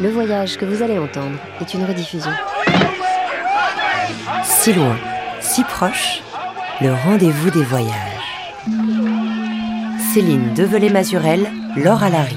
Le 0.00 0.08
voyage 0.08 0.56
que 0.56 0.64
vous 0.64 0.82
allez 0.82 0.98
entendre 0.98 1.38
est 1.60 1.74
une 1.74 1.84
rediffusion. 1.84 2.32
Si 4.42 4.72
loin, 4.72 4.96
si 5.40 5.62
proche, 5.62 6.22
le 6.80 6.92
rendez-vous 6.92 7.50
des 7.50 7.62
voyages. 7.62 7.92
Céline 10.12 10.54
Develay-Mazurel, 10.54 11.46
Laure 11.76 12.02
Alary. 12.02 12.36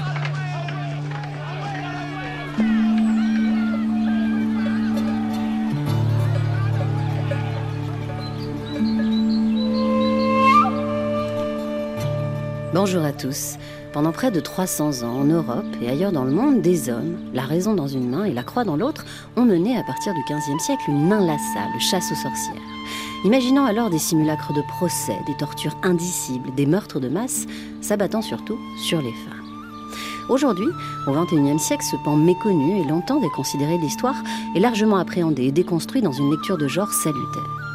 Bonjour 12.86 13.04
à 13.04 13.10
tous. 13.10 13.56
Pendant 13.92 14.12
près 14.12 14.30
de 14.30 14.38
300 14.38 15.02
ans, 15.02 15.18
en 15.18 15.24
Europe 15.24 15.66
et 15.82 15.88
ailleurs 15.88 16.12
dans 16.12 16.22
le 16.22 16.30
monde, 16.30 16.62
des 16.62 16.88
hommes, 16.88 17.16
la 17.34 17.42
raison 17.42 17.74
dans 17.74 17.88
une 17.88 18.08
main 18.08 18.22
et 18.22 18.32
la 18.32 18.44
croix 18.44 18.62
dans 18.62 18.76
l'autre, 18.76 19.04
ont 19.34 19.44
mené 19.44 19.76
à 19.76 19.82
partir 19.82 20.14
du 20.14 20.20
XVe 20.20 20.60
siècle 20.60 20.84
une 20.86 21.12
inlassable 21.12 21.80
chasse 21.80 22.12
aux 22.12 22.14
sorcières. 22.14 22.62
Imaginant 23.24 23.64
alors 23.64 23.90
des 23.90 23.98
simulacres 23.98 24.52
de 24.52 24.62
procès, 24.62 25.18
des 25.26 25.36
tortures 25.36 25.76
indicibles, 25.82 26.54
des 26.54 26.66
meurtres 26.66 27.00
de 27.00 27.08
masse, 27.08 27.46
s'abattant 27.80 28.22
surtout 28.22 28.56
sur 28.78 29.02
les 29.02 29.10
femmes. 29.10 29.42
Aujourd'hui, 30.28 30.68
au 31.08 31.10
XXIe 31.10 31.58
siècle, 31.58 31.84
ce 31.90 31.96
pan 32.04 32.14
méconnu 32.14 32.80
et 32.80 32.84
longtemps 32.84 33.18
déconsidéré 33.18 33.78
de 33.78 33.82
l'histoire 33.82 34.22
est 34.54 34.60
largement 34.60 34.98
appréhendé 34.98 35.42
et 35.46 35.50
déconstruit 35.50 36.02
dans 36.02 36.12
une 36.12 36.30
lecture 36.30 36.56
de 36.56 36.68
genre 36.68 36.92
salutaire. 36.92 37.65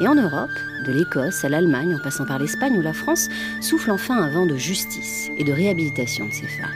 Et 0.00 0.08
en 0.08 0.14
Europe, 0.14 0.50
de 0.86 0.92
l'Écosse 0.92 1.44
à 1.44 1.50
l'Allemagne 1.50 1.94
en 1.94 2.02
passant 2.02 2.24
par 2.24 2.38
l'Espagne 2.38 2.78
ou 2.78 2.82
la 2.82 2.94
France, 2.94 3.28
souffle 3.60 3.90
enfin 3.90 4.16
un 4.16 4.30
vent 4.30 4.46
de 4.46 4.56
justice 4.56 5.30
et 5.36 5.44
de 5.44 5.52
réhabilitation 5.52 6.26
de 6.26 6.32
ces 6.32 6.46
femmes. 6.46 6.70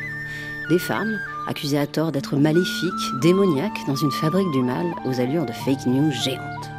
Des 0.69 0.79
femmes 0.79 1.19
accusées 1.47 1.79
à 1.79 1.87
tort 1.87 2.13
d'être 2.13 2.37
maléfiques, 2.37 3.21
démoniaques 3.23 3.87
dans 3.87 3.97
une 3.97 4.13
fabrique 4.13 4.51
du 4.51 4.63
mal 4.63 4.87
aux 5.07 5.21
allures 5.21 5.47
de 5.47 5.53
fake 5.53 5.87
news 5.87 6.13
géantes. 6.13 6.71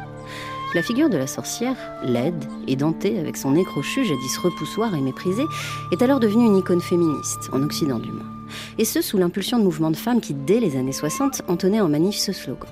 La 0.74 0.82
figure 0.82 1.08
de 1.08 1.16
la 1.16 1.26
sorcière, 1.26 1.76
laide, 2.04 2.44
édentée 2.68 3.18
avec 3.18 3.36
son 3.36 3.52
nez 3.52 3.64
jadis 3.64 4.38
repoussoir 4.38 4.94
et 4.94 5.00
méprisé, 5.00 5.44
est 5.90 6.02
alors 6.02 6.20
devenue 6.20 6.46
une 6.46 6.56
icône 6.56 6.80
féministe, 6.80 7.48
en 7.52 7.62
Occident 7.62 7.98
du 7.98 8.12
moins. 8.12 8.35
Et 8.78 8.84
ce, 8.84 9.00
sous 9.00 9.18
l'impulsion 9.18 9.58
de 9.58 9.64
mouvements 9.64 9.90
de 9.90 9.96
femmes 9.96 10.20
qui, 10.20 10.34
dès 10.34 10.60
les 10.60 10.76
années 10.76 10.92
60, 10.92 11.42
entonnaient 11.48 11.80
en 11.80 11.88
manif 11.88 12.16
ce 12.16 12.32
slogan. 12.32 12.70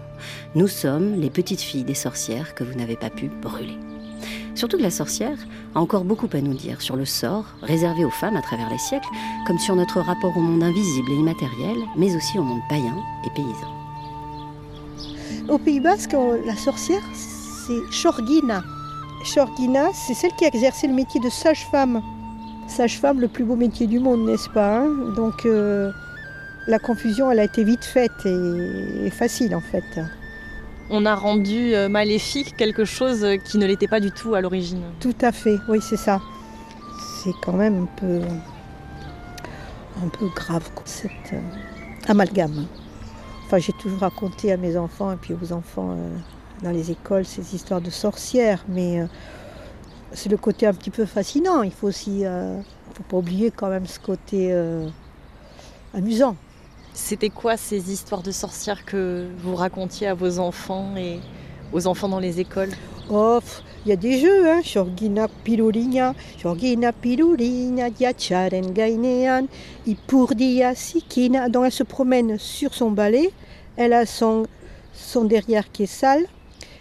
Nous 0.54 0.68
sommes 0.68 1.20
les 1.20 1.30
petites 1.30 1.60
filles 1.60 1.84
des 1.84 1.94
sorcières 1.94 2.54
que 2.54 2.64
vous 2.64 2.74
n'avez 2.74 2.96
pas 2.96 3.10
pu 3.10 3.28
brûler. 3.28 3.78
Surtout 4.54 4.76
que 4.76 4.82
la 4.82 4.90
sorcière 4.90 5.36
a 5.74 5.80
encore 5.80 6.04
beaucoup 6.04 6.28
à 6.32 6.40
nous 6.40 6.54
dire 6.54 6.80
sur 6.80 6.96
le 6.96 7.04
sort 7.04 7.46
réservé 7.62 8.04
aux 8.04 8.10
femmes 8.10 8.36
à 8.36 8.42
travers 8.42 8.70
les 8.70 8.78
siècles, 8.78 9.08
comme 9.46 9.58
sur 9.58 9.74
notre 9.74 10.00
rapport 10.00 10.36
au 10.36 10.40
monde 10.40 10.62
invisible 10.62 11.10
et 11.10 11.16
immatériel, 11.16 11.76
mais 11.96 12.14
aussi 12.14 12.38
au 12.38 12.42
monde 12.42 12.62
païen 12.68 12.96
et 13.26 13.30
paysan. 13.30 13.74
Au 15.48 15.58
Pays 15.58 15.80
Basque, 15.80 16.16
la 16.46 16.56
sorcière, 16.56 17.02
c'est 17.12 18.02
Chorgina. 18.02 18.62
Chorgina, 19.34 19.92
c'est 19.92 20.14
celle 20.14 20.32
qui 20.32 20.44
a 20.44 20.48
exercé 20.48 20.86
le 20.86 20.94
métier 20.94 21.20
de 21.20 21.28
sage-femme. 21.28 22.00
Sage-femme, 22.68 23.20
le 23.20 23.28
plus 23.28 23.44
beau 23.44 23.56
métier 23.56 23.86
du 23.86 23.98
monde, 23.98 24.24
n'est-ce 24.26 24.48
pas 24.48 24.78
hein? 24.78 24.88
Donc 25.16 25.46
euh, 25.46 25.92
la 26.66 26.78
confusion, 26.78 27.30
elle 27.30 27.40
a 27.40 27.44
été 27.44 27.62
vite 27.64 27.84
faite 27.84 28.24
et, 28.24 29.06
et 29.06 29.10
facile 29.10 29.54
en 29.54 29.60
fait 29.60 29.84
on 30.90 31.06
a 31.06 31.14
rendu 31.14 31.74
euh, 31.74 31.88
maléfique 31.88 32.56
quelque 32.56 32.84
chose 32.84 33.26
qui 33.44 33.58
ne 33.58 33.66
l'était 33.66 33.88
pas 33.88 34.00
du 34.00 34.10
tout 34.10 34.34
à 34.34 34.40
l'origine. 34.40 34.82
Tout 35.00 35.14
à 35.20 35.32
fait, 35.32 35.58
oui, 35.68 35.80
c'est 35.80 35.96
ça. 35.96 36.20
C'est 37.22 37.32
quand 37.42 37.54
même 37.54 37.84
un 37.84 37.88
peu, 37.96 38.20
un 40.04 40.08
peu 40.08 40.26
grave 40.34 40.68
euh, 41.32 41.38
amalgame. 42.06 42.66
Enfin, 43.46 43.58
j'ai 43.58 43.72
toujours 43.72 44.00
raconté 44.00 44.52
à 44.52 44.56
mes 44.56 44.76
enfants 44.76 45.12
et 45.12 45.16
puis 45.16 45.34
aux 45.34 45.52
enfants 45.52 45.92
euh, 45.92 46.16
dans 46.62 46.70
les 46.70 46.90
écoles 46.90 47.24
ces 47.24 47.54
histoires 47.54 47.80
de 47.80 47.90
sorcières, 47.90 48.64
mais 48.68 49.06
c'est 50.14 50.30
le 50.30 50.36
côté 50.36 50.66
un 50.66 50.72
petit 50.72 50.90
peu 50.90 51.04
fascinant. 51.04 51.62
Il 51.62 51.72
faut 51.72 51.88
aussi, 51.88 52.24
faut 52.94 53.02
pas 53.02 53.16
oublier 53.18 53.50
quand 53.50 53.68
même 53.68 53.86
ce 53.86 53.98
côté 53.98 54.54
amusant. 55.92 56.36
C'était 56.92 57.30
quoi 57.30 57.56
ces 57.56 57.92
histoires 57.92 58.22
de 58.22 58.30
sorcières 58.30 58.84
que 58.84 59.28
vous 59.38 59.56
racontiez 59.56 60.06
à 60.06 60.14
vos 60.14 60.38
enfants 60.38 60.94
et 60.96 61.18
aux 61.72 61.86
enfants 61.88 62.08
dans 62.08 62.20
les 62.20 62.38
écoles? 62.38 62.70
Oh, 63.10 63.40
il 63.84 63.90
y 63.90 63.92
a 63.92 63.96
des 63.96 64.18
jeux, 64.18 64.48
hein. 64.48 64.62
Shorgina 64.62 65.26
Shorgina 66.40 67.90
Diacharen 67.90 68.72
Gainean, 68.72 69.46
Ipurdia 69.86 70.74
Sikina. 70.74 71.48
Donc 71.48 71.64
elle 71.66 71.72
se 71.72 71.82
promène 71.82 72.38
sur 72.38 72.72
son 72.72 72.90
balai, 72.92 73.30
elle 73.76 73.92
a 73.92 74.06
son, 74.06 74.46
son 74.94 75.24
derrière 75.24 75.70
qui 75.70 75.82
est 75.82 75.86
sale, 75.86 76.24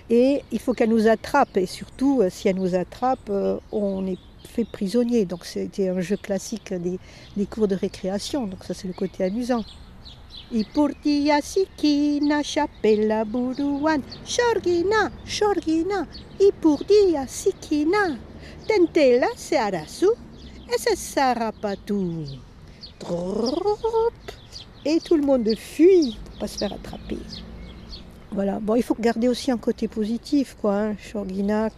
et 0.10 0.42
il 0.52 0.60
faut 0.60 0.74
qu'elle 0.74 0.90
nous 0.90 1.08
attrape. 1.08 1.58
Et 1.58 1.66
surtout, 1.66 2.22
euh, 2.22 2.30
si 2.30 2.48
elle 2.48 2.58
nous 2.58 2.76
attrape, 2.76 3.30
euh, 3.30 3.58
on 3.72 4.06
est 4.08 4.18
fait 4.48 4.66
prisonnier. 4.66 5.26
Donc 5.26 5.46
c'était 5.46 5.90
un 5.90 6.02
jeu 6.02 6.18
classique 6.18 6.74
des, 6.74 7.00
cours 7.46 7.68
de 7.68 7.76
récréation. 7.76 8.48
Donc 8.48 8.64
ça 8.64 8.74
c'est 8.74 8.88
le 8.88 8.94
côté 8.94 9.24
amusant. 9.24 9.64
Et. 23.00 24.20
Et 24.86 25.00
tout 25.00 25.16
le 25.16 25.24
monde 25.24 25.50
fuit 25.58 26.18
pour 26.26 26.40
pas 26.40 26.48
se 26.48 26.58
faire 26.58 26.74
attraper. 26.74 27.18
Voilà. 28.34 28.60
Bon, 28.60 28.76
il 28.76 28.84
faut 28.84 28.96
garder 29.00 29.28
aussi 29.28 29.52
un 29.52 29.58
côté 29.58 29.88
positif, 29.88 30.58
quoi. 30.60 30.76
Hein. 30.76 30.96
Shorgina, 30.98 31.70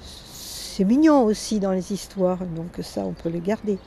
c'est 0.00 0.84
mignon 0.84 1.24
aussi 1.24 1.60
dans 1.60 1.72
les 1.72 1.92
histoires, 1.92 2.38
donc 2.38 2.82
ça, 2.82 3.02
on 3.02 3.12
peut 3.12 3.28
le 3.28 3.38
garder. 3.38 3.78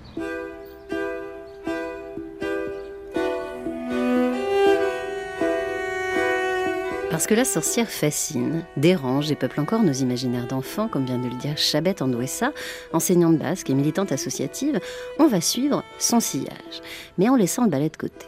Parce 7.09 7.27
que 7.27 7.33
la 7.33 7.45
sorcière 7.45 7.89
fascine, 7.89 8.63
dérange 8.77 9.31
et 9.31 9.35
peuple 9.35 9.61
encore 9.61 9.81
nos 9.81 9.93
imaginaires 9.93 10.47
d'enfants, 10.47 10.89
comme 10.89 11.05
vient 11.05 11.17
de 11.17 11.29
le 11.29 11.35
dire 11.35 11.57
Chabette 11.57 12.01
Andouessa, 12.01 12.51
enseignante 12.93 13.37
basque 13.37 13.69
et 13.69 13.73
militante 13.73 14.11
associative, 14.11 14.79
on 15.17 15.27
va 15.27 15.41
suivre 15.41 15.83
son 15.97 16.19
sillage, 16.19 16.81
mais 17.17 17.29
en 17.29 17.37
laissant 17.37 17.63
le 17.63 17.69
ballet 17.69 17.89
de 17.89 17.97
côté. 17.97 18.27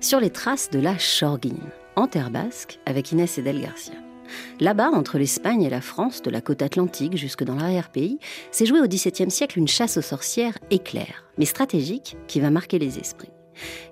Sur 0.00 0.20
les 0.20 0.30
traces 0.30 0.70
de 0.70 0.78
la 0.78 0.94
Chorguine, 0.98 1.58
en 1.96 2.06
terre 2.06 2.30
basque, 2.30 2.78
avec 2.86 3.12
Inès 3.12 3.38
Edel 3.38 3.60
Garcia. 3.60 3.94
Là-bas, 4.60 4.90
entre 4.92 5.18
l'Espagne 5.18 5.62
et 5.62 5.70
la 5.70 5.80
France, 5.80 6.22
de 6.22 6.30
la 6.30 6.40
côte 6.40 6.62
atlantique 6.62 7.16
jusque 7.16 7.44
dans 7.44 7.54
l'arrière-pays, 7.54 8.18
s'est 8.50 8.66
jouée 8.66 8.80
au 8.80 8.86
XVIIe 8.86 9.30
siècle 9.30 9.58
une 9.58 9.68
chasse 9.68 9.96
aux 9.96 10.02
sorcières 10.02 10.58
éclair, 10.70 11.24
mais 11.38 11.44
stratégique, 11.44 12.16
qui 12.28 12.40
va 12.40 12.50
marquer 12.50 12.78
les 12.78 12.98
esprits. 12.98 13.30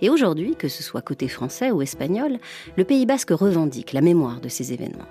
Et 0.02 0.10
aujourd'hui, 0.10 0.56
que 0.56 0.68
ce 0.68 0.82
soit 0.82 1.02
côté 1.02 1.28
français 1.28 1.70
ou 1.70 1.82
espagnol, 1.82 2.38
le 2.76 2.84
Pays 2.84 3.06
basque 3.06 3.30
revendique 3.30 3.92
la 3.92 4.00
mémoire 4.00 4.40
de 4.40 4.48
ces 4.48 4.72
événements. 4.72 5.08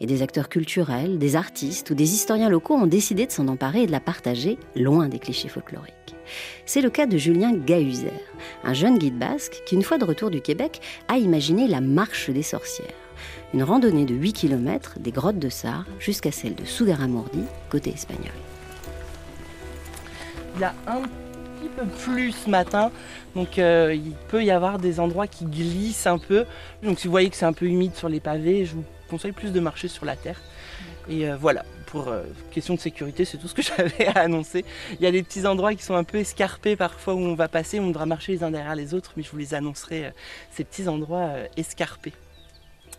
Et 0.00 0.06
des 0.06 0.22
acteurs 0.22 0.48
culturels, 0.48 1.18
des 1.18 1.36
artistes 1.36 1.90
ou 1.90 1.94
des 1.94 2.14
historiens 2.14 2.48
locaux 2.48 2.74
ont 2.74 2.86
décidé 2.86 3.26
de 3.26 3.32
s'en 3.32 3.48
emparer 3.48 3.82
et 3.82 3.86
de 3.86 3.92
la 3.92 4.00
partager 4.00 4.58
loin 4.74 5.08
des 5.08 5.18
clichés 5.18 5.48
folkloriques. 5.48 5.92
C'est 6.64 6.80
le 6.80 6.90
cas 6.90 7.06
de 7.06 7.16
Julien 7.16 7.52
Gahuzer, 7.52 8.20
un 8.64 8.74
jeune 8.74 8.98
guide 8.98 9.18
basque 9.18 9.62
qui, 9.66 9.74
une 9.74 9.82
fois 9.82 9.98
de 9.98 10.04
retour 10.04 10.30
du 10.30 10.40
Québec, 10.40 10.80
a 11.08 11.18
imaginé 11.18 11.68
la 11.68 11.80
marche 11.80 12.30
des 12.30 12.42
sorcières. 12.42 12.94
Une 13.54 13.62
randonnée 13.62 14.04
de 14.04 14.14
8 14.14 14.32
km 14.32 14.98
des 14.98 15.12
grottes 15.12 15.38
de 15.38 15.48
Sar 15.48 15.86
jusqu'à 15.98 16.32
celle 16.32 16.54
de 16.54 16.64
Sougaramourdi, 16.64 17.44
côté 17.70 17.90
espagnol. 17.90 18.34
Il 20.56 20.62
y 20.62 20.64
a 20.64 20.74
un 20.86 21.02
peu 21.76 21.86
plus 21.86 22.32
ce 22.32 22.50
matin, 22.50 22.90
donc 23.34 23.58
euh, 23.58 23.94
il 23.94 24.14
peut 24.28 24.42
y 24.42 24.50
avoir 24.50 24.78
des 24.78 24.98
endroits 24.98 25.26
qui 25.26 25.44
glissent 25.44 26.06
un 26.06 26.18
peu. 26.18 26.46
Donc 26.82 26.98
si 26.98 27.06
vous 27.06 27.10
voyez 27.10 27.28
que 27.28 27.36
c'est 27.36 27.44
un 27.44 27.52
peu 27.52 27.66
humide 27.66 27.94
sur 27.94 28.08
les 28.08 28.20
pavés, 28.20 28.64
je 28.64 28.74
vous 28.74 28.84
conseille 29.10 29.32
plus 29.32 29.52
de 29.52 29.60
marcher 29.60 29.88
sur 29.88 30.04
la 30.04 30.16
terre. 30.16 30.40
Et 31.08 31.28
euh, 31.28 31.36
voilà, 31.36 31.64
pour 31.86 32.08
euh, 32.08 32.24
question 32.50 32.74
de 32.74 32.80
sécurité, 32.80 33.24
c'est 33.24 33.36
tout 33.36 33.46
ce 33.46 33.54
que 33.54 33.62
j'avais 33.76 34.06
à 34.06 34.20
annoncer. 34.20 34.64
Il 34.94 35.00
y 35.02 35.06
a 35.06 35.12
des 35.12 35.22
petits 35.22 35.46
endroits 35.46 35.74
qui 35.74 35.82
sont 35.82 35.94
un 35.94 36.04
peu 36.04 36.18
escarpés 36.18 36.76
parfois 36.76 37.14
où 37.14 37.18
on 37.18 37.34
va 37.34 37.48
passer, 37.48 37.78
on 37.78 37.88
devra 37.88 38.06
marcher 38.06 38.32
les 38.32 38.42
uns 38.42 38.50
derrière 38.50 38.74
les 38.74 38.94
autres, 38.94 39.12
mais 39.16 39.22
je 39.22 39.30
vous 39.30 39.38
les 39.38 39.54
annoncerai, 39.54 40.12
ces 40.50 40.64
petits 40.64 40.88
endroits 40.88 41.32
escarpés. 41.56 42.14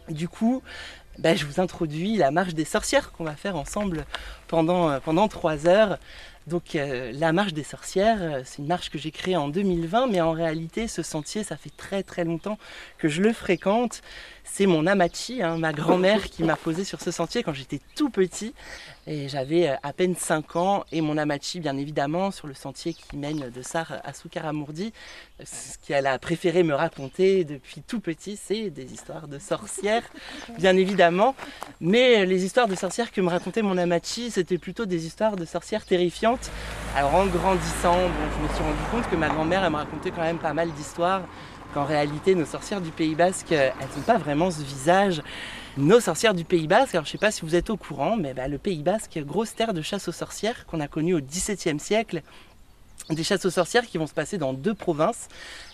Du 0.09 0.29
coup, 0.29 0.61
bah, 1.17 1.35
je 1.35 1.45
vous 1.45 1.59
introduis 1.59 2.15
la 2.15 2.31
marche 2.31 2.53
des 2.53 2.63
sorcières 2.63 3.11
qu'on 3.11 3.23
va 3.23 3.35
faire 3.35 3.55
ensemble 3.55 4.05
pendant, 4.47 4.99
pendant 5.01 5.27
trois 5.27 5.67
heures. 5.67 5.97
Donc 6.47 6.75
euh, 6.75 7.11
la 7.13 7.33
marche 7.33 7.53
des 7.53 7.63
sorcières, 7.63 8.19
euh, 8.21 8.41
c'est 8.45 8.59
une 8.59 8.67
marche 8.67 8.89
que 8.89 8.97
j'ai 8.97 9.11
créée 9.11 9.35
en 9.35 9.49
2020, 9.49 10.07
mais 10.07 10.21
en 10.21 10.31
réalité 10.31 10.87
ce 10.87 11.03
sentier, 11.03 11.43
ça 11.43 11.57
fait 11.57 11.75
très 11.75 12.03
très 12.03 12.23
longtemps 12.23 12.57
que 12.97 13.09
je 13.09 13.21
le 13.21 13.33
fréquente. 13.33 14.01
C'est 14.45 14.65
mon 14.65 14.87
Amachi, 14.87 15.43
hein, 15.43 15.57
ma 15.57 15.73
grand-mère, 15.73 16.29
qui 16.29 16.43
m'a 16.43 16.55
posé 16.55 16.85
sur 16.85 17.01
ce 17.01 17.11
sentier 17.11 17.43
quand 17.43 17.51
j'étais 17.51 17.81
tout 17.95 18.09
petit. 18.09 18.53
Et 19.05 19.27
j'avais 19.27 19.67
euh, 19.67 19.75
à 19.83 19.91
peine 19.91 20.15
5 20.15 20.55
ans. 20.55 20.85
Et 20.93 21.01
mon 21.01 21.17
Amachi, 21.17 21.59
bien 21.59 21.75
évidemment, 21.77 22.31
sur 22.31 22.47
le 22.47 22.53
sentier 22.53 22.93
qui 22.93 23.17
mène 23.17 23.49
de 23.49 23.61
Sar 23.61 23.99
à 24.05 24.13
Soukaramourdi. 24.13 24.93
Ce 25.43 25.77
qu'elle 25.85 26.07
a 26.07 26.17
préféré 26.17 26.63
me 26.63 26.73
raconter 26.73 27.43
depuis 27.43 27.81
tout 27.81 27.99
petit, 27.99 28.39
c'est 28.41 28.71
des 28.71 28.91
histoires 28.91 29.27
de 29.27 29.37
sorcières, 29.37 30.03
bien 30.57 30.75
évidemment. 30.75 31.35
Mais 31.79 32.25
les 32.25 32.43
histoires 32.43 32.67
de 32.67 32.73
sorcières 32.73 33.11
que 33.11 33.21
me 33.21 33.29
racontait 33.29 33.61
mon 33.61 33.77
Amachi, 33.77 34.31
c'était 34.31 34.57
plutôt 34.57 34.87
des 34.87 35.05
histoires 35.05 35.35
de 35.35 35.45
sorcières 35.45 35.85
terrifiantes. 35.85 36.49
Alors 36.95 37.13
en 37.13 37.27
grandissant, 37.27 37.97
je 37.97 38.43
me 38.43 38.47
suis 38.53 38.63
rendu 38.63 38.83
compte 38.89 39.09
que 39.11 39.15
ma 39.15 39.29
grand-mère, 39.29 39.63
elle 39.63 39.71
me 39.71 39.77
racontait 39.77 40.09
quand 40.09 40.23
même 40.23 40.39
pas 40.39 40.53
mal 40.53 40.71
d'histoires 40.71 41.21
qu'en 41.73 41.85
réalité, 41.85 42.33
nos 42.33 42.45
sorcières 42.45 42.81
du 42.81 42.89
Pays 42.89 43.13
Basque, 43.13 43.51
elles 43.51 43.73
n'ont 43.95 44.03
pas 44.03 44.17
vraiment 44.17 44.49
ce 44.49 44.61
visage. 44.61 45.21
Nos 45.77 45.99
sorcières 45.99 46.33
du 46.33 46.43
Pays 46.43 46.67
Basque, 46.67 46.95
alors 46.95 47.05
je 47.05 47.09
ne 47.09 47.11
sais 47.11 47.17
pas 47.19 47.29
si 47.29 47.41
vous 47.41 47.53
êtes 47.53 47.69
au 47.69 47.77
courant, 47.77 48.17
mais 48.17 48.33
bah, 48.33 48.47
le 48.47 48.57
Pays 48.57 48.81
Basque, 48.81 49.19
grosse 49.19 49.53
terre 49.53 49.75
de 49.75 49.83
chasse 49.83 50.07
aux 50.07 50.11
sorcières 50.13 50.65
qu'on 50.65 50.79
a 50.79 50.87
connue 50.87 51.13
au 51.13 51.21
XVIIe 51.21 51.79
siècle, 51.79 52.23
des 53.09 53.23
chasses 53.23 53.45
aux 53.45 53.51
sorcières 53.51 53.85
qui 53.85 53.97
vont 53.97 54.07
se 54.07 54.13
passer 54.13 54.37
dans 54.37 54.53
deux 54.53 54.73
provinces. 54.73 55.27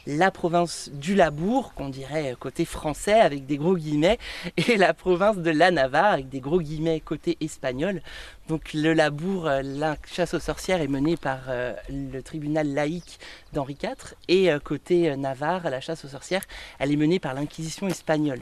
La 0.06 0.32
province 0.32 0.90
du 0.92 1.16
Labour, 1.16 1.74
qu'on 1.74 1.88
dirait 1.88 2.36
côté 2.38 2.66
français 2.66 3.20
avec 3.20 3.46
des 3.46 3.58
gros 3.58 3.78
guillemets, 3.78 4.20
et 4.58 4.76
la 4.76 4.94
province 4.94 5.38
de 5.38 5.50
la 5.50 5.72
Navarre 5.72 6.14
avec 6.14 6.30
des 6.30 6.42
gros 6.42 6.60
guillemets 6.60 7.00
côté 7.00 7.38
espagnol. 7.40 8.02
Donc 8.50 8.74
le 8.74 8.94
Labour, 8.94 9.48
euh, 9.48 9.62
la 9.64 9.96
chasse 10.06 10.34
aux 10.34 10.40
sorcières 10.40 10.82
est 10.82 10.90
menée 10.90 11.16
par 11.16 11.40
euh, 11.48 11.74
le 11.90 12.22
tribunal 12.22 12.74
laïque 12.74 13.18
d'Henri 13.54 13.78
IV, 13.82 14.16
et 14.28 14.52
euh, 14.52 14.60
côté 14.60 15.16
Navarre, 15.16 15.70
la 15.70 15.80
chasse 15.80 16.04
aux 16.04 16.10
sorcières, 16.10 16.44
elle 16.80 16.92
est 16.92 16.98
menée 16.98 17.20
par 17.20 17.34
l'inquisition 17.34 17.88
espagnole. 17.88 18.42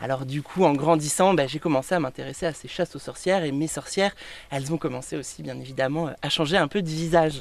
Alors 0.00 0.24
du 0.24 0.40
coup, 0.40 0.64
en 0.64 0.72
grandissant, 0.72 1.34
ben, 1.34 1.46
j'ai 1.46 1.58
commencé 1.58 1.94
à 1.94 2.00
m'intéresser 2.00 2.46
à 2.46 2.54
ces 2.54 2.68
chasses 2.68 2.96
aux 2.96 2.98
sorcières, 2.98 3.44
et 3.44 3.52
mes 3.52 3.66
sorcières, 3.66 4.14
elles 4.50 4.72
ont 4.72 4.78
commencé 4.78 5.16
aussi, 5.16 5.42
bien 5.42 5.60
évidemment, 5.60 6.10
à 6.22 6.30
changer 6.30 6.56
un 6.56 6.68
peu 6.68 6.80
de 6.80 6.88
visage. 6.88 7.38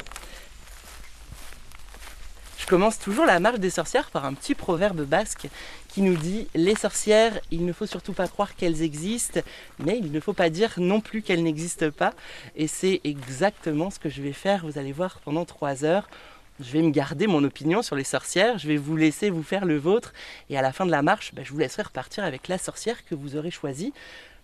Commence 2.71 2.99
toujours 2.99 3.25
la 3.25 3.41
marche 3.41 3.59
des 3.59 3.69
sorcières 3.69 4.09
par 4.11 4.23
un 4.23 4.33
petit 4.33 4.55
proverbe 4.55 5.01
basque 5.01 5.49
qui 5.89 6.01
nous 6.01 6.15
dit 6.15 6.47
Les 6.55 6.73
sorcières, 6.73 7.37
il 7.51 7.65
ne 7.65 7.73
faut 7.73 7.85
surtout 7.85 8.13
pas 8.13 8.29
croire 8.29 8.55
qu'elles 8.55 8.81
existent, 8.81 9.41
mais 9.77 9.97
il 9.97 10.09
ne 10.09 10.21
faut 10.21 10.31
pas 10.31 10.49
dire 10.49 10.71
non 10.77 11.01
plus 11.01 11.21
qu'elles 11.21 11.43
n'existent 11.43 11.91
pas. 11.91 12.13
Et 12.55 12.67
c'est 12.67 13.01
exactement 13.03 13.89
ce 13.89 13.99
que 13.99 14.07
je 14.07 14.21
vais 14.21 14.31
faire, 14.31 14.65
vous 14.65 14.79
allez 14.79 14.93
voir, 14.93 15.19
pendant 15.25 15.43
trois 15.43 15.83
heures. 15.83 16.07
Je 16.61 16.71
vais 16.71 16.81
me 16.81 16.91
garder 16.91 17.27
mon 17.27 17.43
opinion 17.43 17.81
sur 17.81 17.97
les 17.97 18.05
sorcières, 18.05 18.57
je 18.57 18.69
vais 18.69 18.77
vous 18.77 18.95
laisser 18.95 19.29
vous 19.29 19.43
faire 19.43 19.65
le 19.65 19.77
vôtre, 19.77 20.13
et 20.49 20.57
à 20.57 20.61
la 20.61 20.71
fin 20.71 20.85
de 20.85 20.91
la 20.91 21.01
marche, 21.01 21.33
ben, 21.33 21.43
je 21.43 21.51
vous 21.51 21.59
laisserai 21.59 21.81
repartir 21.83 22.23
avec 22.23 22.47
la 22.47 22.57
sorcière 22.57 23.03
que 23.03 23.15
vous 23.15 23.35
aurez 23.35 23.51
choisie 23.51 23.91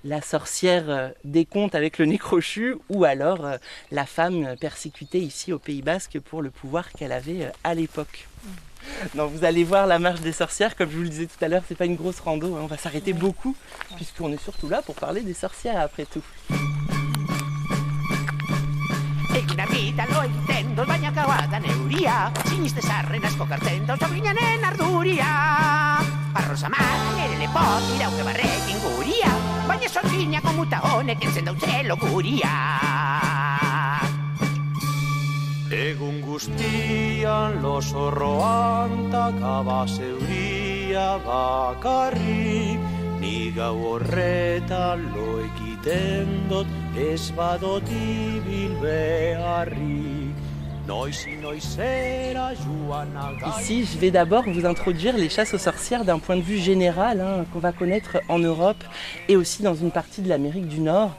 la 0.04 0.22
sorcière 0.22 0.90
euh, 0.90 1.10
des 1.24 1.46
contes 1.46 1.76
avec 1.76 1.98
le 1.98 2.06
nez 2.06 2.18
crochu 2.18 2.76
ou 2.90 3.04
alors 3.04 3.46
euh, 3.46 3.58
la 3.92 4.06
femme 4.06 4.56
persécutée 4.60 5.20
ici 5.20 5.52
au 5.54 5.60
Pays 5.60 5.82
Basque 5.82 6.20
pour 6.20 6.42
le 6.42 6.50
pouvoir 6.50 6.92
qu'elle 6.92 7.12
avait 7.12 7.46
euh, 7.46 7.50
à 7.64 7.74
l'époque. 7.74 8.28
Non, 9.16 9.28
vous 9.28 9.44
allez 9.44 9.64
voir 9.64 9.86
la 9.86 10.00
marche 10.00 10.22
des 10.22 10.32
sorcières, 10.32 10.76
comme 10.76 10.90
je 10.90 10.96
vous 10.96 11.04
le 11.04 11.10
disais 11.10 11.26
tout 11.26 11.44
à 11.44 11.48
l'heure, 11.48 11.64
c'est 11.68 11.76
pas 11.76 11.86
une 11.86 11.96
grosse 11.96 12.20
rando, 12.20 12.56
hein. 12.56 12.62
on 12.64 12.68
va 12.68 12.78
s'arrêter 12.78 13.12
beaucoup, 13.12 13.56
puisqu'on 13.96 14.32
est 14.32 14.42
surtout 14.42 14.70
là 14.70 14.82
pour 14.82 14.96
parler 14.96 15.22
des 15.22 15.34
sorcières 15.34 15.80
après 15.80 16.06
tout. 16.06 16.24
Arroza 26.38 26.70
mar, 26.70 26.98
nerele 27.18 27.48
pot, 27.50 27.86
irauke 27.96 28.24
barrek 28.28 28.68
inguria 28.70 29.32
Baina 29.66 29.90
sortzina 29.90 30.42
komuta 30.46 30.82
honek 30.92 31.24
entzen 31.26 31.48
dautze 31.50 31.80
loguria 31.88 32.52
Egun 35.74 36.22
guztian 36.22 37.58
losorroan 37.64 39.10
takaba 39.12 39.82
zeuria 39.88 41.10
bakarrik 41.26 42.86
Ni 43.18 43.50
gau 43.58 43.74
horretan 43.96 45.10
lo 45.16 45.40
egiten 45.42 46.48
dot 46.54 46.70
ez 47.10 47.32
badot 47.34 47.90
ibil 47.98 48.78
beharrik 48.86 50.27
Ici, 53.60 53.86
je 53.92 53.98
vais 53.98 54.10
d'abord 54.10 54.44
vous 54.48 54.66
introduire 54.66 55.18
les 55.18 55.28
chasses 55.28 55.54
aux 55.54 55.58
sorcières 55.58 56.06
d'un 56.06 56.18
point 56.18 56.38
de 56.38 56.42
vue 56.42 56.58
général, 56.58 57.20
hein, 57.20 57.46
qu'on 57.52 57.60
va 57.60 57.74
connaître 57.74 58.18
en 58.30 58.40
Europe 58.40 58.82
et 59.28 59.36
aussi 59.36 59.64
dans 59.64 59.76
une 59.76 59.92
partie 59.92 60.22
de 60.22 60.30
l'Amérique 60.30 60.68
du 60.68 60.80
Nord. 60.80 61.12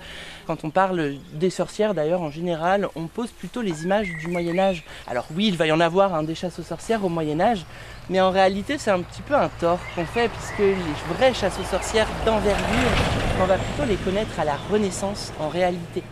Quand 0.46 0.64
on 0.64 0.70
parle 0.70 1.16
des 1.34 1.50
sorcières, 1.50 1.92
d'ailleurs, 1.92 2.22
en 2.22 2.30
général, 2.30 2.88
on 2.96 3.08
pose 3.08 3.30
plutôt 3.30 3.60
les 3.60 3.84
images 3.84 4.08
du 4.20 4.28
Moyen 4.28 4.58
Âge. 4.58 4.84
Alors 5.06 5.26
oui, 5.36 5.48
il 5.48 5.58
va 5.58 5.66
y 5.66 5.72
en 5.72 5.80
avoir 5.80 6.14
hein, 6.14 6.22
des 6.22 6.34
chasses 6.34 6.58
aux 6.58 6.62
sorcières 6.62 7.04
au 7.04 7.10
Moyen 7.10 7.38
Âge, 7.38 7.66
mais 8.08 8.22
en 8.22 8.30
réalité, 8.30 8.78
c'est 8.78 8.90
un 8.90 9.02
petit 9.02 9.20
peu 9.20 9.34
un 9.34 9.50
tort 9.60 9.80
qu'on 9.94 10.06
fait, 10.06 10.30
puisque 10.30 10.60
les 10.60 11.14
vraies 11.14 11.34
chasses 11.34 11.58
aux 11.60 11.70
sorcières 11.70 12.08
d'envergure, 12.24 12.90
on 13.42 13.44
va 13.44 13.58
plutôt 13.58 13.84
les 13.86 13.96
connaître 13.96 14.40
à 14.40 14.46
la 14.46 14.56
Renaissance 14.70 15.30
en 15.38 15.50
réalité. 15.50 16.02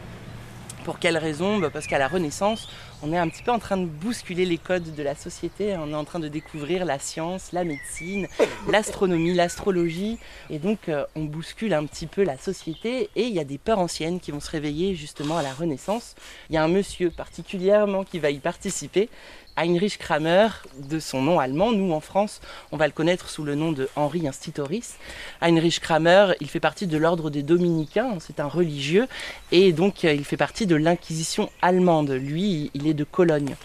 Pour 0.86 1.00
quelle 1.00 1.18
raison 1.18 1.58
bah, 1.58 1.68
Parce 1.68 1.88
qu'à 1.88 1.98
la 1.98 2.06
Renaissance, 2.06 2.68
on 3.02 3.12
est 3.12 3.18
un 3.18 3.28
petit 3.28 3.42
peu 3.42 3.50
en 3.50 3.58
train 3.58 3.76
de 3.76 3.86
bousculer 3.86 4.44
les 4.44 4.56
codes 4.56 4.94
de 4.94 5.02
la 5.02 5.16
société. 5.16 5.74
On 5.76 5.90
est 5.90 5.96
en 5.96 6.04
train 6.04 6.20
de 6.20 6.28
découvrir 6.28 6.84
la 6.84 7.00
science, 7.00 7.50
la 7.50 7.64
médecine, 7.64 8.28
l'astronomie, 8.70 9.34
l'astrologie. 9.34 10.16
Et 10.48 10.60
donc, 10.60 10.88
euh, 10.88 11.04
on 11.16 11.24
bouscule 11.24 11.74
un 11.74 11.84
petit 11.86 12.06
peu 12.06 12.22
la 12.22 12.38
société. 12.38 13.10
Et 13.16 13.24
il 13.24 13.34
y 13.34 13.40
a 13.40 13.44
des 13.44 13.58
peurs 13.58 13.80
anciennes 13.80 14.20
qui 14.20 14.30
vont 14.30 14.38
se 14.38 14.48
réveiller 14.48 14.94
justement 14.94 15.36
à 15.36 15.42
la 15.42 15.52
Renaissance. 15.52 16.14
Il 16.50 16.54
y 16.54 16.56
a 16.56 16.62
un 16.62 16.68
monsieur 16.68 17.10
particulièrement 17.10 18.04
qui 18.04 18.20
va 18.20 18.30
y 18.30 18.38
participer. 18.38 19.08
Heinrich 19.56 19.98
Kramer, 19.98 20.48
de 20.78 20.98
son 20.98 21.22
nom 21.22 21.40
allemand. 21.40 21.72
Nous, 21.72 21.92
en 21.92 22.00
France, 22.00 22.40
on 22.72 22.76
va 22.76 22.86
le 22.86 22.92
connaître 22.92 23.30
sous 23.30 23.42
le 23.42 23.54
nom 23.54 23.72
de 23.72 23.88
Henri 23.96 24.28
Institoris. 24.28 24.96
Heinrich 25.40 25.80
Kramer, 25.80 26.32
il 26.40 26.48
fait 26.48 26.60
partie 26.60 26.86
de 26.86 26.98
l'ordre 26.98 27.30
des 27.30 27.42
dominicains, 27.42 28.18
c'est 28.20 28.40
un 28.40 28.48
religieux, 28.48 29.06
et 29.52 29.72
donc 29.72 30.04
euh, 30.04 30.12
il 30.12 30.24
fait 30.24 30.36
partie 30.36 30.66
de 30.66 30.76
l'inquisition 30.76 31.50
allemande. 31.62 32.10
Lui, 32.10 32.70
il 32.74 32.86
est 32.86 32.94
de 32.94 33.04
Cologne. 33.04 33.56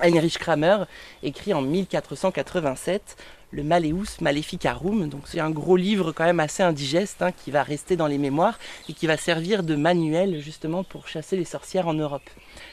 Heinrich 0.00 0.38
Kramer 0.38 0.84
écrit 1.22 1.54
en 1.54 1.62
1487 1.62 3.16
le 3.52 3.62
Maleus 3.62 4.20
Maleficarum. 4.20 5.08
Donc 5.08 5.22
c'est 5.26 5.40
un 5.40 5.50
gros 5.50 5.76
livre 5.76 6.10
quand 6.12 6.24
même 6.24 6.40
assez 6.40 6.62
indigeste 6.62 7.22
hein, 7.22 7.30
qui 7.30 7.50
va 7.50 7.62
rester 7.62 7.96
dans 7.96 8.08
les 8.08 8.18
mémoires 8.18 8.58
et 8.88 8.94
qui 8.94 9.06
va 9.06 9.16
servir 9.16 9.62
de 9.62 9.76
manuel 9.76 10.40
justement 10.40 10.82
pour 10.82 11.06
chasser 11.06 11.36
les 11.36 11.44
sorcières 11.44 11.86
en 11.86 11.94
Europe 11.94 12.28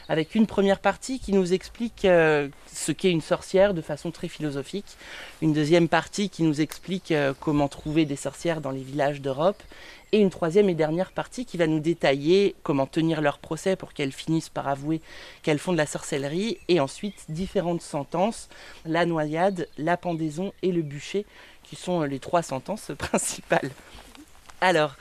avec 0.10 0.34
une 0.34 0.48
première 0.48 0.80
partie 0.80 1.20
qui 1.20 1.34
nous 1.34 1.54
explique 1.54 2.04
euh, 2.04 2.50
ce 2.66 2.92
qu'est 2.92 3.12
une 3.12 3.22
sorcière 3.22 3.76
de 3.76 3.82
façon 3.82 4.10
très 4.10 4.28
philosophique, 4.28 4.98
une 5.44 5.54
deuxième 5.54 5.88
partie 5.88 6.30
qui 6.30 6.42
nous 6.42 6.62
explique 6.62 7.12
euh, 7.12 7.34
comment 7.40 7.68
trouver 7.68 8.06
des 8.06 8.16
sorcières 8.16 8.60
dans 8.60 8.72
les 8.72 8.82
villages 8.82 9.22
d'Europe, 9.22 9.62
et 10.12 10.18
une 10.18 10.32
troisième 10.32 10.68
et 10.68 10.74
dernière 10.74 11.12
partie 11.12 11.46
qui 11.46 11.58
va 11.58 11.68
nous 11.68 11.80
détailler 11.80 12.56
comment 12.64 12.88
tenir 12.88 13.22
leur 13.22 13.38
procès 13.38 13.76
pour 13.76 13.94
qu'elles 13.94 14.12
finissent 14.12 14.50
par 14.50 14.68
avouer 14.68 15.02
qu'elles 15.44 15.60
font 15.60 15.74
de 15.74 15.78
la 15.78 15.86
sorcellerie, 15.86 16.58
et 16.68 16.80
ensuite 16.80 17.26
différentes 17.30 17.84
sentences, 17.84 18.50
la 18.86 19.06
noyade, 19.06 19.68
la 19.78 19.96
pendaison 19.96 20.54
et 20.64 20.72
le 20.72 20.82
bûcher, 20.82 21.28
qui 21.64 21.76
sont 21.76 22.02
les 22.02 22.20
trois 22.20 22.42
sentences 22.42 22.92
principales. 22.98 23.70
Alors, 24.60 24.96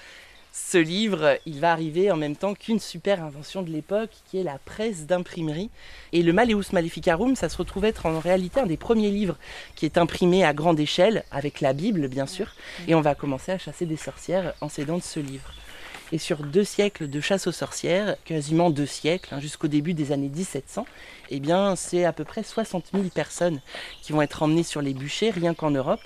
ce 0.70 0.76
livre, 0.76 1.38
il 1.46 1.60
va 1.60 1.72
arriver 1.72 2.10
en 2.10 2.16
même 2.16 2.36
temps 2.36 2.52
qu'une 2.54 2.80
super 2.80 3.22
invention 3.22 3.62
de 3.62 3.70
l'époque 3.70 4.10
qui 4.26 4.38
est 4.38 4.42
la 4.42 4.58
presse 4.58 5.06
d'imprimerie. 5.06 5.70
Et 6.12 6.22
le 6.22 6.32
Maleus 6.32 6.72
Maleficarum, 6.72 7.36
ça 7.36 7.48
se 7.48 7.56
retrouve 7.56 7.84
être 7.84 8.06
en 8.06 8.18
réalité 8.18 8.60
un 8.60 8.66
des 8.66 8.76
premiers 8.76 9.10
livres 9.10 9.36
qui 9.76 9.86
est 9.86 9.96
imprimé 9.96 10.44
à 10.44 10.52
grande 10.52 10.80
échelle, 10.80 11.24
avec 11.30 11.60
la 11.60 11.72
Bible 11.72 12.08
bien 12.08 12.26
sûr. 12.26 12.54
Et 12.86 12.94
on 12.94 13.00
va 13.00 13.14
commencer 13.14 13.52
à 13.52 13.58
chasser 13.58 13.86
des 13.86 13.96
sorcières 13.96 14.52
en 14.60 14.68
s'aidant 14.68 14.98
de 14.98 15.02
ce 15.02 15.20
livre. 15.20 15.52
Et 16.10 16.18
sur 16.18 16.42
deux 16.42 16.64
siècles 16.64 17.08
de 17.08 17.20
chasse 17.20 17.46
aux 17.46 17.52
sorcières, 17.52 18.16
quasiment 18.24 18.70
deux 18.70 18.86
siècles, 18.86 19.34
hein, 19.34 19.40
jusqu'au 19.40 19.68
début 19.68 19.92
des 19.92 20.10
années 20.10 20.30
1700, 20.30 20.86
eh 21.28 21.38
bien, 21.38 21.76
c'est 21.76 22.04
à 22.04 22.14
peu 22.14 22.24
près 22.24 22.42
60 22.42 22.86
000 22.94 23.04
personnes 23.14 23.60
qui 24.00 24.12
vont 24.12 24.22
être 24.22 24.42
emmenées 24.42 24.62
sur 24.62 24.80
les 24.80 24.94
bûchers, 24.94 25.30
rien 25.30 25.52
qu'en 25.52 25.70
Europe. 25.70 26.00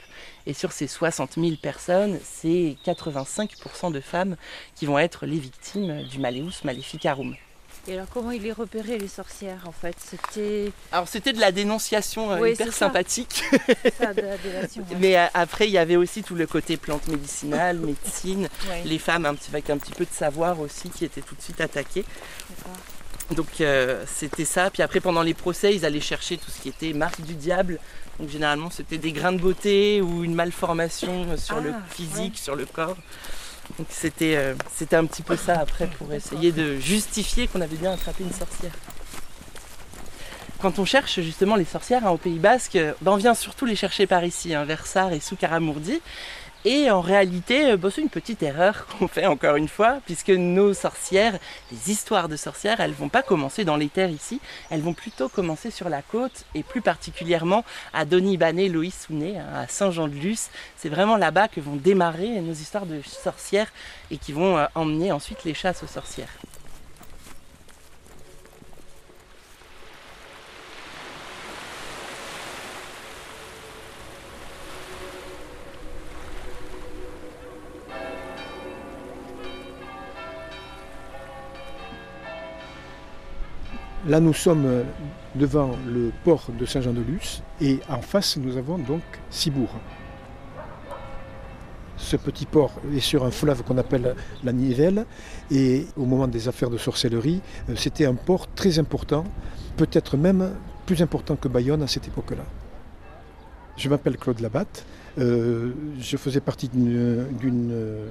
Et 0.46 0.54
sur 0.54 0.72
ces 0.72 0.88
60 0.88 1.34
000 1.34 1.52
personnes, 1.62 2.18
c'est 2.24 2.76
85% 2.84 3.92
de 3.92 4.00
femmes 4.00 4.36
qui 4.74 4.86
vont 4.86 4.98
être 4.98 5.24
les 5.24 5.38
victimes 5.38 6.02
du 6.02 6.18
Maleus 6.18 6.64
Maleficarum. 6.64 7.36
Et 7.88 7.94
alors 7.94 8.06
comment 8.12 8.30
il 8.30 8.46
est 8.46 8.52
repéré 8.52 8.96
les 8.96 9.08
sorcières 9.08 9.64
en 9.66 9.72
fait? 9.72 9.96
C'était 9.98 10.70
alors 10.92 11.08
c'était 11.08 11.32
de 11.32 11.40
la 11.40 11.50
dénonciation 11.50 12.30
euh, 12.30 12.50
hyper 12.50 12.72
sympathique. 12.72 13.42
Ça, 13.98 14.14
de 14.14 14.22
la 14.22 14.36
Mais 15.00 15.18
euh, 15.18 15.26
après 15.34 15.66
il 15.66 15.72
y 15.72 15.78
avait 15.78 15.96
aussi 15.96 16.22
tout 16.22 16.36
le 16.36 16.46
côté 16.46 16.76
plante 16.76 17.08
médicinale, 17.08 17.78
médecine, 17.80 18.48
les 18.84 18.98
femmes 18.98 19.26
un 19.26 19.34
petit, 19.34 19.50
avec 19.50 19.68
un 19.68 19.78
petit 19.78 19.92
peu 19.92 20.04
de 20.04 20.12
savoir 20.12 20.60
aussi 20.60 20.90
qui 20.90 21.04
étaient 21.04 21.22
tout 21.22 21.34
de 21.34 21.42
suite 21.42 21.60
attaquées. 21.60 22.04
Donc 23.32 23.60
euh, 23.60 24.04
c'était 24.06 24.44
ça. 24.44 24.70
Puis 24.70 24.82
après, 24.82 25.00
pendant 25.00 25.22
les 25.22 25.34
procès, 25.34 25.74
ils 25.74 25.84
allaient 25.84 26.00
chercher 26.00 26.36
tout 26.36 26.50
ce 26.50 26.60
qui 26.60 26.68
était 26.68 26.92
marque 26.92 27.20
du 27.22 27.34
diable. 27.34 27.78
Donc 28.20 28.28
généralement, 28.28 28.70
c'était 28.70 28.98
des 28.98 29.12
grains 29.12 29.32
de 29.32 29.40
beauté 29.40 30.00
ou 30.00 30.22
une 30.22 30.34
malformation 30.34 31.36
sur 31.36 31.60
le 31.60 31.70
Ah, 31.74 31.82
physique, 31.90 32.38
sur 32.38 32.54
le 32.54 32.66
corps. 32.66 32.96
Donc 33.78 33.86
c'était 33.90 34.36
euh, 34.36 34.54
c'était 34.74 34.96
un 34.96 35.06
petit 35.06 35.22
peu 35.22 35.36
ça 35.36 35.58
après 35.58 35.86
pour 35.86 36.12
essayer 36.12 36.52
de 36.52 36.78
justifier 36.78 37.48
qu'on 37.48 37.60
avait 37.60 37.76
bien 37.76 37.92
attrapé 37.92 38.24
une 38.24 38.32
sorcière. 38.32 38.72
Quand 40.60 40.78
on 40.78 40.84
cherche 40.84 41.20
justement 41.20 41.56
les 41.56 41.64
sorcières 41.64 42.06
hein, 42.06 42.10
au 42.10 42.18
Pays 42.18 42.38
Basque, 42.38 42.76
euh, 42.76 42.92
ben, 43.00 43.12
on 43.12 43.16
vient 43.16 43.34
surtout 43.34 43.64
les 43.64 43.74
chercher 43.74 44.06
par 44.06 44.24
ici, 44.24 44.54
hein, 44.54 44.64
vers 44.64 44.84
et 45.10 45.18
Soukaramourdi. 45.18 46.00
Et 46.64 46.90
en 46.92 47.00
réalité, 47.00 47.72
euh, 47.72 47.76
bah, 47.76 47.88
c'est 47.92 48.02
une 48.02 48.08
petite 48.08 48.42
erreur 48.42 48.86
qu'on 48.98 49.08
fait 49.08 49.26
encore 49.26 49.56
une 49.56 49.68
fois, 49.68 49.98
puisque 50.06 50.30
nos 50.30 50.74
sorcières, 50.74 51.38
les 51.72 51.90
histoires 51.90 52.28
de 52.28 52.36
sorcières, 52.36 52.80
elles 52.80 52.92
vont 52.92 53.08
pas 53.08 53.22
commencer 53.22 53.64
dans 53.64 53.76
les 53.76 53.88
terres 53.88 54.10
ici, 54.10 54.40
elles 54.70 54.80
vont 54.80 54.94
plutôt 54.94 55.28
commencer 55.28 55.72
sur 55.72 55.88
la 55.88 56.02
côte, 56.02 56.44
et 56.54 56.62
plus 56.62 56.80
particulièrement 56.80 57.64
à 57.92 58.04
Donibane, 58.04 58.64
Loïsouné, 58.68 59.38
hein, 59.38 59.46
à 59.54 59.66
Saint-Jean-de-Luz. 59.66 60.50
C'est 60.76 60.88
vraiment 60.88 61.16
là-bas 61.16 61.48
que 61.48 61.60
vont 61.60 61.76
démarrer 61.76 62.40
nos 62.40 62.52
histoires 62.52 62.86
de 62.86 63.00
sorcières 63.02 63.72
et 64.12 64.18
qui 64.18 64.32
vont 64.32 64.56
euh, 64.58 64.66
emmener 64.74 65.10
ensuite 65.10 65.44
les 65.44 65.54
chasses 65.54 65.82
aux 65.82 65.88
sorcières. 65.88 66.28
Là, 84.08 84.18
nous 84.18 84.34
sommes 84.34 84.84
devant 85.36 85.76
le 85.86 86.10
port 86.24 86.48
de 86.58 86.66
Saint-Jean-de-Luz 86.66 87.42
et 87.60 87.78
en 87.88 88.02
face, 88.02 88.36
nous 88.36 88.56
avons 88.56 88.76
donc 88.78 89.02
Cibourg. 89.30 89.70
Ce 91.96 92.16
petit 92.16 92.46
port 92.46 92.72
est 92.92 93.00
sur 93.00 93.24
un 93.24 93.30
fleuve 93.30 93.62
qu'on 93.62 93.78
appelle 93.78 94.16
la 94.42 94.52
Nivelle 94.52 95.06
et 95.52 95.86
au 95.96 96.04
moment 96.04 96.26
des 96.26 96.48
affaires 96.48 96.68
de 96.68 96.78
sorcellerie, 96.78 97.40
euh, 97.70 97.76
c'était 97.76 98.04
un 98.04 98.14
port 98.14 98.52
très 98.54 98.80
important, 98.80 99.22
peut-être 99.76 100.16
même 100.16 100.50
plus 100.84 101.00
important 101.00 101.36
que 101.36 101.46
Bayonne 101.46 101.82
à 101.82 101.86
cette 101.86 102.08
époque-là. 102.08 102.44
Je 103.76 103.88
m'appelle 103.88 104.16
Claude 104.16 104.40
Labatte, 104.40 104.84
euh, 105.18 105.70
je 106.00 106.16
faisais 106.16 106.40
partie 106.40 106.68
d'une 106.68 107.70
euh, 107.72 108.08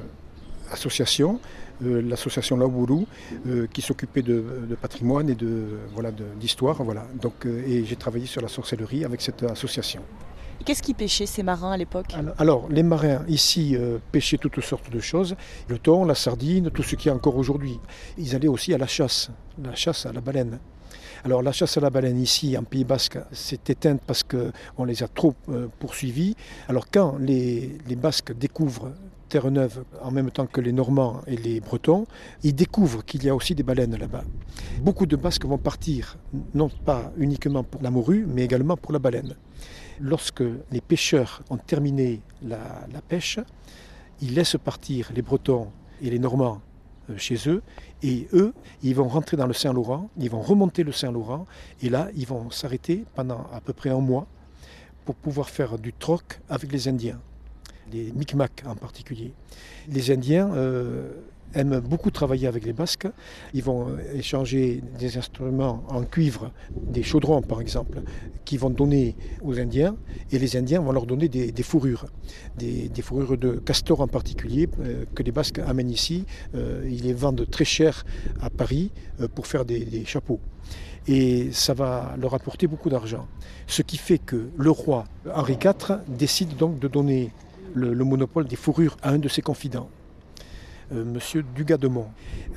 association, 0.71 1.39
euh, 1.83 2.01
l'association 2.01 2.57
Laouru, 2.57 3.05
euh, 3.47 3.67
qui 3.73 3.81
s'occupait 3.81 4.21
de, 4.21 4.43
de 4.69 4.75
patrimoine 4.75 5.29
et 5.29 5.35
de 5.35 5.79
voilà 5.93 6.11
d'histoire. 6.39 6.83
Voilà. 6.83 7.05
Donc, 7.21 7.45
euh, 7.45 7.63
et 7.67 7.85
j'ai 7.85 7.95
travaillé 7.95 8.25
sur 8.25 8.41
la 8.41 8.47
sorcellerie 8.47 9.05
avec 9.05 9.21
cette 9.21 9.43
association. 9.43 10.01
Qu'est-ce 10.65 10.83
qu'ils 10.83 10.95
pêchaient 10.95 11.25
ces 11.25 11.41
marins 11.41 11.71
à 11.71 11.77
l'époque? 11.77 12.13
Alors, 12.13 12.35
alors, 12.37 12.67
les 12.69 12.83
marins 12.83 13.23
ici 13.27 13.75
pêchaient 14.11 14.37
toutes 14.37 14.61
sortes 14.61 14.91
de 14.91 14.99
choses, 14.99 15.35
le 15.67 15.79
thon, 15.79 16.05
la 16.05 16.13
sardine, 16.13 16.69
tout 16.69 16.83
ce 16.83 16.95
qu'il 16.95 17.07
y 17.07 17.09
a 17.09 17.15
encore 17.15 17.35
aujourd'hui. 17.35 17.79
Ils 18.19 18.35
allaient 18.35 18.47
aussi 18.47 18.71
à 18.71 18.77
la 18.77 18.85
chasse, 18.85 19.31
la 19.63 19.73
chasse 19.73 20.05
à 20.05 20.13
la 20.13 20.21
baleine. 20.21 20.59
Alors 21.23 21.43
la 21.43 21.51
chasse 21.51 21.77
à 21.77 21.81
la 21.81 21.89
baleine 21.89 22.19
ici 22.19 22.57
en 22.57 22.63
Pays 22.63 22.83
Basque 22.83 23.19
s'est 23.31 23.59
éteinte 23.67 24.01
parce 24.07 24.23
qu'on 24.23 24.85
les 24.85 25.03
a 25.03 25.07
trop 25.07 25.35
euh, 25.49 25.67
poursuivis. 25.79 26.35
Alors 26.67 26.85
quand 26.91 27.17
les, 27.19 27.77
les 27.87 27.95
Basques 27.95 28.33
découvrent 28.33 28.91
Terre-Neuve 29.31 29.85
en 30.01 30.11
même 30.11 30.29
temps 30.29 30.45
que 30.45 30.59
les 30.59 30.73
Normands 30.73 31.21
et 31.25 31.37
les 31.37 31.61
Bretons, 31.61 32.05
ils 32.43 32.53
découvrent 32.53 33.05
qu'il 33.05 33.23
y 33.23 33.29
a 33.29 33.35
aussi 33.35 33.55
des 33.55 33.63
baleines 33.63 33.95
là-bas. 33.95 34.25
Beaucoup 34.81 35.05
de 35.05 35.15
Basques 35.15 35.45
vont 35.45 35.57
partir, 35.57 36.17
non 36.53 36.67
pas 36.67 37.13
uniquement 37.17 37.63
pour 37.63 37.81
la 37.81 37.91
morue, 37.91 38.25
mais 38.27 38.43
également 38.43 38.75
pour 38.75 38.91
la 38.91 38.99
baleine. 38.99 39.35
Lorsque 40.01 40.43
les 40.71 40.81
pêcheurs 40.81 41.43
ont 41.49 41.55
terminé 41.55 42.19
la, 42.43 42.59
la 42.91 43.01
pêche, 43.01 43.39
ils 44.21 44.35
laissent 44.35 44.57
partir 44.61 45.09
les 45.15 45.21
Bretons 45.21 45.69
et 46.01 46.09
les 46.09 46.19
Normands 46.19 46.59
euh, 47.09 47.17
chez 47.17 47.37
eux, 47.47 47.61
et 48.03 48.27
eux, 48.33 48.53
ils 48.83 48.95
vont 48.95 49.07
rentrer 49.07 49.37
dans 49.37 49.47
le 49.47 49.53
Saint-Laurent, 49.53 50.09
ils 50.17 50.29
vont 50.29 50.41
remonter 50.41 50.83
le 50.83 50.91
Saint-Laurent, 50.91 51.45
et 51.81 51.87
là, 51.87 52.09
ils 52.17 52.27
vont 52.27 52.51
s'arrêter 52.51 53.05
pendant 53.15 53.45
à 53.53 53.61
peu 53.61 53.71
près 53.71 53.91
un 53.91 54.01
mois 54.01 54.27
pour 55.05 55.15
pouvoir 55.15 55.49
faire 55.49 55.77
du 55.77 55.93
troc 55.93 56.41
avec 56.49 56.69
les 56.71 56.89
Indiens, 56.89 57.21
les 57.91 58.11
Micmacs 58.11 58.63
en 58.65 58.75
particulier. 58.75 59.33
Les 59.89 60.11
Indiens 60.11 60.51
euh, 60.53 61.11
aiment 61.53 61.79
beaucoup 61.79 62.11
travailler 62.11 62.47
avec 62.47 62.65
les 62.65 62.73
Basques. 62.73 63.07
Ils 63.53 63.63
vont 63.63 63.87
échanger 64.13 64.81
des 64.97 65.17
instruments 65.17 65.83
en 65.89 66.03
cuivre, 66.03 66.51
des 66.75 67.03
chaudrons 67.03 67.41
par 67.41 67.61
exemple, 67.61 68.01
qui 68.45 68.57
vont 68.57 68.69
donner 68.69 69.15
aux 69.41 69.59
Indiens, 69.59 69.95
et 70.31 70.39
les 70.39 70.55
Indiens 70.55 70.81
vont 70.81 70.91
leur 70.91 71.05
donner 71.05 71.27
des, 71.27 71.63
fourrures, 71.63 72.05
des, 72.57 72.89
fourrures 73.01 73.37
de 73.37 73.53
castor 73.53 74.01
en 74.01 74.07
particulier, 74.07 74.69
euh, 74.79 75.05
que 75.13 75.23
les 75.23 75.31
Basques 75.31 75.59
amènent 75.59 75.89
ici. 75.89 76.25
Euh, 76.55 76.87
ils 76.89 77.03
les 77.03 77.13
vendent 77.13 77.45
très 77.49 77.65
cher 77.65 78.05
à 78.41 78.49
Paris 78.49 78.91
pour 79.35 79.47
faire 79.47 79.65
des 79.65 80.05
chapeaux. 80.05 80.39
Et 81.07 81.49
ça 81.51 81.73
va 81.73 82.15
leur 82.19 82.33
apporter 82.33 82.67
beaucoup 82.67 82.89
d'argent. 82.89 83.27
Ce 83.67 83.81
qui 83.81 83.97
fait 83.97 84.19
que 84.19 84.49
le 84.55 84.69
roi 84.69 85.05
Henri 85.33 85.53
IV 85.53 85.99
décide 86.07 86.55
donc 86.57 86.79
de 86.79 86.87
donner 86.87 87.31
le, 87.73 87.93
le 87.93 88.03
monopole 88.03 88.45
des 88.45 88.55
fourrures 88.55 88.97
à 89.01 89.09
un 89.11 89.19
de 89.19 89.27
ses 89.27 89.41
confidents, 89.41 89.89
euh, 90.93 91.03
Monsieur 91.05 91.43
Dugas-de-Mont. 91.55 92.07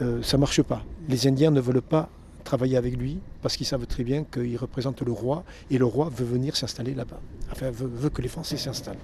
Euh, 0.02 0.23
ça 0.23 0.37
ne 0.37 0.40
marche 0.40 0.62
pas. 0.62 0.83
Les 1.09 1.26
Indiens 1.26 1.50
ne 1.50 1.61
veulent 1.61 1.83
pas 1.83 2.09
travailler 2.42 2.76
avec 2.76 2.97
lui 2.97 3.18
parce 3.42 3.56
qu'ils 3.56 3.66
savent 3.66 3.87
très 3.87 4.04
bien 4.04 4.25
qu'il 4.25 4.56
représente 4.56 5.00
le 5.02 5.12
roi 5.12 5.44
et 5.71 5.78
le 5.78 5.85
roi 5.87 6.11
veut 6.14 6.26
venir 6.26 6.56
s'installer 6.56 6.94
là-bas. 6.94 7.21
Enfin, 7.52 7.71
veut, 7.71 7.90
veut 7.92 8.11
que 8.11 8.21
les 8.23 8.28
Français 8.28 8.56
s'installent. 8.56 8.99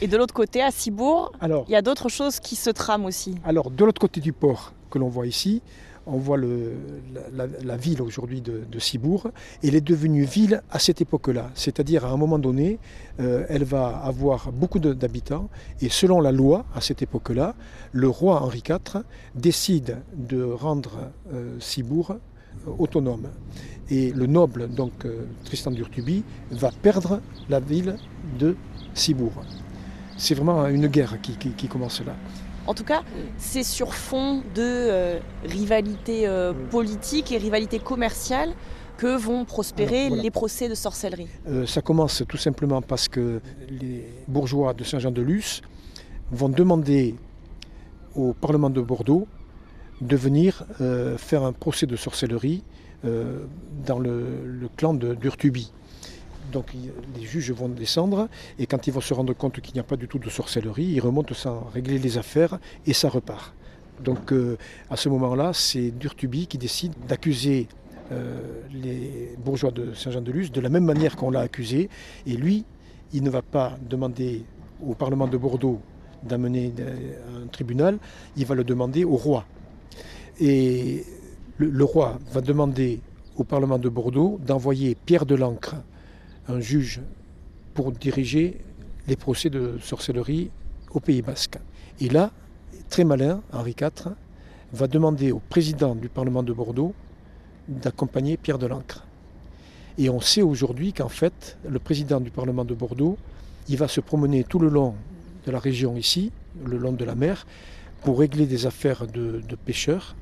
Et 0.00 0.08
de 0.08 0.16
l'autre 0.16 0.34
côté, 0.34 0.62
à 0.62 0.70
Cibourg, 0.70 1.32
Alors, 1.40 1.64
il 1.68 1.72
y 1.72 1.76
a 1.76 1.82
d'autres 1.82 2.08
choses 2.08 2.40
qui 2.40 2.56
se 2.56 2.70
trament 2.70 3.04
aussi. 3.06 3.36
alors, 3.44 3.70
de 3.70 3.84
l'autre 3.84 4.00
côté 4.00 4.20
du 4.20 4.32
port 4.32 4.72
que 4.90 4.98
l'on 4.98 5.08
voit 5.08 5.26
ici, 5.26 5.62
on 6.06 6.18
voit 6.18 6.38
la, 6.38 7.76
ville 7.76 8.02
aujourd'hui 8.02 8.40
de, 8.40 8.78
Cibourg. 8.78 9.28
Elle 9.62 9.74
est 9.74 9.80
devenue 9.80 10.24
ville 10.24 10.62
à 10.70 10.78
cette 10.78 11.00
époque-là. 11.00 11.50
C'est-à-dire, 11.54 12.04
à 12.04 12.10
un 12.10 12.16
moment 12.16 12.38
donné, 12.38 12.78
euh, 13.20 13.44
elle 13.48 13.64
va 13.64 13.88
avoir 13.98 14.52
beaucoup 14.52 14.78
d'habitants. 14.78 15.48
Et 15.80 15.88
selon 15.88 16.20
la 16.20 16.32
loi, 16.32 16.64
à 16.74 16.80
cette 16.80 17.02
époque-là, 17.02 17.54
le 17.92 18.08
roi 18.08 18.42
Henri 18.42 18.62
IV 18.68 19.02
décide 19.34 19.98
de 20.14 20.42
rendre 20.42 21.10
euh, 21.32 21.56
Cibourg 21.60 22.12
euh, 22.12 22.70
autonome. 22.78 23.28
Et 23.90 24.10
le 24.12 24.26
noble, 24.26 24.68
donc 24.68 25.06
Tristan 25.44 25.70
d'Urtubi, 25.70 26.24
va 26.50 26.70
perdre 26.70 27.20
la 27.50 27.60
ville 27.60 27.96
de 28.38 28.56
Cibourg. 28.94 29.32
C'est 30.16 30.34
vraiment 30.34 30.66
une 30.68 30.86
guerre 30.86 31.20
qui 31.20 31.68
commence 31.68 32.00
là. 32.00 32.14
En 32.66 32.74
tout 32.74 32.84
cas, 32.84 33.02
c'est 33.38 33.64
sur 33.64 33.94
fond 33.94 34.42
de 34.54 34.60
euh, 34.60 35.18
rivalité 35.44 36.26
euh, 36.26 36.52
politique 36.70 37.32
et 37.32 37.38
rivalité 37.38 37.78
commerciale 37.78 38.54
que 38.98 39.16
vont 39.16 39.44
prospérer 39.44 39.96
Alors, 39.98 40.08
voilà. 40.10 40.22
les 40.22 40.30
procès 40.30 40.68
de 40.68 40.74
sorcellerie. 40.74 41.28
Euh, 41.48 41.66
ça 41.66 41.82
commence 41.82 42.22
tout 42.28 42.36
simplement 42.36 42.80
parce 42.80 43.08
que 43.08 43.40
les 43.68 44.04
bourgeois 44.28 44.74
de 44.74 44.84
Saint-Jean-de-Luz 44.84 45.62
vont 46.30 46.48
demander 46.48 47.16
au 48.14 48.32
Parlement 48.32 48.70
de 48.70 48.80
Bordeaux 48.80 49.26
de 50.00 50.16
venir 50.16 50.64
faire 51.16 51.44
un 51.44 51.52
procès 51.52 51.86
de 51.86 51.96
sorcellerie 51.96 52.64
dans 53.04 53.98
le, 53.98 54.44
le 54.44 54.68
clan 54.76 54.94
de 54.94 55.14
d'Urtubi. 55.14 55.72
Donc 56.50 56.74
les 56.74 57.24
juges 57.24 57.52
vont 57.52 57.68
descendre 57.68 58.28
et 58.58 58.66
quand 58.66 58.86
ils 58.86 58.92
vont 58.92 59.00
se 59.00 59.14
rendre 59.14 59.32
compte 59.34 59.60
qu'il 59.60 59.74
n'y 59.74 59.80
a 59.80 59.84
pas 59.84 59.96
du 59.96 60.08
tout 60.08 60.18
de 60.18 60.28
sorcellerie, 60.28 60.84
ils 60.84 61.00
remontent 61.00 61.34
sans 61.34 61.70
régler 61.72 61.98
les 61.98 62.18
affaires 62.18 62.58
et 62.86 62.92
ça 62.92 63.08
repart. 63.08 63.54
Donc 64.00 64.32
euh, 64.32 64.56
à 64.90 64.96
ce 64.96 65.08
moment-là, 65.08 65.52
c'est 65.52 65.90
Durtubi 65.90 66.46
qui 66.46 66.58
décide 66.58 66.92
d'accuser 67.08 67.68
euh, 68.10 68.40
les 68.72 69.36
bourgeois 69.38 69.70
de 69.70 69.94
Saint-Jean-de-Luz 69.94 70.50
de 70.50 70.60
la 70.60 70.68
même 70.68 70.84
manière 70.84 71.16
qu'on 71.16 71.30
l'a 71.30 71.40
accusé. 71.40 71.88
Et 72.26 72.36
lui, 72.36 72.64
il 73.12 73.22
ne 73.22 73.30
va 73.30 73.42
pas 73.42 73.78
demander 73.88 74.44
au 74.84 74.94
Parlement 74.94 75.28
de 75.28 75.36
Bordeaux 75.36 75.80
d'amener 76.22 76.72
euh, 76.80 77.44
un 77.44 77.46
tribunal, 77.48 77.98
il 78.36 78.46
va 78.46 78.54
le 78.54 78.64
demander 78.64 79.04
au 79.04 79.16
roi. 79.16 79.44
Et 80.40 81.04
le 81.58 81.84
roi 81.84 82.18
va 82.32 82.40
demander 82.40 83.00
au 83.36 83.44
Parlement 83.44 83.78
de 83.78 83.88
Bordeaux 83.88 84.38
d'envoyer 84.44 84.94
Pierre 84.94 85.26
de 85.26 85.34
l'Ancre, 85.34 85.76
un 86.48 86.60
juge, 86.60 87.00
pour 87.74 87.92
diriger 87.92 88.58
les 89.08 89.16
procès 89.16 89.50
de 89.50 89.78
sorcellerie 89.80 90.50
au 90.92 91.00
Pays 91.00 91.22
Basque. 91.22 91.58
Et 92.00 92.08
là, 92.08 92.30
très 92.88 93.04
malin, 93.04 93.42
Henri 93.52 93.74
IV 93.80 94.12
va 94.72 94.86
demander 94.86 95.32
au 95.32 95.38
président 95.38 95.94
du 95.94 96.08
Parlement 96.08 96.42
de 96.42 96.52
Bordeaux 96.52 96.94
d'accompagner 97.68 98.36
Pierre 98.36 98.58
de 98.58 98.66
l'Ancre. 98.66 99.04
Et 99.98 100.08
on 100.10 100.20
sait 100.20 100.42
aujourd'hui 100.42 100.92
qu'en 100.92 101.08
fait, 101.08 101.58
le 101.68 101.78
président 101.78 102.20
du 102.20 102.30
Parlement 102.30 102.64
de 102.64 102.74
Bordeaux, 102.74 103.18
il 103.68 103.76
va 103.76 103.88
se 103.88 104.00
promener 104.00 104.44
tout 104.44 104.58
le 104.58 104.68
long 104.68 104.94
de 105.46 105.50
la 105.50 105.58
région 105.58 105.96
ici, 105.96 106.32
le 106.64 106.78
long 106.78 106.92
de 106.92 107.04
la 107.04 107.14
mer, 107.14 107.46
pour 108.02 108.18
régler 108.18 108.46
des 108.46 108.66
affaires 108.66 109.06
de, 109.06 109.42
de 109.46 109.56
pêcheurs. 109.56 110.16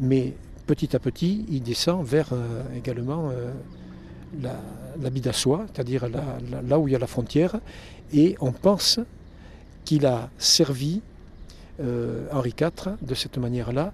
Mais 0.00 0.34
petit 0.66 0.96
à 0.96 0.98
petit, 0.98 1.44
il 1.50 1.62
descend 1.62 2.04
vers 2.04 2.32
également 2.76 3.30
la, 4.42 4.60
la 5.00 5.10
Bidassois, 5.10 5.66
c'est-à-dire 5.72 6.08
là 6.08 6.78
où 6.78 6.88
il 6.88 6.92
y 6.92 6.96
a 6.96 6.98
la 6.98 7.06
frontière, 7.06 7.56
et 8.12 8.36
on 8.40 8.52
pense 8.52 9.00
qu'il 9.84 10.06
a 10.06 10.30
servi 10.38 11.02
Henri 12.32 12.54
IV 12.58 12.96
de 13.02 13.14
cette 13.14 13.36
manière-là 13.36 13.92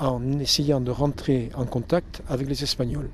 en 0.00 0.38
essayant 0.38 0.80
de 0.80 0.90
rentrer 0.90 1.50
en 1.54 1.66
contact 1.66 2.22
avec 2.28 2.48
les 2.48 2.62
Espagnols. 2.62 3.10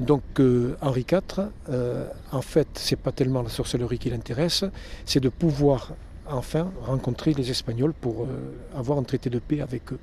Donc 0.00 0.22
euh, 0.40 0.76
Henri 0.80 1.04
IV, 1.10 1.50
euh, 1.68 2.06
en 2.32 2.40
fait, 2.40 2.68
c'est 2.74 2.96
pas 2.96 3.12
tellement 3.12 3.42
la 3.42 3.50
sorcellerie 3.50 3.98
qui 3.98 4.08
l'intéresse, 4.08 4.64
c'est 5.04 5.20
de 5.20 5.28
pouvoir 5.28 5.92
enfin 6.26 6.70
rencontrer 6.82 7.34
les 7.34 7.50
Espagnols 7.50 7.92
pour 7.92 8.22
euh, 8.22 8.26
avoir 8.74 8.98
un 8.98 9.02
traité 9.02 9.28
de 9.28 9.38
paix 9.38 9.60
avec 9.60 9.92
eux. 9.92 9.98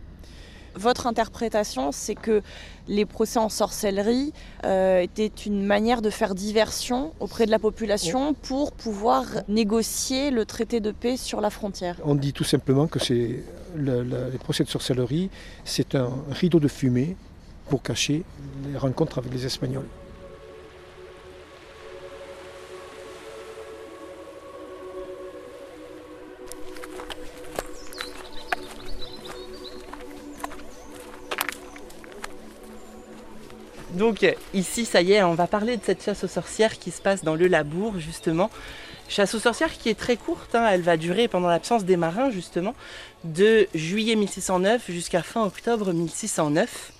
Votre 0.78 1.08
interprétation, 1.08 1.92
c'est 1.92 2.16
que 2.16 2.42
les 2.88 3.06
procès 3.06 3.40
en 3.40 3.50
sorcellerie 3.50 4.32
étaient 4.64 5.32
une 5.46 5.66
manière 5.66 6.02
de 6.02 6.10
faire 6.10 6.36
diversion 6.36 7.14
auprès 7.20 7.46
de 7.46 7.52
la 7.52 7.60
population 7.60 8.34
pour 8.34 8.72
pouvoir 8.72 9.26
négocier 9.48 10.32
le 10.32 10.46
traité 10.46 10.80
de 10.80 10.92
paix 10.92 11.18
sur 11.18 11.42
la 11.42 11.50
frontière. 11.50 11.98
On 12.04 12.16
dit 12.16 12.34
tout 12.34 12.44
simplement 12.44 12.88
que 12.88 13.00
c'est 13.00 13.44
les 13.76 14.38
procès 14.40 14.64
de 14.64 14.70
sorcellerie, 14.70 15.30
c'est 15.66 15.96
un 15.96 16.10
rideau 16.32 16.60
de 16.60 16.68
fumée 16.68 17.16
pour 17.70 17.82
cacher 17.82 18.24
les 18.72 18.78
rencontres 18.78 19.18
avec 19.18 19.34
les 19.34 19.46
Espagnols. 19.46 19.88
Donc 33.98 34.24
ici, 34.54 34.86
ça 34.86 35.02
y 35.02 35.14
est, 35.14 35.24
on 35.24 35.34
va 35.34 35.48
parler 35.48 35.76
de 35.76 35.84
cette 35.84 36.04
chasse 36.04 36.24
aux 36.24 36.28
sorcières 36.28 36.78
qui 36.78 36.92
se 36.92 37.02
passe 37.02 37.24
dans 37.24 37.34
le 37.34 37.48
Labour, 37.48 37.98
justement. 37.98 38.52
Chasse 39.10 39.34
aux 39.34 39.40
sorcières 39.40 39.76
qui 39.76 39.90
est 39.90 39.98
très 39.98 40.18
courte, 40.18 40.54
hein. 40.54 40.68
elle 40.70 40.82
va 40.82 40.98
durer 40.98 41.28
pendant 41.28 41.48
l'absence 41.48 41.84
des 41.84 41.98
marins, 41.98 42.30
justement, 42.30 42.76
de 43.24 43.68
juillet 43.74 44.16
1609 44.16 44.92
jusqu'à 44.92 45.24
fin 45.24 45.44
octobre 45.44 45.94
1609 45.94 46.92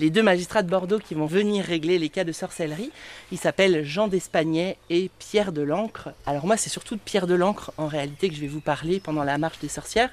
les 0.00 0.10
deux 0.10 0.22
magistrats 0.22 0.62
de 0.62 0.70
Bordeaux 0.70 0.98
qui 0.98 1.14
vont 1.14 1.26
venir 1.26 1.64
régler 1.64 1.98
les 1.98 2.08
cas 2.08 2.24
de 2.24 2.32
sorcellerie. 2.32 2.90
Ils 3.32 3.38
s'appellent 3.38 3.84
Jean 3.84 4.08
d'Espagnay 4.08 4.78
et 4.88 5.10
Pierre 5.18 5.52
de 5.52 5.60
l'Ancre. 5.60 6.08
Alors 6.26 6.46
moi, 6.46 6.56
c'est 6.56 6.70
surtout 6.70 6.96
de 6.96 7.00
Pierre 7.00 7.26
de 7.26 7.34
l'Ancre 7.34 7.72
en 7.76 7.86
réalité 7.86 8.30
que 8.30 8.34
je 8.34 8.40
vais 8.40 8.46
vous 8.48 8.62
parler 8.62 8.98
pendant 8.98 9.24
la 9.24 9.36
marche 9.36 9.58
des 9.60 9.68
sorcières, 9.68 10.10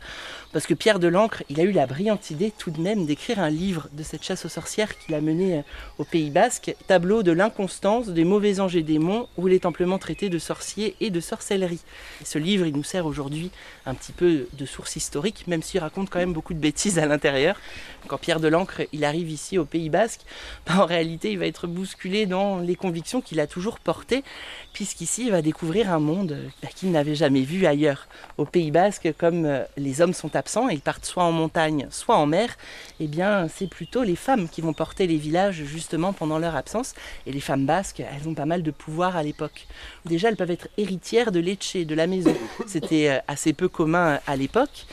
parce 0.53 0.65
que 0.65 0.73
Pierre 0.73 0.99
de 0.99 1.07
l'Ancre, 1.07 1.43
il 1.49 1.59
a 1.59 1.63
eu 1.63 1.71
la 1.71 1.85
brillante 1.85 2.31
idée 2.31 2.51
tout 2.57 2.71
de 2.71 2.79
même 2.79 3.05
d'écrire 3.05 3.39
un 3.39 3.49
livre 3.49 3.89
de 3.93 4.03
cette 4.03 4.23
chasse 4.23 4.45
aux 4.45 4.49
sorcières 4.49 4.97
qu'il 4.97 5.13
a 5.13 5.21
menée 5.21 5.59
euh, 5.59 5.61
au 5.97 6.03
Pays 6.03 6.29
Basque, 6.29 6.75
tableau 6.87 7.21
de 7.21 7.31
l'inconstance 7.31 8.07
des 8.07 8.23
mauvais 8.23 8.59
anges 8.59 8.75
et 8.75 8.83
démons, 8.83 9.27
où 9.37 9.47
il 9.47 9.53
est 9.53 9.65
amplement 9.65 9.97
traité 9.97 10.29
de 10.29 10.39
sorciers 10.39 10.95
et 11.01 11.09
de 11.09 11.19
sorcellerie. 11.19 11.81
Ce 12.23 12.39
livre, 12.39 12.65
il 12.65 12.73
nous 12.73 12.83
sert 12.83 13.05
aujourd'hui 13.05 13.51
un 13.85 13.93
petit 13.93 14.13
peu 14.13 14.47
de 14.53 14.65
source 14.65 14.95
historique, 14.95 15.45
même 15.47 15.61
s'il 15.61 15.81
raconte 15.81 16.09
quand 16.09 16.19
même 16.19 16.33
beaucoup 16.33 16.53
de 16.53 16.59
bêtises 16.59 16.97
à 16.97 17.05
l'intérieur. 17.05 17.59
Quand 18.07 18.17
Pierre 18.17 18.39
de 18.39 18.47
l'Ancre, 18.47 18.83
il 18.93 19.03
arrive 19.03 19.29
ici 19.29 19.57
au 19.57 19.65
Pays 19.65 19.89
Basque, 19.89 20.21
bah, 20.65 20.75
en 20.79 20.85
réalité, 20.85 21.31
il 21.31 21.39
va 21.39 21.45
être 21.45 21.67
bousculé 21.67 22.25
dans 22.25 22.59
les 22.59 22.75
convictions 22.75 23.21
qu'il 23.21 23.39
a 23.39 23.47
toujours 23.47 23.79
portées, 23.79 24.23
puisqu'ici, 24.71 25.25
il 25.25 25.31
va 25.31 25.41
découvrir 25.41 25.91
un 25.91 25.99
monde 25.99 26.37
bah, 26.63 26.69
qu'il 26.73 26.91
n'avait 26.91 27.15
jamais 27.15 27.41
vu 27.41 27.65
ailleurs. 27.65 28.07
Au 28.37 28.45
Pays 28.45 28.71
Basque, 28.71 29.13
comme 29.17 29.45
euh, 29.45 29.63
les 29.75 30.01
hommes 30.01 30.13
sont 30.13 30.36
absents 30.37 30.69
et 30.69 30.73
ils 30.73 30.81
partent 30.81 31.05
soit 31.05 31.23
en 31.23 31.31
montagne, 31.33 31.87
soit 31.91 32.15
en 32.15 32.25
mer, 32.25 32.55
eh 32.99 33.07
bien, 33.07 33.47
c'est 33.53 33.67
plutôt 33.67 34.03
les 34.03 34.15
femmes 34.15 34.47
qui 34.47 34.61
vont 34.61 34.73
porter 34.73 35.07
les 35.07 35.17
villages 35.17 35.63
justement 35.65 36.13
pendant 36.13 36.39
leur 36.39 36.55
absence. 36.55 36.93
Et 37.25 37.31
les 37.31 37.41
femmes 37.41 37.65
basques, 37.65 37.99
elles 37.99 38.27
ont 38.27 38.33
pas 38.33 38.45
mal 38.45 38.63
de 38.63 38.71
pouvoir 38.71 39.17
à 39.17 39.23
l'époque. 39.23 39.67
Déjà, 40.05 40.29
elles 40.29 40.37
peuvent 40.37 40.51
être 40.51 40.69
héritières 40.77 41.31
de 41.31 41.39
l'éché, 41.39 41.83
de 41.85 41.95
la 41.95 42.07
maison. 42.07 42.35
C'était 42.67 43.09
euh, 43.09 43.19
assez 43.27 43.53
peu 43.53 43.67
commun 43.67 44.19
à 44.25 44.35
l'époque. 44.35 44.85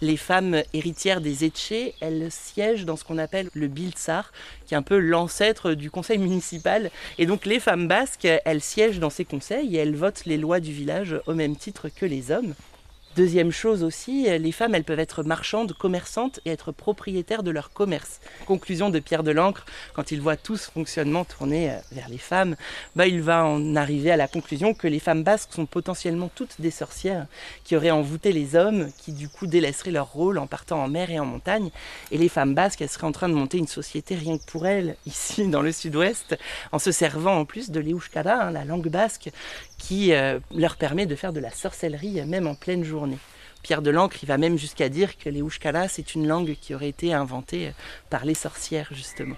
Les 0.00 0.16
femmes 0.16 0.62
héritières 0.72 1.20
des 1.20 1.44
échés, 1.44 1.94
elles 2.00 2.28
siègent 2.30 2.84
dans 2.84 2.96
ce 2.96 3.04
qu'on 3.04 3.18
appelle 3.18 3.50
le 3.54 3.68
Bilsar, 3.68 4.32
qui 4.66 4.74
est 4.74 4.76
un 4.76 4.82
peu 4.82 4.98
l'ancêtre 4.98 5.74
du 5.74 5.90
conseil 5.90 6.18
municipal. 6.18 6.90
Et 7.18 7.26
donc 7.26 7.46
les 7.46 7.60
femmes 7.60 7.88
basques, 7.88 8.28
elles 8.44 8.62
siègent 8.62 9.00
dans 9.00 9.10
ces 9.10 9.24
conseils 9.24 9.76
et 9.76 9.80
elles 9.80 9.96
votent 9.96 10.24
les 10.26 10.38
lois 10.38 10.60
du 10.60 10.72
village 10.72 11.20
au 11.26 11.34
même 11.34 11.56
titre 11.56 11.88
que 11.88 12.06
les 12.06 12.30
hommes. 12.30 12.54
Deuxième 13.14 13.50
chose 13.50 13.82
aussi, 13.82 14.26
les 14.38 14.52
femmes, 14.52 14.74
elles 14.74 14.84
peuvent 14.84 14.98
être 14.98 15.22
marchandes, 15.22 15.74
commerçantes 15.74 16.40
et 16.46 16.50
être 16.50 16.72
propriétaires 16.72 17.42
de 17.42 17.50
leur 17.50 17.70
commerce. 17.70 18.20
Conclusion 18.46 18.88
de 18.88 19.00
Pierre 19.00 19.22
de 19.22 19.32
l'Ancre, 19.32 19.66
quand 19.92 20.12
il 20.12 20.22
voit 20.22 20.38
tout 20.38 20.56
ce 20.56 20.70
fonctionnement 20.70 21.26
tourné 21.26 21.70
euh, 21.70 21.74
vers 21.92 22.08
les 22.08 22.16
femmes, 22.16 22.56
bah, 22.96 23.06
il 23.06 23.20
va 23.20 23.44
en 23.44 23.76
arriver 23.76 24.10
à 24.10 24.16
la 24.16 24.28
conclusion 24.28 24.72
que 24.72 24.88
les 24.88 24.98
femmes 24.98 25.24
basques 25.24 25.52
sont 25.52 25.66
potentiellement 25.66 26.30
toutes 26.34 26.58
des 26.58 26.70
sorcières 26.70 27.26
qui 27.64 27.76
auraient 27.76 27.90
envoûté 27.90 28.32
les 28.32 28.56
hommes, 28.56 28.90
qui 28.96 29.12
du 29.12 29.28
coup 29.28 29.46
délaisseraient 29.46 29.90
leur 29.90 30.10
rôle 30.10 30.38
en 30.38 30.46
partant 30.46 30.82
en 30.82 30.88
mer 30.88 31.10
et 31.10 31.18
en 31.18 31.26
montagne. 31.26 31.68
Et 32.12 32.16
les 32.16 32.30
femmes 32.30 32.54
basques, 32.54 32.80
elles 32.80 32.88
seraient 32.88 33.06
en 33.06 33.12
train 33.12 33.28
de 33.28 33.34
monter 33.34 33.58
une 33.58 33.68
société 33.68 34.14
rien 34.14 34.38
que 34.38 34.46
pour 34.46 34.66
elles, 34.66 34.96
ici 35.06 35.46
dans 35.48 35.60
le 35.60 35.72
sud-ouest, 35.72 36.38
en 36.72 36.78
se 36.78 36.92
servant 36.92 37.36
en 37.36 37.44
plus 37.44 37.70
de 37.70 37.80
l'euskara, 37.80 38.44
hein, 38.44 38.50
la 38.52 38.64
langue 38.64 38.88
basque, 38.88 39.30
qui 39.82 40.12
euh, 40.12 40.38
leur 40.54 40.76
permet 40.76 41.06
de 41.06 41.16
faire 41.16 41.32
de 41.32 41.40
la 41.40 41.50
sorcellerie 41.50 42.24
même 42.24 42.46
en 42.46 42.54
pleine 42.54 42.84
journée. 42.84 43.18
Pierre 43.62 43.82
de 43.82 43.90
l'Ancre, 43.90 44.16
il 44.22 44.26
va 44.26 44.38
même 44.38 44.56
jusqu'à 44.56 44.88
dire 44.88 45.18
que 45.18 45.28
les 45.28 45.42
Oushkala, 45.42 45.88
c'est 45.88 46.14
une 46.14 46.26
langue 46.28 46.54
qui 46.60 46.74
aurait 46.74 46.88
été 46.88 47.12
inventée 47.12 47.68
euh, 47.68 47.72
par 48.08 48.24
les 48.24 48.34
sorcières, 48.34 48.88
justement. 48.92 49.34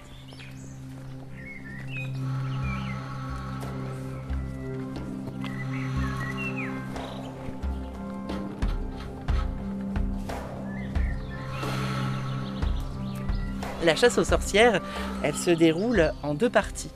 La 13.83 13.95
chasse 13.95 14.17
aux 14.17 14.23
sorcières, 14.23 14.81
elle 15.23 15.35
se 15.35 15.51
déroule 15.51 16.11
en 16.23 16.33
deux 16.33 16.49
parties. 16.49 16.91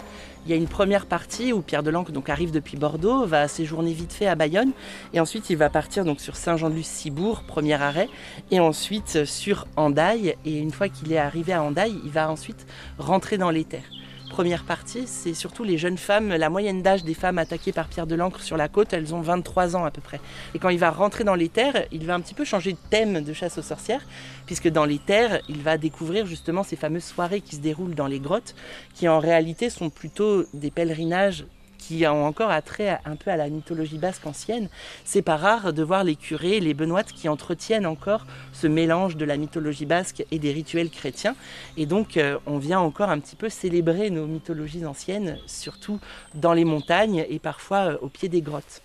Il 0.50 0.54
y 0.54 0.56
a 0.56 0.58
une 0.58 0.68
première 0.68 1.06
partie 1.06 1.54
où 1.54 1.62
Pierre 1.62 1.84
Delanque 1.84 2.10
donc 2.10 2.28
arrive 2.28 2.50
depuis 2.50 2.76
Bordeaux, 2.76 3.24
va 3.28 3.48
séjourner 3.48 3.94
vite 3.94 4.12
fait 4.12 4.26
à 4.26 4.34
Bayonne, 4.34 4.72
et 5.14 5.20
ensuite 5.20 5.52
il 5.52 5.58
va 5.58 5.70
partir 5.70 6.06
donc 6.06 6.20
sur 6.20 6.36
Saint-Jean-de-Luz-Cibourg, 6.36 7.44
premier 7.44 7.76
arrêt, 7.76 8.10
et 8.50 8.60
ensuite 8.60 9.26
sur 9.26 9.68
Andaille. 9.76 10.34
Et 10.46 10.58
une 10.58 10.72
fois 10.72 10.90
qu'il 10.90 11.14
est 11.14 11.20
arrivé 11.20 11.54
à 11.54 11.62
Andaille, 11.62 12.00
il 12.04 12.10
va 12.10 12.32
ensuite 12.32 12.66
rentrer 12.98 13.38
dans 13.38 13.52
les 13.52 13.64
terres 13.64 13.92
première 14.30 14.64
partie, 14.64 15.06
c'est 15.08 15.34
surtout 15.34 15.66
les 15.66 15.78
jeunes 15.78 15.98
femmes. 15.98 16.30
La 16.30 16.50
moyenne 16.50 16.82
d'âge 16.82 17.04
des 17.04 17.14
femmes 17.14 17.38
attaquées 17.38 17.74
par 17.74 17.90
Pierre 17.90 18.08
de 18.08 18.16
l'Ancre 18.16 18.42
sur 18.42 18.56
la 18.56 18.70
côte, 18.70 18.94
elles 18.94 19.14
ont 19.14 19.20
23 19.20 19.76
ans 19.76 19.84
à 19.84 19.92
peu 19.92 20.00
près. 20.00 20.22
Et 20.54 20.60
quand 20.60 20.70
il 20.70 20.80
va 20.80 20.92
rentrer 20.92 21.26
dans 21.26 21.36
les 21.36 21.50
terres, 21.50 21.86
il 21.92 22.06
va 22.06 22.16
un 22.16 22.22
petit 22.22 22.34
peu 22.34 22.46
changer 22.46 22.74
de 22.74 22.78
thème 22.90 23.22
de 23.22 23.34
chasse 23.34 23.58
aux 23.58 23.64
sorcières, 23.64 24.06
puisque 24.46 24.70
dans 24.70 24.86
les 24.86 25.00
terres, 25.00 25.42
il 25.50 25.62
va 25.62 25.78
découvrir 25.78 26.26
justement 26.26 26.64
ces 26.64 26.78
fameuses 26.78 27.04
soirées 27.04 27.42
qui 27.42 27.56
se 27.56 27.62
déroulent 27.62 27.96
dans 27.96 28.08
les 28.08 28.20
grottes, 28.20 28.56
qui 28.94 29.10
en 29.10 29.20
réalité 29.20 29.70
sont 29.70 29.90
plutôt 29.90 30.46
des 30.54 30.72
pèlerinages 30.72 31.46
qui 31.80 32.06
ont 32.06 32.26
encore 32.26 32.52
attrait 32.52 33.00
un 33.06 33.16
peu 33.16 33.32
à 33.32 33.38
la 33.38 33.50
mythologie 33.50 33.98
basque 33.98 34.28
ancienne, 34.28 34.70
c'est 35.06 35.24
pas 35.24 35.38
rare 35.38 35.74
de 35.74 35.82
voir 35.82 36.04
les 36.04 36.16
curés, 36.16 36.60
les 36.60 36.76
benoîtes 36.76 37.12
qui 37.12 37.28
entretiennent 37.28 37.88
encore 37.88 38.28
ce 38.54 38.68
mélange 38.68 39.18
de 39.18 39.26
la 39.26 39.38
mythologie 39.38 39.88
basque 39.88 40.24
et 40.30 40.38
des 40.38 40.52
rituels 40.52 40.92
chrétiens. 40.92 41.36
Et 41.78 41.88
donc, 41.88 42.18
euh, 42.18 42.38
on 42.46 42.60
vient 42.60 42.80
encore 42.80 43.10
un 43.10 43.20
petit 43.20 43.36
peu 43.36 43.50
célébrer 43.50 44.12
nos 44.12 44.28
mythologies 44.28 44.86
anciennes, 44.86 45.40
surtout 45.48 46.00
dans 46.36 46.54
les 46.54 46.66
montagnes 46.66 47.26
et 47.28 47.40
parfois 47.40 47.94
euh, 47.94 47.98
au 48.02 48.10
pied 48.10 48.30
des 48.30 48.42
grottes. 48.42 48.82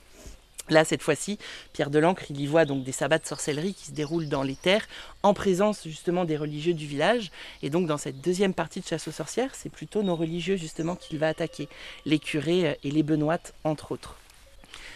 Là, 0.71 0.85
cette 0.85 1.03
fois-ci, 1.03 1.39
Pierre 1.75 1.91
de 1.91 1.99
l'Ancre, 1.99 2.25
il 2.31 2.41
y 2.41 2.47
voit 2.47 2.65
donc 2.65 2.85
des 2.85 2.93
sabbats 2.93 3.19
de 3.19 3.27
sorcellerie 3.27 3.75
qui 3.75 3.87
se 3.87 3.93
déroulent 3.93 4.29
dans 4.29 4.43
les 4.43 4.57
terres, 4.57 4.87
en 5.23 5.35
présence 5.35 5.83
justement 5.85 6.25
des 6.25 6.39
religieux 6.39 6.73
du 6.73 6.87
village. 6.87 7.31
Et 7.63 7.69
donc, 7.69 7.87
dans 7.87 7.99
cette 7.99 8.21
deuxième 8.23 8.55
partie 8.55 8.81
de 8.81 8.87
chasse 8.87 9.07
aux 9.07 9.13
sorcières, 9.13 9.55
c'est 9.55 9.71
plutôt 9.71 10.03
nos 10.03 10.17
religieux 10.17 10.57
justement 10.57 10.97
qu'il 10.97 11.19
va 11.19 11.29
attaquer, 11.29 11.69
les 12.07 12.19
curés 12.19 12.79
et 12.83 12.91
les 12.91 13.03
benoîtes, 13.03 13.55
entre 13.65 13.93
autres. 13.93 14.17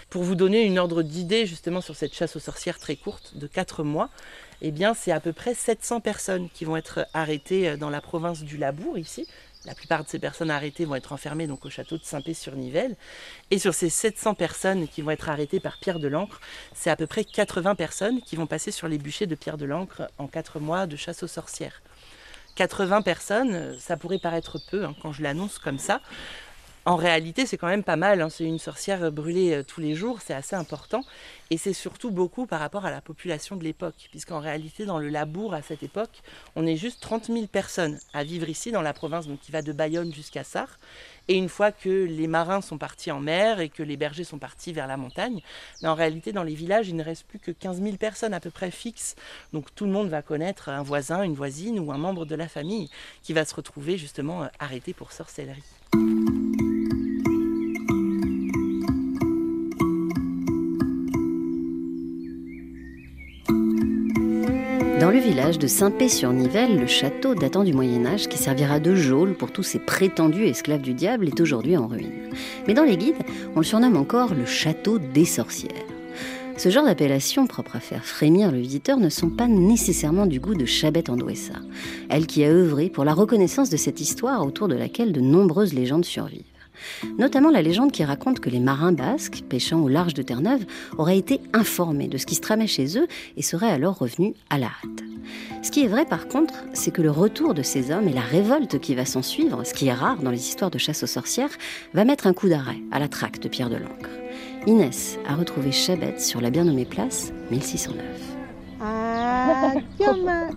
Pour 0.08 0.22
vous 0.22 0.36
donner 0.36 0.62
une 0.62 0.78
ordre 0.78 1.02
d'idée 1.02 1.44
justement 1.44 1.82
sur 1.82 1.94
cette 1.94 2.14
chasse 2.14 2.34
aux 2.34 2.40
sorcières 2.40 2.78
très 2.78 2.96
courte 2.96 3.36
de 3.36 3.46
4 3.46 3.84
mois, 3.84 4.08
eh 4.62 4.70
bien 4.70 4.94
c'est 4.94 5.12
à 5.12 5.20
peu 5.20 5.34
près 5.34 5.52
700 5.52 6.00
personnes 6.00 6.48
qui 6.48 6.64
vont 6.64 6.78
être 6.78 7.06
arrêtées 7.12 7.76
dans 7.76 7.90
la 7.90 8.00
province 8.00 8.42
du 8.42 8.56
Labour 8.56 8.96
ici, 8.96 9.26
la 9.68 9.74
plupart 9.74 10.02
de 10.02 10.08
ces 10.08 10.18
personnes 10.18 10.50
arrêtées 10.50 10.86
vont 10.86 10.94
être 10.94 11.12
enfermées 11.12 11.46
donc 11.46 11.66
au 11.66 11.70
château 11.70 11.98
de 11.98 12.02
Saint-Pé-sur-Nivelle. 12.02 12.96
Et 13.50 13.58
sur 13.58 13.74
ces 13.74 13.90
700 13.90 14.32
personnes 14.32 14.88
qui 14.88 15.02
vont 15.02 15.10
être 15.10 15.28
arrêtées 15.28 15.60
par 15.60 15.76
Pierre 15.76 15.98
de 15.98 16.08
l'Ancre, 16.08 16.40
c'est 16.74 16.88
à 16.88 16.96
peu 16.96 17.06
près 17.06 17.22
80 17.22 17.74
personnes 17.74 18.22
qui 18.22 18.34
vont 18.34 18.46
passer 18.46 18.70
sur 18.70 18.88
les 18.88 18.96
bûchers 18.96 19.26
de 19.26 19.34
Pierre 19.34 19.58
de 19.58 19.66
l'Ancre 19.66 20.10
en 20.16 20.26
4 20.26 20.58
mois 20.58 20.86
de 20.86 20.96
chasse 20.96 21.22
aux 21.22 21.28
sorcières. 21.28 21.82
80 22.54 23.02
personnes, 23.02 23.78
ça 23.78 23.98
pourrait 23.98 24.18
paraître 24.18 24.58
peu 24.70 24.86
hein, 24.86 24.94
quand 25.02 25.12
je 25.12 25.22
l'annonce 25.22 25.58
comme 25.58 25.78
ça. 25.78 26.00
En 26.88 26.96
réalité, 26.96 27.44
c'est 27.44 27.58
quand 27.58 27.66
même 27.66 27.84
pas 27.84 27.96
mal. 27.96 28.22
hein. 28.22 28.30
C'est 28.30 28.44
une 28.44 28.58
sorcière 28.58 29.12
brûlée 29.12 29.56
euh, 29.56 29.62
tous 29.62 29.82
les 29.82 29.94
jours, 29.94 30.20
c'est 30.24 30.32
assez 30.32 30.56
important. 30.56 31.02
Et 31.50 31.58
c'est 31.58 31.74
surtout 31.74 32.10
beaucoup 32.10 32.46
par 32.46 32.60
rapport 32.60 32.86
à 32.86 32.90
la 32.90 33.02
population 33.02 33.56
de 33.56 33.62
l'époque, 33.62 34.08
puisqu'en 34.10 34.40
réalité, 34.40 34.86
dans 34.86 34.98
le 34.98 35.10
Labour, 35.10 35.52
à 35.52 35.60
cette 35.60 35.82
époque, 35.82 36.22
on 36.56 36.66
est 36.66 36.76
juste 36.76 37.02
30 37.02 37.26
000 37.26 37.46
personnes 37.46 37.98
à 38.14 38.24
vivre 38.24 38.48
ici, 38.48 38.72
dans 38.72 38.80
la 38.80 38.94
province, 38.94 39.26
donc 39.26 39.38
qui 39.38 39.52
va 39.52 39.60
de 39.60 39.70
Bayonne 39.74 40.14
jusqu'à 40.14 40.44
Sarre. 40.44 40.78
Et 41.28 41.34
une 41.34 41.50
fois 41.50 41.72
que 41.72 41.90
les 42.06 42.26
marins 42.26 42.62
sont 42.62 42.78
partis 42.78 43.10
en 43.10 43.20
mer 43.20 43.60
et 43.60 43.68
que 43.68 43.82
les 43.82 43.98
bergers 43.98 44.24
sont 44.24 44.38
partis 44.38 44.72
vers 44.72 44.86
la 44.86 44.96
montagne, 44.96 45.42
mais 45.82 45.88
en 45.88 45.94
réalité, 45.94 46.32
dans 46.32 46.42
les 46.42 46.54
villages, 46.54 46.88
il 46.88 46.96
ne 46.96 47.04
reste 47.04 47.26
plus 47.26 47.38
que 47.38 47.50
15 47.50 47.82
000 47.82 47.96
personnes 47.98 48.32
à 48.32 48.40
peu 48.40 48.50
près 48.50 48.70
fixes. 48.70 49.14
Donc 49.52 49.74
tout 49.74 49.84
le 49.84 49.92
monde 49.92 50.08
va 50.08 50.22
connaître 50.22 50.70
un 50.70 50.82
voisin, 50.82 51.22
une 51.22 51.34
voisine 51.34 51.80
ou 51.80 51.92
un 51.92 51.98
membre 51.98 52.24
de 52.24 52.34
la 52.34 52.48
famille 52.48 52.88
qui 53.22 53.34
va 53.34 53.44
se 53.44 53.54
retrouver 53.54 53.98
justement 53.98 54.44
euh, 54.44 54.46
arrêté 54.58 54.94
pour 54.94 55.12
sorcellerie. 55.12 55.62
Dans 65.00 65.12
le 65.12 65.18
village 65.20 65.60
de 65.60 65.68
Saint-Pé-sur-Nivelle, 65.68 66.80
le 66.80 66.88
château 66.88 67.36
datant 67.36 67.62
du 67.62 67.72
Moyen 67.72 68.04
Âge, 68.04 68.26
qui 68.26 68.36
servira 68.36 68.80
de 68.80 68.96
geôle 68.96 69.34
pour 69.34 69.52
tous 69.52 69.62
ces 69.62 69.78
prétendus 69.78 70.46
esclaves 70.46 70.82
du 70.82 70.92
diable, 70.92 71.28
est 71.28 71.40
aujourd'hui 71.40 71.76
en 71.76 71.86
ruine. 71.86 72.30
Mais 72.66 72.74
dans 72.74 72.82
les 72.82 72.96
guides, 72.96 73.22
on 73.54 73.60
le 73.60 73.64
surnomme 73.64 73.96
encore 73.96 74.34
le 74.34 74.44
château 74.44 74.98
des 74.98 75.24
sorcières. 75.24 75.70
Ce 76.56 76.68
genre 76.68 76.84
d'appellation, 76.84 77.46
propre 77.46 77.76
à 77.76 77.80
faire 77.80 78.04
frémir 78.04 78.50
le 78.50 78.58
visiteur, 78.58 78.98
ne 78.98 79.08
sont 79.08 79.30
pas 79.30 79.46
nécessairement 79.46 80.26
du 80.26 80.40
goût 80.40 80.56
de 80.56 80.64
Chabette 80.64 81.10
Andouessa, 81.10 81.54
elle 82.08 82.26
qui 82.26 82.42
a 82.42 82.48
œuvré 82.48 82.90
pour 82.90 83.04
la 83.04 83.14
reconnaissance 83.14 83.70
de 83.70 83.76
cette 83.76 84.00
histoire 84.00 84.44
autour 84.44 84.66
de 84.66 84.74
laquelle 84.74 85.12
de 85.12 85.20
nombreuses 85.20 85.74
légendes 85.74 86.04
survivent. 86.04 86.57
Notamment 87.18 87.50
la 87.50 87.62
légende 87.62 87.92
qui 87.92 88.04
raconte 88.04 88.40
que 88.40 88.50
les 88.50 88.60
marins 88.60 88.92
basques, 88.92 89.42
pêchant 89.48 89.80
au 89.80 89.88
large 89.88 90.14
de 90.14 90.22
Terre-Neuve, 90.22 90.64
auraient 90.96 91.18
été 91.18 91.40
informés 91.52 92.08
de 92.08 92.18
ce 92.18 92.26
qui 92.26 92.34
se 92.34 92.40
tramait 92.40 92.66
chez 92.66 92.98
eux 92.98 93.08
et 93.36 93.42
seraient 93.42 93.70
alors 93.70 93.98
revenus 93.98 94.34
à 94.50 94.58
la 94.58 94.66
hâte. 94.66 95.04
Ce 95.62 95.70
qui 95.70 95.84
est 95.84 95.88
vrai 95.88 96.04
par 96.04 96.28
contre, 96.28 96.54
c'est 96.72 96.90
que 96.90 97.02
le 97.02 97.10
retour 97.10 97.52
de 97.52 97.62
ces 97.62 97.90
hommes 97.90 98.08
et 98.08 98.12
la 98.12 98.20
révolte 98.20 98.78
qui 98.78 98.94
va 98.94 99.04
s'en 99.04 99.22
suivre, 99.22 99.64
ce 99.64 99.74
qui 99.74 99.88
est 99.88 99.92
rare 99.92 100.22
dans 100.22 100.30
les 100.30 100.48
histoires 100.48 100.70
de 100.70 100.78
chasse 100.78 101.02
aux 101.02 101.08
sorcières, 101.08 101.50
va 101.94 102.04
mettre 102.04 102.26
un 102.26 102.32
coup 102.32 102.48
d'arrêt 102.48 102.78
à 102.92 102.98
la 102.98 103.08
traque 103.08 103.40
de 103.40 103.48
Pierre 103.48 103.70
de 103.70 103.76
l'Ancre. 103.76 104.10
Inès 104.66 105.18
a 105.26 105.34
retrouvé 105.34 105.72
Chabette 105.72 106.20
sur 106.20 106.40
la 106.40 106.50
bien 106.50 106.64
nommée 106.64 106.84
place 106.84 107.32
1609. 107.50 108.04
Ah, 108.80 109.74
gamin 109.98 110.50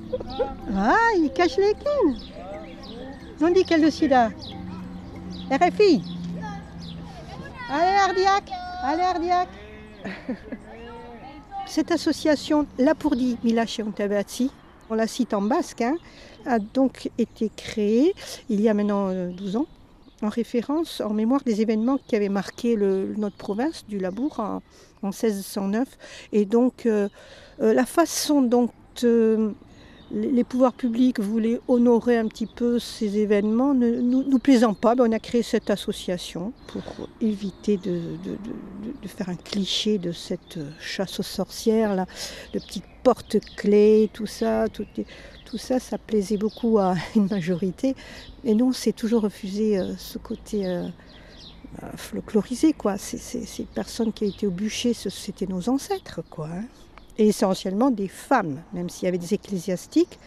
Ah, 0.76 0.96
il 1.18 1.32
cache 1.34 1.58
les 1.58 1.74
quilles 1.74 2.32
On 3.42 3.50
dit 3.50 3.64
qu'elle 3.64 3.86
aussi 3.86 4.08
là? 4.08 4.30
RFI 5.52 6.02
Allez, 7.70 7.98
Ardiac. 8.08 8.52
Allez, 8.84 9.04
Ardiac. 9.04 9.50
Cette 11.68 11.92
association, 11.92 12.66
Lapourdi 12.78 13.38
Milache 13.44 13.82
Ontabatsi, 13.82 14.50
on 14.90 14.96
la 14.96 15.08
cite 15.08 15.34
en 15.34 15.42
basque, 15.42 15.82
hein, 15.82 15.98
a 16.46 16.60
donc 16.60 17.10
été 17.18 17.52
créée 17.54 18.14
il 18.50 18.62
y 18.62 18.70
a 18.70 18.74
maintenant 18.74 19.10
euh, 19.10 19.30
12 19.30 19.58
ans, 19.58 19.68
en 20.22 20.30
référence, 20.30 21.02
en 21.02 21.14
mémoire 21.14 21.42
des 21.44 21.60
événements 21.60 22.00
qui 22.08 22.16
avaient 22.16 22.30
marqué 22.30 22.78
notre 22.78 23.36
province 23.36 23.86
du 23.90 24.00
Labour 24.00 24.40
en, 24.40 24.62
en 25.04 25.08
1609. 25.08 25.86
Et 26.32 26.46
donc, 26.46 26.86
euh, 26.86 27.10
euh, 27.62 27.74
la 27.74 27.86
façon 27.86 28.42
dont 28.42 28.70
euh, 29.04 29.52
les 30.14 30.44
pouvoirs 30.44 30.74
publics 30.74 31.20
voulaient 31.20 31.60
honorer 31.68 32.18
un 32.18 32.28
petit 32.28 32.46
peu 32.46 32.80
ces 32.80 33.18
événements 33.18 33.74
ne 33.74 34.02
nous, 34.02 34.40
plaisant 34.40 34.74
pas. 34.74 34.94
On 35.00 35.12
a 35.12 35.20
créé 35.20 35.42
cette 35.42 35.70
association 35.70 36.54
pour 36.68 36.84
éviter 37.22 37.78
de, 37.78 38.02
faire 39.08 39.30
un 39.30 39.36
cliché 39.36 39.98
de 39.98 40.12
cette 40.12 40.60
chasse 40.80 41.20
aux 41.20 41.24
sorcières, 41.24 41.96
là, 41.96 42.06
de 42.54 42.60
petites 42.60 42.86
porte-clés, 43.04 44.10
tout 44.14 44.26
ça, 44.28 44.68
tout, 44.70 45.58
ça, 45.58 45.80
ça 45.80 45.98
plaisait 45.98 46.38
beaucoup 46.38 46.78
à 46.78 46.96
une 47.16 47.28
majorité. 47.28 47.96
Et 48.44 48.54
nous, 48.54 48.68
on 48.68 48.74
s'est 48.74 48.94
toujours 48.94 49.22
refusé 49.22 49.78
euh, 49.78 49.96
ce 49.98 50.18
côté 50.18 50.68
euh, 50.68 50.88
euh, 51.84 51.88
folklorisé, 51.96 52.74
quoi. 52.74 52.98
Ces 52.98 53.64
personnes 53.74 54.12
qui 54.12 54.26
étaient 54.26 54.48
au 54.48 54.52
bûcher, 54.52 54.94
c'était 54.94 55.48
nos 55.48 55.70
ancêtres, 55.70 56.22
quoi. 56.30 56.48
hein. 56.48 56.66
Et 57.18 57.28
essentiellement 57.28 57.92
des 57.92 58.08
femmes, 58.08 58.62
même 58.74 58.90
s'il 58.90 59.06
y 59.06 59.08
avait 59.08 59.18
des 59.18 59.34
ecclésiastiques, 59.34 60.20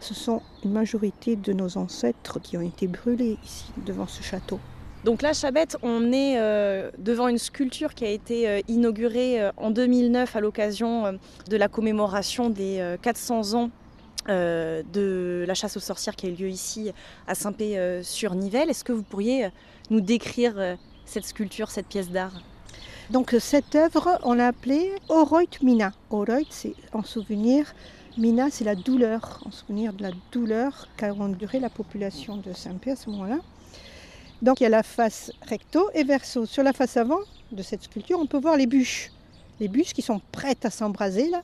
ce 0.00 0.14
sont 0.14 0.42
une 0.64 0.72
majorité 0.72 1.36
de 1.36 1.52
nos 1.52 1.78
ancêtres 1.78 2.40
qui 2.40 2.56
ont 2.56 2.62
été 2.62 2.88
brûlés 2.88 3.38
ici, 3.44 3.66
devant 3.86 4.06
ce 4.06 4.22
château. 4.22 4.58
Donc 5.04 5.22
là, 5.22 5.32
Chabette, 5.32 5.76
on 5.82 6.12
est 6.12 6.38
euh, 6.38 6.90
devant 6.98 7.26
une 7.26 7.38
sculpture 7.38 7.94
qui 7.94 8.04
a 8.04 8.08
été 8.08 8.48
euh, 8.48 8.60
inaugurée 8.68 9.42
euh, 9.42 9.50
en 9.56 9.70
2009 9.72 10.36
à 10.36 10.40
l'occasion 10.40 11.18
de 11.48 11.56
la 11.56 11.68
commémoration 11.68 12.50
des 12.50 12.78
euh, 12.78 12.96
400 13.00 13.54
ans 13.54 13.70
de 14.28 15.44
la 15.48 15.54
chasse 15.54 15.76
aux 15.76 15.80
sorcières 15.80 16.14
qui 16.14 16.26
a 16.26 16.28
eu 16.28 16.34
lieu 16.34 16.48
ici 16.48 16.92
à 17.26 17.34
Saint-Pé-sur-Nivelle. 17.34 18.70
Est-ce 18.70 18.84
que 18.84 18.92
vous 18.92 19.02
pourriez 19.02 19.48
nous 19.90 20.00
décrire 20.00 20.76
cette 21.04 21.24
sculpture, 21.24 21.72
cette 21.72 21.88
pièce 21.88 22.08
d'art? 22.08 22.40
Donc 23.12 23.36
cette 23.38 23.74
œuvre, 23.74 24.18
on 24.22 24.32
l'a 24.32 24.48
appelée 24.48 24.90
Oroit 25.08 25.42
Mina. 25.62 25.92
Oroit, 26.10 26.38
c'est 26.48 26.74
en 26.92 27.02
souvenir. 27.02 27.74
Mina, 28.16 28.50
c'est 28.50 28.64
la 28.64 28.74
douleur, 28.74 29.42
en 29.44 29.50
souvenir 29.50 29.92
de 29.92 30.02
la 30.02 30.10
douleur 30.32 30.88
qu'a 30.96 31.12
enduré 31.12 31.60
la 31.60 31.68
population 31.68 32.38
de 32.38 32.52
Saint-Pé 32.54 32.92
à 32.92 32.96
ce 32.96 33.10
moment-là. 33.10 33.38
Donc 34.40 34.60
il 34.60 34.64
y 34.64 34.66
a 34.66 34.70
la 34.70 34.82
face 34.82 35.30
recto 35.42 35.90
et 35.94 36.04
verso. 36.04 36.46
Sur 36.46 36.62
la 36.62 36.72
face 36.72 36.96
avant 36.96 37.20
de 37.52 37.62
cette 37.62 37.82
sculpture, 37.82 38.18
on 38.18 38.26
peut 38.26 38.40
voir 38.40 38.56
les 38.56 38.66
bûches. 38.66 39.10
Les 39.60 39.68
bûches 39.68 39.92
qui 39.92 40.02
sont 40.02 40.20
prêtes 40.32 40.64
à 40.64 40.70
s'embraser, 40.70 41.28
là, 41.28 41.42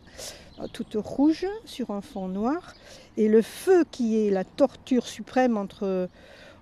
toutes 0.72 0.96
rouges 0.96 1.46
sur 1.66 1.90
un 1.90 2.00
fond 2.00 2.28
noir. 2.28 2.74
Et 3.18 3.28
le 3.28 3.42
feu 3.42 3.84
qui 3.90 4.26
est 4.26 4.30
la 4.30 4.44
torture 4.44 5.06
suprême 5.06 5.58
entre, 5.58 6.08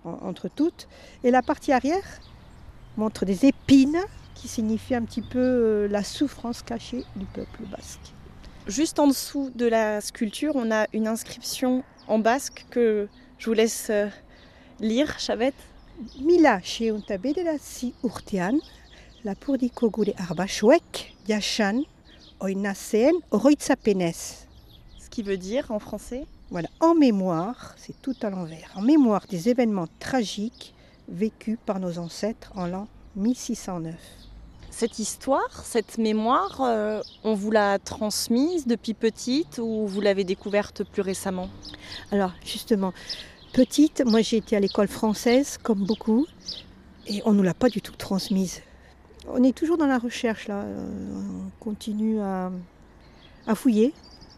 en- 0.04 0.18
entre 0.28 0.48
toutes. 0.48 0.88
Et 1.22 1.30
la 1.30 1.42
partie 1.42 1.72
arrière 1.72 2.20
montre 2.96 3.24
des 3.24 3.46
épines 3.46 4.00
qui 4.46 4.52
signifie 4.52 4.94
un 4.94 5.02
petit 5.02 5.22
peu 5.22 5.40
euh, 5.40 5.88
la 5.88 6.04
souffrance 6.04 6.62
cachée 6.62 7.04
du 7.16 7.24
peuple 7.24 7.64
basque. 7.68 8.12
Juste 8.68 9.00
en 9.00 9.09
dessous 9.09 9.50
de 9.56 9.66
la 9.66 10.00
sculpture, 10.00 10.52
on 10.54 10.70
a 10.70 10.87
une 10.92 11.09
inscription 11.09 11.82
en 12.06 12.20
basque 12.20 12.64
que 12.70 13.09
je 13.38 13.46
vous 13.46 13.54
laisse 13.54 13.88
euh, 13.90 14.06
lire, 14.78 15.18
Chabette. 15.18 15.56
Mila 16.20 16.61
sheuntabe 16.62 17.35
de 17.35 17.42
la 17.42 17.59
si 17.59 17.92
urtean, 18.04 18.59
gure 19.24 20.06
yashan, 21.26 21.82
oinaseen, 22.38 23.14
oroitzapenes. 23.32 24.46
Ce 25.00 25.11
qui 25.11 25.22
veut 25.24 25.38
dire 25.38 25.72
en 25.72 25.80
français 25.80 26.24
Voilà, 26.50 26.68
en 26.78 26.94
mémoire, 26.94 27.74
c'est 27.76 28.00
tout 28.00 28.16
à 28.22 28.30
l'envers, 28.30 28.70
en 28.76 28.82
mémoire 28.82 29.26
des 29.28 29.48
événements 29.48 29.88
tragiques 29.98 30.72
vécus 31.09 31.59
par 31.66 31.80
nos 31.80 31.98
ancêtres 31.98 32.52
en 32.54 32.66
l'an 32.66 32.87
1609. 33.16 34.25
Cette 34.78 34.98
histoire, 34.98 35.64
cette 35.64 35.96
mémoire, 35.96 36.60
euh, 36.60 37.00
on 37.24 37.32
vous 37.32 37.50
l'a 37.50 37.78
transmise 37.78 38.66
depuis 38.66 38.92
petite 38.92 39.56
ou 39.56 39.86
vous 39.86 40.02
l'avez 40.02 40.22
découverte 40.22 40.84
plus 40.84 41.00
récemment? 41.00 41.48
Alors 42.12 42.32
justement, 42.44 42.92
petite, 43.54 44.02
moi 44.04 44.20
j'ai 44.20 44.36
été 44.36 44.54
à 44.54 44.60
l'école 44.60 44.88
française 44.88 45.56
comme 45.62 45.86
beaucoup 45.86 46.26
et 47.06 47.22
on 47.24 47.32
ne 47.32 47.38
nous 47.38 47.42
l'a 47.42 47.54
pas 47.54 47.70
du 47.70 47.80
tout 47.80 47.96
transmise. 47.96 48.60
On 49.26 49.42
est 49.44 49.56
toujours 49.56 49.78
dans 49.78 49.86
la 49.86 49.96
recherche 49.96 50.46
là, 50.46 50.64
euh, 50.64 50.86
on 51.14 51.64
continue 51.64 52.20
à, 52.20 52.50
fouiller. 53.54 53.94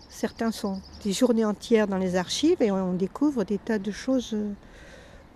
Certains 0.08 0.52
sont 0.52 0.80
des 1.02 1.12
journées 1.12 1.44
entières 1.44 1.88
dans 1.88 1.98
les 1.98 2.14
archives 2.14 2.62
et 2.62 2.70
on 2.70 2.92
découvre 2.92 3.42
des 3.42 3.58
tas 3.58 3.80
de 3.80 3.90
choses 3.90 4.36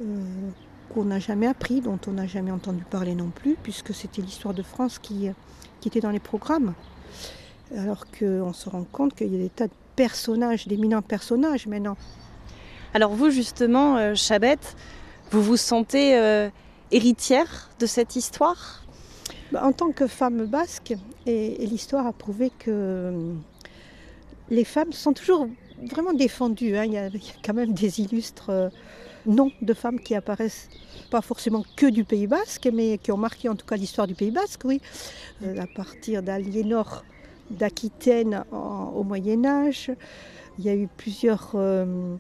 euh, 0.01 0.51
qu'on 0.93 1.05
n'a 1.05 1.19
jamais 1.19 1.47
appris, 1.47 1.81
dont 1.81 1.99
on 2.07 2.13
n'a 2.13 2.27
jamais 2.27 2.51
entendu 2.51 2.85
parler 2.91 3.15
non 3.15 3.31
plus, 3.31 3.57
puisque 3.63 3.95
c'était 3.95 4.23
l'histoire 4.23 4.55
de 4.55 4.63
France 4.63 4.99
qui, 4.99 5.29
qui 5.81 5.89
était 5.89 6.01
dans 6.01 6.11
les 6.11 6.21
programmes. 6.21 6.75
Alors 7.77 8.05
qu'on 8.11 8.53
se 8.53 8.69
rend 8.69 8.85
compte 8.85 9.15
qu'il 9.15 9.33
y 9.33 9.37
a 9.37 9.39
des 9.39 9.49
tas 9.49 9.67
de 9.67 9.73
personnages, 9.97 10.67
d'éminents 10.69 11.03
personnages 11.03 11.67
maintenant. 11.67 11.97
Alors 12.95 13.13
vous 13.15 13.31
justement, 13.31 13.97
euh, 13.97 14.15
Chabette, 14.15 14.77
vous 15.31 15.43
vous 15.43 15.57
sentez 15.57 16.19
euh, 16.19 16.51
héritière 16.91 17.71
de 17.79 17.87
cette 17.87 18.17
histoire? 18.17 18.83
Bah, 19.51 19.63
En 19.65 19.73
tant 19.73 19.93
que 19.93 20.07
femme 20.07 20.45
basque, 20.47 20.95
et, 21.25 21.63
et 21.63 21.67
l'histoire 21.67 22.07
a 22.07 22.13
prouvé 22.13 22.51
que 22.59 22.71
euh, 22.71 23.33
les 24.51 24.65
femmes 24.65 24.93
sont 24.93 25.15
toujours 25.15 25.49
vraiment 25.91 26.13
défendues. 26.13 26.77
hein. 26.77 26.85
Il, 26.85 26.93
y 26.93 26.99
a, 26.99 27.07
il 27.09 27.17
y 27.17 27.31
a 27.31 27.41
quand 27.43 27.55
même 27.55 27.73
des 27.73 28.01
illustres 28.01 28.71
noms 29.27 29.53
de 29.61 29.75
femmes 29.75 30.01
qui 30.01 30.15
apparaissent, 30.15 30.69
pas 31.11 31.21
forcément 31.21 31.65
que 31.77 31.87
du 31.87 32.05
Pays 32.05 32.27
basque, 32.27 32.69
mais 32.73 32.99
qui 32.99 33.13
ont 33.13 33.17
marqué 33.17 33.49
en 33.49 33.55
tout 33.55 33.67
cas 33.67 33.77
l'histoire 33.77 34.07
du 34.07 34.15
Pays 34.15 34.31
basque, 34.31 34.63
oui. 34.65 34.81
Euh, 35.43 35.61
à 35.61 35.67
partir 35.67 36.23
d'Aliénor 36.23 37.05
d'Aquitaine 37.51 38.45
au 38.53 39.03
Moyen 39.03 39.45
Âge, 39.45 39.91
il 40.59 40.65
y 40.65 40.69
a 40.69 40.75
eu 40.75 40.89
plusieurs 40.97 41.53
euh, 41.55 42.17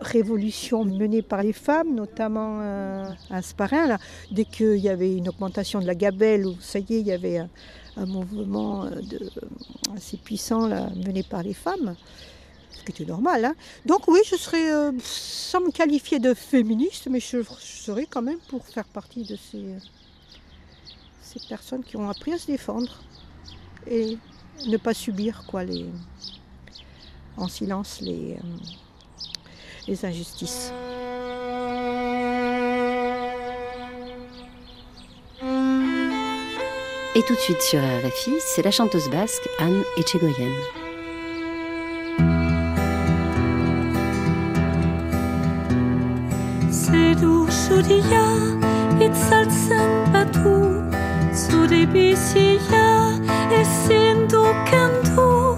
révolution 0.00 0.84
menée 0.84 1.22
par 1.22 1.42
les 1.42 1.52
femmes, 1.52 1.94
notamment 1.94 2.60
euh, 2.60 3.04
à 3.30 3.42
Sparin. 3.42 3.98
Dès 4.30 4.44
qu'il 4.44 4.76
y 4.76 4.88
avait 4.88 5.14
une 5.14 5.28
augmentation 5.28 5.80
de 5.80 5.86
la 5.86 5.94
gabelle, 5.94 6.46
ou 6.46 6.56
ça 6.60 6.78
y 6.78 6.94
est, 6.94 7.00
il 7.00 7.06
y 7.06 7.12
avait 7.12 7.38
un, 7.38 7.48
mouvement 8.06 8.86
assez 9.94 10.16
puissant 10.16 10.68
mené 10.96 11.22
par 11.22 11.42
les 11.42 11.52
femmes, 11.52 11.94
ce 12.72 12.84
qui 12.84 12.92
était 12.92 13.04
normal. 13.04 13.44
hein. 13.44 13.54
Donc 13.86 14.08
oui, 14.08 14.20
je 14.28 14.36
serais, 14.36 14.72
euh, 14.72 14.92
sans 15.02 15.60
me 15.60 15.70
qualifier 15.70 16.18
de 16.18 16.34
féministe, 16.34 17.08
mais 17.10 17.20
je, 17.20 17.42
serais 17.58 18.06
quand 18.06 18.22
même 18.22 18.38
pour 18.48 18.66
faire 18.66 18.84
partie 18.86 19.24
de 19.24 19.36
ces, 19.36 19.64
ces 21.22 21.40
personnes 21.48 21.82
qui 21.82 21.96
ont 21.96 22.08
appris 22.08 22.32
à 22.32 22.38
se 22.38 22.46
défendre 22.46 23.02
et 23.86 24.18
ne 24.66 24.76
pas 24.76 24.94
subir 24.94 25.44
quoi, 25.46 25.64
les, 25.64 25.86
en 27.36 27.48
silence 27.48 28.00
les, 28.00 28.34
euh, 28.34 28.46
les 29.88 30.04
injustices. 30.04 30.72
Et 37.16 37.22
tout 37.22 37.34
de 37.34 37.40
suite 37.40 37.60
sur 37.60 37.80
RFI, 37.80 38.32
c'est 38.38 38.62
la 38.62 38.70
chanteuse 38.70 39.10
basque 39.10 39.48
Anne 39.58 39.82
Echegoyen. 39.98 40.52
Zuria 47.80 48.24
itzaltzen 49.00 50.12
batu 50.12 50.84
Zure 51.32 51.86
bizia 51.92 52.88
ezin 53.60 54.28
du 54.28 54.42
kendu 54.70 55.56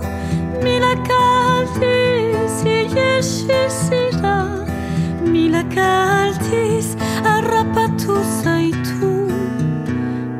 Milaka 0.62 1.20
aldiz 1.54 2.56
iesi 2.74 3.60
zira 3.78 4.36
Milaka 5.32 5.88
aldiz 6.22 6.94
harrapatu 7.26 8.18
zaitu 8.42 9.12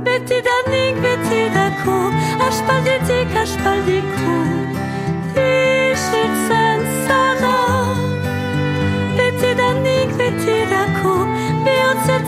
Betidanik 0.04 1.02
betidako 1.04 1.98
Aspalditik 2.48 3.36
aspaldiko 3.44 4.36
Izitzen 5.46 6.86
zara 7.06 7.56
Betidanik 9.16 10.14
betirako 10.18 10.71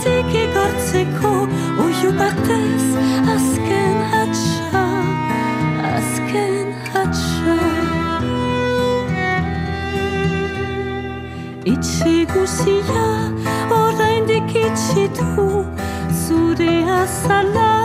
Bihotzetik 0.05 0.35
igortzeko 0.35 1.33
Oiu 1.85 2.11
batez 2.19 2.85
azken 3.35 3.97
hatxa 4.13 4.85
Azken 5.97 6.69
hatxa. 6.93 7.57
Itxi 11.65 12.27
guzia 12.35 13.09
oraindik 13.71 14.53
itxi 14.67 15.09
du 15.17 15.65
Zure 16.13 16.75
azala 17.01 17.84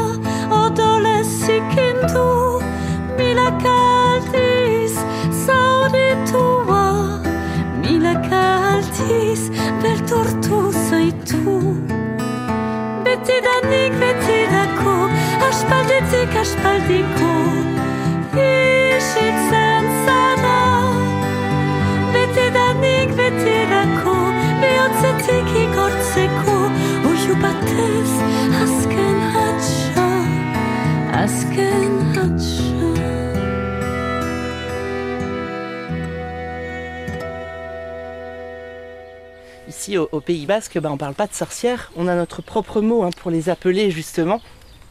Ici 39.67 39.97
au, 39.97 40.19
Pays 40.19 40.45
Basque, 40.45 40.79
bah, 40.79 40.89
on 40.91 40.97
parle 40.97 41.13
pas 41.13 41.27
de 41.27 41.33
sorcières, 41.33 41.91
on 41.95 42.07
a 42.07 42.15
notre 42.15 42.41
propre 42.41 42.81
mot 42.81 43.03
hein, 43.03 43.11
pour 43.15 43.31
les 43.31 43.49
appeler 43.49 43.91
justement. 43.91 44.41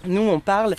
Nous 0.07 0.23
on 0.23 0.41
parle 0.41 0.77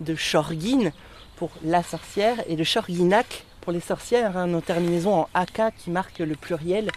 de 0.00 0.14
Shorgin 0.14 0.92
pour 1.36 1.50
la 1.64 1.82
sorcière 1.82 2.36
et 2.48 2.56
de 2.56 2.64
Shorginak 2.64 3.44
pour 3.60 3.72
les 3.72 3.80
sorcières, 3.80 4.36
hein, 4.36 4.46
nos 4.46 4.60
terminaisons 4.60 5.14
en 5.14 5.28
aka 5.34 5.70
qui 5.70 5.90
marquent 5.90 6.20
le 6.20 6.34
pluriel. 6.34 6.90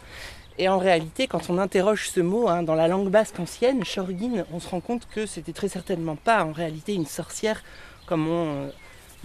Et 0.57 0.69
en 0.69 0.77
réalité, 0.77 1.27
quand 1.27 1.49
on 1.49 1.57
interroge 1.57 2.09
ce 2.09 2.19
mot 2.19 2.47
hein, 2.47 2.63
dans 2.63 2.75
la 2.75 2.87
langue 2.87 3.09
basque 3.09 3.39
ancienne, 3.39 3.83
Shorgin, 3.83 4.45
on 4.53 4.59
se 4.59 4.69
rend 4.69 4.79
compte 4.79 5.07
que 5.13 5.25
c'était 5.25 5.53
très 5.53 5.67
certainement 5.67 6.15
pas 6.15 6.43
en 6.43 6.51
réalité 6.51 6.93
une 6.93 7.05
sorcière 7.05 7.63
comme 8.05 8.27
on 8.27 8.69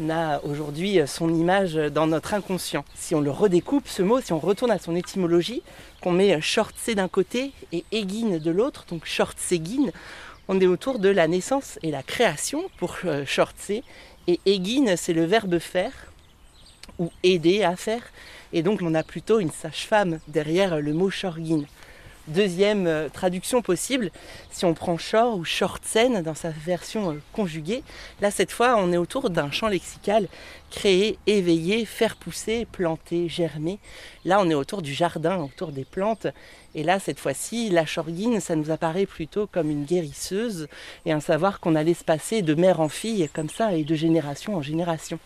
euh, 0.00 0.10
a 0.10 0.40
aujourd'hui 0.44 1.00
son 1.06 1.32
image 1.32 1.74
dans 1.74 2.06
notre 2.06 2.34
inconscient. 2.34 2.84
Si 2.94 3.14
on 3.14 3.20
le 3.20 3.30
redécoupe, 3.30 3.88
ce 3.88 4.02
mot, 4.02 4.20
si 4.20 4.32
on 4.32 4.38
retourne 4.38 4.70
à 4.70 4.78
son 4.78 4.94
étymologie, 4.94 5.62
qu'on 6.02 6.12
met 6.12 6.40
short-c 6.40 6.94
d'un 6.94 7.08
côté 7.08 7.52
et 7.72 7.84
egin 7.92 8.38
de 8.38 8.50
l'autre, 8.50 8.84
donc 8.88 9.04
short-segin, 9.06 9.90
on 10.48 10.60
est 10.60 10.66
autour 10.66 10.98
de 10.98 11.08
la 11.08 11.28
naissance 11.28 11.78
et 11.82 11.90
la 11.90 12.02
création 12.02 12.64
pour 12.78 12.96
euh. 13.04 13.24
Et 14.28 14.40
egin, 14.46 14.96
c'est 14.96 15.12
le 15.12 15.24
verbe 15.24 15.58
faire 15.58 15.92
ou 16.98 17.10
aider 17.22 17.62
à 17.62 17.76
faire. 17.76 18.02
Et 18.52 18.62
donc 18.62 18.80
on 18.82 18.94
a 18.94 19.02
plutôt 19.02 19.40
une 19.40 19.50
sage-femme 19.50 20.18
derrière 20.28 20.80
le 20.80 20.92
mot 20.92 21.10
shorgin. 21.10 21.64
Deuxième 22.28 22.88
euh, 22.88 23.08
traduction 23.08 23.62
possible, 23.62 24.10
si 24.50 24.64
on 24.64 24.74
prend 24.74 24.98
short 24.98 25.38
ou 25.38 25.44
shortsen 25.44 26.22
dans 26.22 26.34
sa 26.34 26.50
version 26.50 27.12
euh, 27.12 27.22
conjuguée, 27.32 27.84
là 28.20 28.32
cette 28.32 28.50
fois 28.50 28.76
on 28.78 28.92
est 28.92 28.96
autour 28.96 29.30
d'un 29.30 29.52
champ 29.52 29.68
lexical 29.68 30.26
créer, 30.68 31.20
éveiller, 31.28 31.84
faire 31.84 32.16
pousser, 32.16 32.66
planter, 32.72 33.28
germer. 33.28 33.78
Là 34.24 34.40
on 34.40 34.50
est 34.50 34.54
autour 34.54 34.82
du 34.82 34.92
jardin, 34.92 35.36
autour 35.36 35.70
des 35.70 35.84
plantes. 35.84 36.26
Et 36.76 36.82
là 36.82 37.00
cette 37.00 37.18
fois-ci, 37.18 37.70
la 37.70 37.86
shorgin, 37.86 38.38
ça 38.38 38.54
nous 38.54 38.70
apparaît 38.70 39.06
plutôt 39.06 39.46
comme 39.46 39.70
une 39.70 39.84
guérisseuse 39.84 40.68
et 41.06 41.12
un 41.12 41.20
savoir 41.20 41.58
qu'on 41.58 41.74
allait 41.74 41.94
se 41.94 42.04
passer 42.04 42.42
de 42.42 42.54
mère 42.54 42.80
en 42.80 42.90
fille 42.90 43.28
comme 43.32 43.48
ça 43.48 43.74
et 43.74 43.82
de 43.82 43.94
génération 43.94 44.54
en 44.54 44.62
génération. 44.62 45.18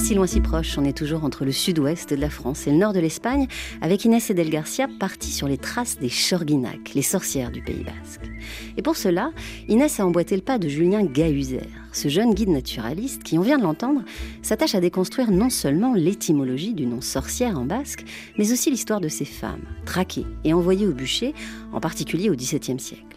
Si 0.00 0.14
loin 0.14 0.26
si 0.26 0.40
proche, 0.40 0.78
on 0.78 0.84
est 0.84 0.96
toujours 0.96 1.24
entre 1.24 1.44
le 1.44 1.52
sud-ouest 1.52 2.10
de 2.10 2.20
la 2.20 2.30
France 2.30 2.66
et 2.66 2.70
le 2.70 2.78
nord 2.78 2.94
de 2.94 3.00
l'Espagne, 3.00 3.46
avec 3.82 4.04
Inès 4.04 4.30
Edel 4.30 4.48
Garcia 4.48 4.88
partie 4.98 5.30
sur 5.30 5.46
les 5.46 5.58
traces 5.58 5.98
des 5.98 6.08
Chorguinac, 6.08 6.94
les 6.94 7.02
sorcières 7.02 7.50
du 7.50 7.60
Pays 7.60 7.84
Basque. 7.84 8.30
Et 8.78 8.82
pour 8.82 8.96
cela, 8.96 9.30
Inès 9.68 10.00
a 10.00 10.06
emboîté 10.06 10.36
le 10.36 10.42
pas 10.42 10.58
de 10.58 10.68
Julien 10.68 11.04
Gahuzer, 11.04 11.66
ce 11.92 12.08
jeune 12.08 12.34
guide 12.34 12.48
naturaliste 12.48 13.22
qui, 13.22 13.38
on 13.38 13.42
vient 13.42 13.58
de 13.58 13.62
l'entendre, 13.62 14.02
s'attache 14.42 14.74
à 14.74 14.80
déconstruire 14.80 15.30
non 15.30 15.50
seulement 15.50 15.92
l'étymologie 15.92 16.72
du 16.72 16.86
nom 16.86 17.02
sorcière 17.02 17.58
en 17.58 17.66
basque, 17.66 18.04
mais 18.38 18.52
aussi 18.52 18.70
l'histoire 18.70 19.00
de 19.00 19.08
ces 19.08 19.26
femmes, 19.26 19.64
traquées 19.84 20.26
et 20.44 20.54
envoyées 20.54 20.86
au 20.86 20.92
bûcher, 20.92 21.34
en 21.72 21.80
particulier 21.80 22.30
au 22.30 22.34
XVIIe 22.34 22.80
siècle. 22.80 23.09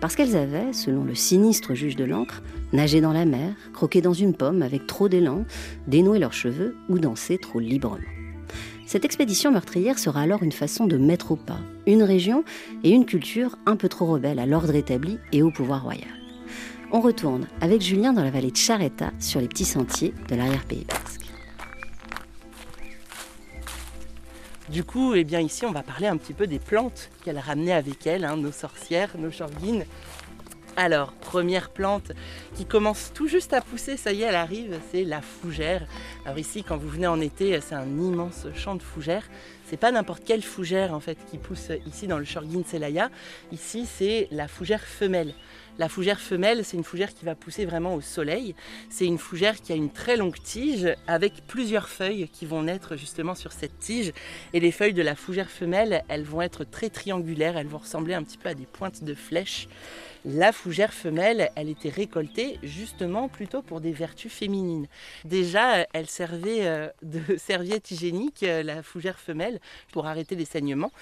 Parce 0.00 0.16
qu'elles 0.16 0.36
avaient, 0.36 0.72
selon 0.72 1.04
le 1.04 1.14
sinistre 1.14 1.74
juge 1.74 1.96
de 1.96 2.04
l'encre, 2.04 2.42
nagé 2.72 3.00
dans 3.00 3.12
la 3.12 3.24
mer, 3.24 3.54
croqué 3.72 4.00
dans 4.00 4.12
une 4.12 4.34
pomme 4.34 4.62
avec 4.62 4.86
trop 4.86 5.08
d'élan, 5.08 5.44
dénoué 5.86 6.18
leurs 6.18 6.32
cheveux 6.32 6.76
ou 6.88 6.98
dansé 6.98 7.38
trop 7.38 7.60
librement. 7.60 7.98
Cette 8.86 9.04
expédition 9.04 9.52
meurtrière 9.52 9.98
sera 9.98 10.20
alors 10.20 10.42
une 10.42 10.52
façon 10.52 10.86
de 10.86 10.98
mettre 10.98 11.32
au 11.32 11.36
pas 11.36 11.60
une 11.86 12.02
région 12.02 12.44
et 12.84 12.90
une 12.90 13.06
culture 13.06 13.56
un 13.66 13.76
peu 13.76 13.88
trop 13.88 14.06
rebelles 14.06 14.38
à 14.38 14.46
l'ordre 14.46 14.74
établi 14.74 15.18
et 15.32 15.42
au 15.42 15.50
pouvoir 15.50 15.82
royal. 15.82 16.08
On 16.92 17.00
retourne 17.00 17.46
avec 17.60 17.80
Julien 17.80 18.12
dans 18.12 18.22
la 18.22 18.30
vallée 18.30 18.50
de 18.50 18.56
Charetta 18.56 19.12
sur 19.18 19.40
les 19.40 19.48
petits 19.48 19.64
sentiers 19.64 20.12
de 20.28 20.36
l'arrière-pays 20.36 20.84
basque. 20.84 21.21
Du 24.72 24.84
coup, 24.84 25.12
eh 25.12 25.22
bien 25.22 25.40
ici, 25.40 25.66
on 25.66 25.70
va 25.70 25.82
parler 25.82 26.06
un 26.06 26.16
petit 26.16 26.32
peu 26.32 26.46
des 26.46 26.58
plantes 26.58 27.10
qu'elle 27.22 27.38
ramenait 27.38 27.74
avec 27.74 28.06
elle, 28.06 28.24
hein, 28.24 28.38
nos 28.38 28.52
sorcières, 28.52 29.10
nos 29.18 29.30
shorguines. 29.30 29.84
Alors, 30.76 31.12
première 31.12 31.68
plante 31.68 32.12
qui 32.54 32.64
commence 32.64 33.12
tout 33.12 33.28
juste 33.28 33.52
à 33.52 33.60
pousser, 33.60 33.98
ça 33.98 34.12
y 34.12 34.22
est, 34.22 34.26
elle 34.26 34.34
arrive, 34.34 34.80
c'est 34.90 35.04
la 35.04 35.20
fougère. 35.20 35.86
Alors 36.24 36.38
ici, 36.38 36.64
quand 36.64 36.78
vous 36.78 36.88
venez 36.88 37.06
en 37.06 37.20
été, 37.20 37.60
c'est 37.60 37.74
un 37.74 37.86
immense 37.86 38.46
champ 38.54 38.74
de 38.74 38.82
fougères. 38.82 39.28
c'est 39.66 39.76
pas 39.76 39.90
n'importe 39.90 40.24
quelle 40.24 40.42
fougère 40.42 40.94
en 40.94 41.00
fait 41.00 41.18
qui 41.30 41.36
pousse 41.36 41.68
ici 41.86 42.06
dans 42.06 42.18
le 42.18 42.24
Shorgin 42.24 42.62
Selaya. 42.64 43.10
Ici, 43.52 43.86
c'est 43.86 44.28
la 44.30 44.48
fougère 44.48 44.82
femelle. 44.82 45.34
La 45.78 45.88
fougère 45.88 46.20
femelle, 46.20 46.64
c'est 46.64 46.76
une 46.76 46.84
fougère 46.84 47.14
qui 47.14 47.24
va 47.24 47.34
pousser 47.34 47.64
vraiment 47.64 47.94
au 47.94 48.02
soleil. 48.02 48.54
C'est 48.90 49.06
une 49.06 49.18
fougère 49.18 49.60
qui 49.60 49.72
a 49.72 49.76
une 49.76 49.90
très 49.90 50.16
longue 50.16 50.36
tige 50.42 50.94
avec 51.06 51.46
plusieurs 51.46 51.88
feuilles 51.88 52.28
qui 52.28 52.44
vont 52.44 52.62
naître 52.62 52.96
justement 52.96 53.34
sur 53.34 53.52
cette 53.52 53.78
tige. 53.78 54.12
Et 54.52 54.60
les 54.60 54.72
feuilles 54.72 54.92
de 54.92 55.02
la 55.02 55.14
fougère 55.14 55.50
femelle, 55.50 56.04
elles 56.08 56.24
vont 56.24 56.42
être 56.42 56.64
très 56.64 56.90
triangulaires, 56.90 57.56
elles 57.56 57.66
vont 57.66 57.78
ressembler 57.78 58.12
un 58.12 58.22
petit 58.22 58.36
peu 58.36 58.50
à 58.50 58.54
des 58.54 58.66
pointes 58.66 59.02
de 59.02 59.14
flèches. 59.14 59.68
La 60.24 60.52
fougère 60.52 60.94
femelle, 60.94 61.50
elle 61.56 61.68
était 61.68 61.88
récoltée 61.88 62.60
justement 62.62 63.28
plutôt 63.28 63.60
pour 63.60 63.80
des 63.80 63.90
vertus 63.90 64.32
féminines. 64.32 64.86
Déjà, 65.24 65.84
elle 65.92 66.06
servait 66.06 66.64
euh, 66.64 66.88
de 67.02 67.36
serviette 67.38 67.90
hygiénique, 67.90 68.44
euh, 68.44 68.62
la 68.62 68.84
fougère 68.84 69.18
femelle, 69.18 69.58
pour 69.92 70.06
arrêter 70.06 70.36
les 70.36 70.44
saignements. 70.44 70.92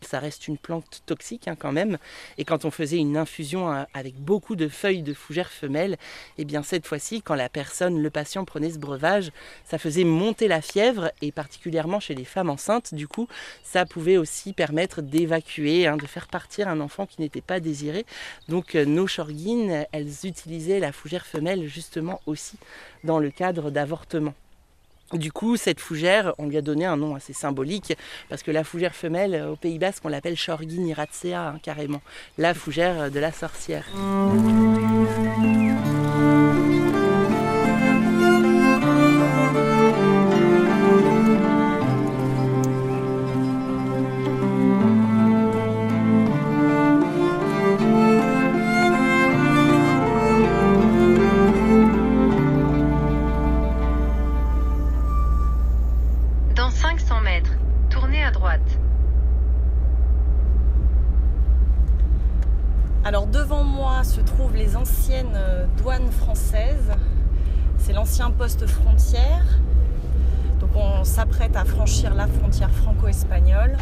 Ça 0.00 0.18
reste 0.18 0.48
une 0.48 0.56
plante 0.56 1.02
toxique 1.04 1.46
hein, 1.46 1.56
quand 1.58 1.72
même. 1.72 1.98
Et 2.38 2.46
quand 2.46 2.64
on 2.64 2.70
faisait 2.70 2.96
une 2.96 3.18
infusion 3.18 3.70
euh, 3.70 3.82
avec 3.92 4.14
beaucoup 4.14 4.56
de 4.56 4.66
feuilles 4.66 5.02
de 5.02 5.12
fougère 5.12 5.50
femelle, 5.50 5.98
eh 6.38 6.46
bien 6.46 6.62
cette 6.62 6.86
fois-ci, 6.86 7.20
quand 7.20 7.34
la 7.34 7.50
personne, 7.50 8.00
le 8.02 8.08
patient 8.08 8.46
prenait 8.46 8.70
ce 8.70 8.78
breuvage, 8.78 9.30
ça 9.64 9.76
faisait 9.76 10.04
monter 10.04 10.48
la 10.48 10.62
fièvre 10.62 11.12
et 11.20 11.32
particulièrement 11.32 12.00
chez 12.00 12.14
les 12.14 12.24
femmes 12.24 12.48
enceintes, 12.48 12.94
du 12.94 13.06
coup, 13.06 13.28
ça 13.62 13.84
pouvait 13.84 14.16
aussi 14.16 14.54
permettre 14.54 15.02
d'évacuer, 15.02 15.86
hein, 15.86 15.98
de 15.98 16.06
faire 16.06 16.28
partir 16.28 16.66
un 16.66 16.80
enfant 16.80 17.04
qui 17.04 17.20
n'était 17.20 17.42
pas 17.42 17.60
désiré. 17.60 18.06
Donc 18.48 18.69
nos 18.78 19.06
shorgines, 19.06 19.86
elles 19.92 20.24
utilisaient 20.24 20.80
la 20.80 20.92
fougère 20.92 21.26
femelle 21.26 21.66
justement 21.66 22.20
aussi 22.26 22.56
dans 23.04 23.18
le 23.18 23.30
cadre 23.30 23.70
d'avortement. 23.70 24.34
Du 25.12 25.32
coup, 25.32 25.56
cette 25.56 25.80
fougère, 25.80 26.34
on 26.38 26.46
lui 26.46 26.56
a 26.56 26.62
donné 26.62 26.84
un 26.84 26.96
nom 26.96 27.16
assez 27.16 27.32
symbolique, 27.32 27.96
parce 28.28 28.44
que 28.44 28.52
la 28.52 28.62
fougère 28.62 28.94
femelle, 28.94 29.44
au 29.50 29.56
Pays 29.56 29.78
Basque, 29.78 30.04
on 30.04 30.08
l'appelle 30.08 30.36
Shorgin 30.36 30.86
iratsea, 30.86 31.48
hein, 31.48 31.58
carrément, 31.60 32.00
la 32.38 32.54
fougère 32.54 33.10
de 33.10 33.18
la 33.18 33.32
sorcière. 33.32 33.86
La 72.20 72.26
frontière 72.26 72.70
franco-espagnole. 72.70 73.78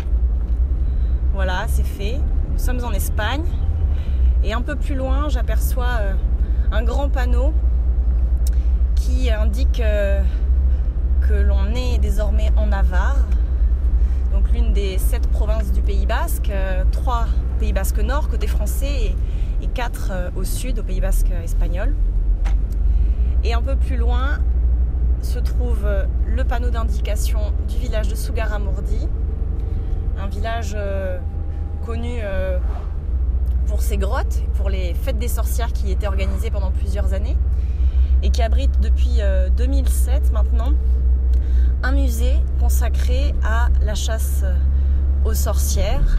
Voilà, 1.33 1.67
c'est 1.67 1.85
fait. 1.85 2.21
Nous 2.53 2.59
sommes 2.59 2.85
en 2.85 2.93
Espagne. 2.93 3.43
Et 4.45 4.53
un 4.53 4.63
peu 4.63 4.77
plus 4.77 4.95
loin, 4.95 5.29
j'aperçois 5.29 5.99
euh, 6.01 6.13
un 6.71 6.85
grand 6.85 7.09
panneau 7.09 7.53
qui 8.95 9.29
indique 9.29 9.81
euh, 9.81 10.23
que 11.27 11.35
l'on 11.35 11.75
est 11.75 11.99
désormais 11.99 12.53
en 12.57 12.67
Navarre, 12.67 13.25
donc 14.33 14.49
l'une 14.53 14.73
des 14.73 14.99
sept 14.99 15.27
provinces 15.27 15.73
du 15.73 15.81
Pays 15.81 16.07
Basque, 16.07 16.53
trois 16.93 17.27
Pays 17.59 17.73
Basque 17.73 17.99
Nord, 17.99 18.29
côté 18.29 18.47
français, 18.47 19.17
et, 19.61 19.67
quatre 19.67 20.11
euh, 20.13 20.31
au 20.37 20.45
sud, 20.45 20.79
au 20.79 20.85
Pays 20.85 21.01
Basque 21.01 21.33
espagnol. 21.43 21.93
Et 23.43 23.53
un 23.53 23.63
peu 23.63 23.75
plus 23.75 23.97
loin 23.97 24.39
se 25.23 25.39
trouve 25.39 25.85
euh, 25.85 26.05
le 26.27 26.45
panneau 26.45 26.71
d'indication 26.71 27.41
du 27.69 27.77
village 27.77 28.09
de 28.09 28.15
Sugaramurdi, 28.15 29.09
un 30.19 30.27
village 30.27 30.75
euh, 30.77 31.19
connu 31.87 32.21
pour 33.67 33.81
ses 33.81 33.97
grottes, 33.97 34.43
pour 34.55 34.69
les 34.69 34.93
fêtes 34.95 35.19
des 35.19 35.29
sorcières 35.29 35.73
qui 35.73 35.91
étaient 35.91 36.07
organisées 36.07 36.51
pendant 36.51 36.71
plusieurs 36.71 37.15
années, 37.15 37.37
et 38.23 38.31
qui 38.31 38.43
abrite 38.43 38.79
depuis 38.81 39.21
2007 39.57 40.33
maintenant 40.33 40.73
un 41.83 41.93
musée 41.93 42.35
consacré 42.61 43.35
à 43.43 43.69
la 43.83 43.95
chasse 43.95 44.45
aux 45.25 45.35
sorcières 45.35 46.19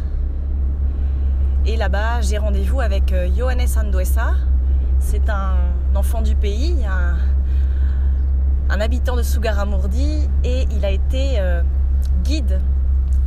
et 1.65 1.75
là-bas, 1.75 2.21
j'ai 2.21 2.37
rendez-vous 2.37 2.79
avec 2.79 3.11
euh, 3.11 3.27
Johannes 3.37 3.67
Andoesa. 3.77 4.33
C'est 4.99 5.29
un 5.29 5.55
enfant 5.93 6.21
du 6.21 6.35
pays, 6.35 6.77
habitant 8.69 9.15
de 9.15 9.23
Sugaramurdi 9.23 10.27
et 10.43 10.65
il 10.71 10.85
a 10.85 10.91
été 10.91 11.39
euh, 11.39 11.61
guide 12.23 12.61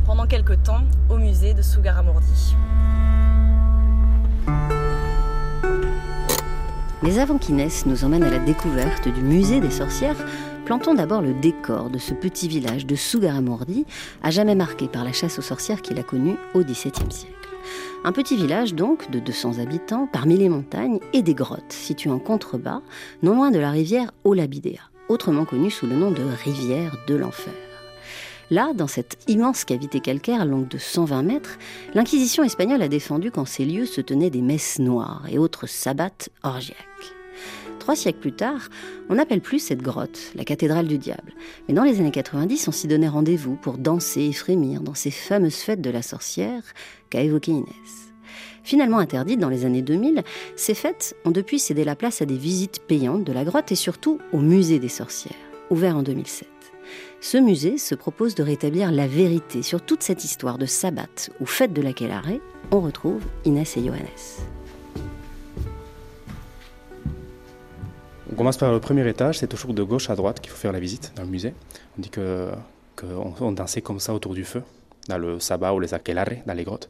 pendant 0.05 0.25
quelques 0.25 0.61
temps 0.63 0.83
au 1.09 1.17
musée 1.17 1.53
de 1.53 1.61
Sugaramurdi. 1.61 2.55
Les 7.03 7.19
avant 7.19 7.37
qui 7.37 7.51
nous 7.51 8.05
emmènent 8.05 8.23
à 8.23 8.29
la 8.29 8.39
découverte 8.39 9.09
du 9.09 9.21
musée 9.21 9.59
des 9.59 9.71
sorcières. 9.71 10.15
Plantons 10.65 10.93
d'abord 10.93 11.21
le 11.21 11.33
décor 11.33 11.89
de 11.89 11.97
ce 11.97 12.13
petit 12.13 12.47
village 12.47 12.85
de 12.85 12.95
Sugaramurdi, 12.95 13.85
à 14.23 14.31
jamais 14.31 14.55
marqué 14.55 14.87
par 14.87 15.03
la 15.03 15.11
chasse 15.11 15.37
aux 15.37 15.41
sorcières 15.41 15.81
qu'il 15.81 15.99
a 15.99 16.03
connue 16.03 16.37
au 16.53 16.61
XVIIe 16.61 17.11
siècle. 17.11 17.49
Un 18.05 18.13
petit 18.13 18.37
village 18.37 18.73
donc 18.73 19.11
de 19.11 19.19
200 19.19 19.59
habitants 19.59 20.07
parmi 20.11 20.37
les 20.37 20.47
montagnes 20.47 20.99
et 21.11 21.21
des 21.21 21.33
grottes 21.33 21.73
situées 21.73 22.09
en 22.09 22.19
contrebas, 22.19 22.81
non 23.21 23.35
loin 23.35 23.51
de 23.51 23.59
la 23.59 23.71
rivière 23.71 24.11
Olabidea, 24.23 24.92
autrement 25.09 25.45
connue 25.45 25.71
sous 25.71 25.87
le 25.87 25.95
nom 25.95 26.11
de 26.11 26.23
rivière 26.23 26.97
de 27.07 27.15
l'enfer. 27.15 27.53
Là, 28.49 28.73
dans 28.73 28.87
cette 28.87 29.17
immense 29.27 29.65
cavité 29.65 29.99
calcaire 29.99 30.45
longue 30.45 30.67
de 30.67 30.77
120 30.77 31.23
mètres, 31.23 31.57
l'Inquisition 31.93 32.43
espagnole 32.43 32.81
a 32.81 32.87
défendu 32.87 33.31
qu'en 33.31 33.45
ces 33.45 33.65
lieux 33.65 33.85
se 33.85 34.01
tenaient 34.01 34.29
des 34.29 34.41
messes 34.41 34.79
noires 34.79 35.25
et 35.29 35.37
autres 35.37 35.67
sabbats 35.67 36.29
orgiaques. 36.43 36.77
Trois 37.79 37.95
siècles 37.95 38.19
plus 38.19 38.31
tard, 38.31 38.69
on 39.09 39.15
n'appelle 39.15 39.41
plus 39.41 39.59
cette 39.59 39.81
grotte 39.81 40.31
la 40.35 40.45
cathédrale 40.45 40.87
du 40.87 40.97
diable. 40.97 41.33
Mais 41.67 41.73
dans 41.73 41.83
les 41.83 41.99
années 41.99 42.11
90, 42.11 42.67
on 42.67 42.71
s'y 42.71 42.87
donnait 42.87 43.07
rendez-vous 43.07 43.55
pour 43.55 43.77
danser 43.77 44.21
et 44.21 44.33
frémir 44.33 44.81
dans 44.81 44.93
ces 44.93 45.11
fameuses 45.11 45.55
fêtes 45.55 45.81
de 45.81 45.89
la 45.89 46.01
sorcière 46.01 46.63
qu'a 47.09 47.21
évoqué 47.21 47.51
Inès. 47.51 48.12
Finalement 48.63 48.99
interdites 48.99 49.39
dans 49.39 49.49
les 49.49 49.65
années 49.65 49.81
2000, 49.81 50.23
ces 50.55 50.73
fêtes 50.73 51.15
ont 51.25 51.31
depuis 51.31 51.59
cédé 51.59 51.83
la 51.83 51.97
place 51.97 52.21
à 52.21 52.25
des 52.25 52.37
visites 52.37 52.79
payantes 52.87 53.25
de 53.25 53.33
la 53.33 53.43
grotte 53.43 53.73
et 53.73 53.75
surtout 53.75 54.19
au 54.31 54.39
musée 54.39 54.79
des 54.79 54.89
sorcières, 54.89 55.35
ouvert 55.69 55.97
en 55.97 56.01
2007. 56.01 56.47
Ce 57.19 57.37
musée 57.37 57.77
se 57.77 57.93
propose 57.93 58.35
de 58.35 58.43
rétablir 58.43 58.91
la 58.91 59.05
vérité 59.05 59.63
sur 59.63 59.81
toute 59.81 60.01
cette 60.01 60.23
histoire 60.23 60.57
de 60.57 60.65
sabbat 60.65 61.29
ou 61.41 61.45
fête 61.45 61.73
de 61.73 61.81
laquelle 61.81 62.11
arrêt 62.11 62.39
on 62.71 62.79
retrouve 62.79 63.21
Inès 63.43 63.75
et 63.75 63.85
Johannes. 63.85 64.07
On 68.31 68.35
commence 68.35 68.57
par 68.57 68.71
le 68.71 68.79
premier 68.79 69.07
étage, 69.07 69.39
c'est 69.39 69.47
toujours 69.47 69.73
de 69.73 69.83
gauche 69.83 70.09
à 70.09 70.15
droite 70.15 70.39
qu'il 70.39 70.51
faut 70.51 70.57
faire 70.57 70.71
la 70.71 70.79
visite 70.79 71.11
dans 71.15 71.23
le 71.23 71.29
musée. 71.29 71.53
On 71.97 72.01
dit 72.01 72.09
que 72.09 72.49
qu'on 72.95 73.51
dansait 73.51 73.81
comme 73.81 73.99
ça 73.99 74.13
autour 74.13 74.33
du 74.33 74.45
feu, 74.45 74.61
dans 75.09 75.17
le 75.17 75.39
sabbat 75.39 75.73
ou 75.73 75.79
les 75.79 75.93
aquelarres, 75.93 76.43
dans 76.45 76.53
les 76.53 76.63
grottes. 76.63 76.89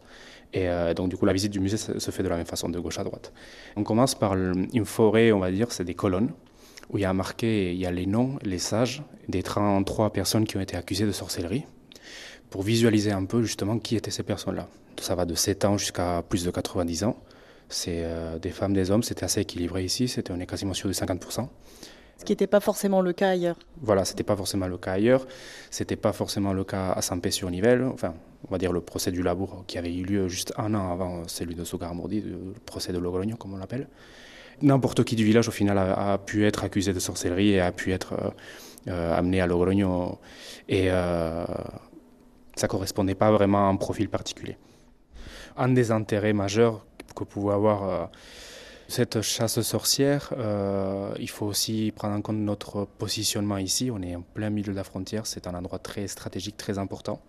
Et 0.54 0.70
euh, 0.70 0.94
donc 0.94 1.10
du 1.10 1.18
coup 1.18 1.26
la 1.26 1.34
visite 1.34 1.52
du 1.52 1.60
musée 1.60 1.78
se 1.78 2.12
fait 2.12 2.24
de 2.24 2.30
la 2.30 2.38
même 2.38 2.46
façon, 2.46 2.70
de 2.70 2.80
gauche 2.80 3.00
à 3.00 3.04
droite. 3.04 3.34
On 3.76 3.84
commence 3.84 4.16
par 4.16 4.36
une 4.36 4.86
forêt, 4.86 5.32
on 5.32 5.40
va 5.40 5.52
dire, 5.52 5.72
c'est 5.72 5.84
des 5.84 5.96
colonnes, 5.96 6.32
où 6.90 6.98
il 6.98 7.02
y 7.02 7.06
a 7.06 7.14
marqué, 7.14 7.74
il 7.74 7.80
y 7.80 7.86
a 7.86 7.92
les 7.92 8.06
noms, 8.06 8.38
les 8.44 8.60
sages, 8.60 9.04
des 9.28 9.42
33 9.42 10.12
personnes 10.12 10.46
qui 10.46 10.58
ont 10.58 10.62
été 10.62 10.78
accusées 10.78 11.06
de 11.06 11.12
sorcellerie, 11.12 11.66
pour 12.50 12.62
visualiser 12.62 13.12
un 13.12 13.26
peu 13.26 13.42
justement 13.42 13.80
qui 13.80 13.96
étaient 13.96 14.12
ces 14.12 14.24
personnes-là. 14.24 14.68
Ça 15.02 15.16
va 15.16 15.26
de 15.26 15.34
7 15.34 15.66
ans 15.66 15.78
jusqu'à 15.78 16.24
plus 16.28 16.46
de 16.46 16.52
90 16.52 17.04
ans. 17.06 17.18
C'est 17.68 18.04
euh, 18.04 18.38
des 18.38 18.52
femmes, 18.52 18.74
des 18.74 18.92
hommes, 18.92 19.02
c'était 19.02 19.24
assez 19.24 19.42
équilibré 19.42 19.84
ici, 19.84 20.08
c'était, 20.08 20.32
on 20.32 20.40
est 20.40 20.46
quasiment 20.46 20.76
sûr 20.76 20.88
de 20.88 20.94
50%. 20.94 21.48
Ce 22.20 22.26
qui 22.26 22.32
n'était 22.32 22.48
pas 22.48 22.60
forcément 22.60 23.02
le 23.02 23.12
cas 23.12 23.30
ailleurs. 23.30 23.58
Voilà, 23.82 24.06
c'était 24.06 24.24
pas 24.24 24.36
forcément 24.36 24.68
le 24.68 24.78
cas 24.78 24.94
ailleurs. 24.94 25.26
C'était 25.72 25.96
pas 25.96 26.14
forcément 26.14 26.54
le 26.54 26.64
cas 26.64 26.92
à 26.92 27.02
Saint-Pé-sur-Nivelle. 27.02 27.84
Enfin, 27.84 28.14
on 28.48 28.52
va 28.52 28.58
dire 28.58 28.72
le 28.74 28.82
procès 28.82 29.12
du 29.12 29.24
labour 29.24 29.64
qui 29.68 29.78
avait 29.78 29.94
eu 29.94 30.04
lieu 30.04 30.28
juste 30.28 30.54
un 30.58 30.74
an 30.74 30.92
avant 30.92 31.28
celui 31.28 31.56
de 31.56 31.64
Sougaramordi, 31.64 32.22
le 32.22 32.54
procès 32.66 32.92
de 32.92 32.98
Logrogno, 32.98 33.36
comme 33.38 33.54
on 33.54 33.58
l'appelle. 33.58 33.88
N'importe 34.62 35.04
qui 35.04 35.16
du 35.16 35.26
village, 35.26 35.48
au 35.48 35.52
final, 35.52 35.78
a, 35.78 36.18
pu 36.18 36.46
être 36.46 36.64
accusé 36.64 36.94
de 36.94 37.00
sorcellerie 37.00 37.52
et 37.52 37.60
a 37.60 37.72
pu 37.72 37.92
être 37.92 38.14
euh, 38.14 38.30
euh, 38.90 39.18
amené 39.18 39.42
à 39.42 39.48
Logrogno. 39.48 40.20
Et 40.70 40.86
euh, 40.90 41.46
ça 42.56 42.68
correspondait 42.68 43.16
pas 43.16 43.32
vraiment 43.32 43.68
à 43.68 43.72
un 43.72 43.76
profil 43.76 44.10
particulier. 44.10 44.58
Un 45.58 45.70
des 45.70 45.92
intérêts 45.92 46.34
majeurs 46.34 46.86
que 47.16 47.24
pouvait 47.24 47.54
avoir 47.54 48.10
Cette 48.96 49.24
chasse 49.24 49.58
aux 49.58 49.64
sorcières, 49.64 50.32
euh, 50.38 51.16
il 51.20 51.28
faut 51.28 51.48
aussi 51.48 51.92
prendre 51.96 52.16
en 52.16 52.22
compte 52.22 52.38
notre 52.38 52.86
positionnement 52.86 53.58
ici. 53.58 53.90
On 53.90 54.00
est 54.04 54.16
en 54.16 54.22
plein 54.22 54.52
milieu 54.52 54.72
de 54.72 54.78
la 54.78 54.84
frontière, 54.84 55.26
c'est 55.26 55.48
un 55.48 55.56
endroit 55.56 55.80
très 55.80 56.08
stratégique, 56.08 56.58
très 56.58 56.78
important, 56.78 57.20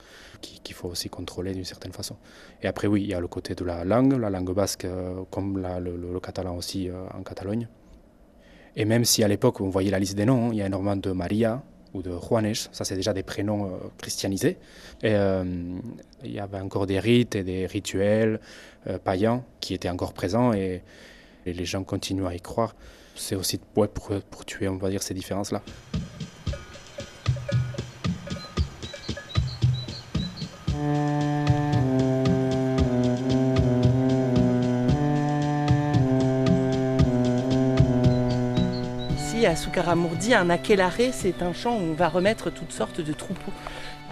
qu'il 0.42 0.74
faut 0.74 0.88
aussi 0.88 1.08
contrôler 1.08 1.54
d'une 1.54 1.64
certaine 1.64 1.92
façon. 1.92 2.16
Et 2.60 2.66
après, 2.66 2.86
oui, 2.86 3.00
il 3.04 3.08
y 3.08 3.14
a 3.14 3.20
le 3.20 3.28
côté 3.28 3.54
de 3.54 3.64
la 3.64 3.82
langue, 3.82 4.12
la 4.12 4.28
langue 4.28 4.52
basque, 4.54 4.84
euh, 4.84 5.22
comme 5.30 5.56
le, 5.56 6.20
catalan 6.20 6.54
aussi 6.54 6.90
euh, 6.90 7.06
en 7.14 7.22
Catalogne. 7.22 7.66
Et 8.76 8.84
même 8.84 9.06
si 9.06 9.24
à 9.24 9.28
l'époque, 9.28 9.62
on 9.62 9.70
voyait 9.70 9.90
la 9.90 9.98
liste 9.98 10.18
des 10.18 10.26
noms, 10.26 10.52
il 10.52 10.58
y 10.58 10.62
a 10.62 10.66
énormément 10.66 10.96
de 10.96 11.12
Maria, 11.12 11.62
ou 11.94 12.02
de 12.02 12.10
Juanes, 12.10 12.68
ça 12.72 12.84
c'est 12.84 12.96
déjà 12.96 13.14
des 13.14 13.22
prénoms 13.22 13.68
euh, 13.68 13.78
christianisés. 13.96 14.58
Et 15.02 15.14
il 16.24 16.30
y 16.30 16.40
avait 16.40 16.60
encore 16.60 16.86
des 16.86 17.00
rites 17.00 17.36
et 17.36 17.42
des 17.42 17.64
rituels 17.64 18.38
païens 19.02 19.44
qui 19.60 19.72
étaient 19.72 19.88
encore 19.88 20.12
présents 20.12 20.52
et, 20.52 20.82
et, 21.46 21.52
les 21.52 21.64
gens 21.64 21.84
continuent 21.84 22.26
à 22.26 22.34
y 22.34 22.40
croire. 22.40 22.74
C'est 23.14 23.36
aussi 23.36 23.60
ouais, 23.76 23.88
pour, 23.88 24.10
pour 24.30 24.44
tuer, 24.44 24.68
on 24.68 24.76
va 24.76 24.90
dire, 24.90 25.02
ces 25.02 25.14
différences-là. 25.14 25.62
à 39.46 39.56
Soukaramourdi, 39.56 40.32
un 40.32 40.48
aquelarre, 40.48 41.12
c'est 41.12 41.42
un 41.42 41.52
champ 41.52 41.76
où 41.76 41.82
on 41.82 41.92
va 41.92 42.08
remettre 42.08 42.50
toutes 42.50 42.72
sortes 42.72 43.00
de 43.00 43.12
troupeaux. 43.12 43.52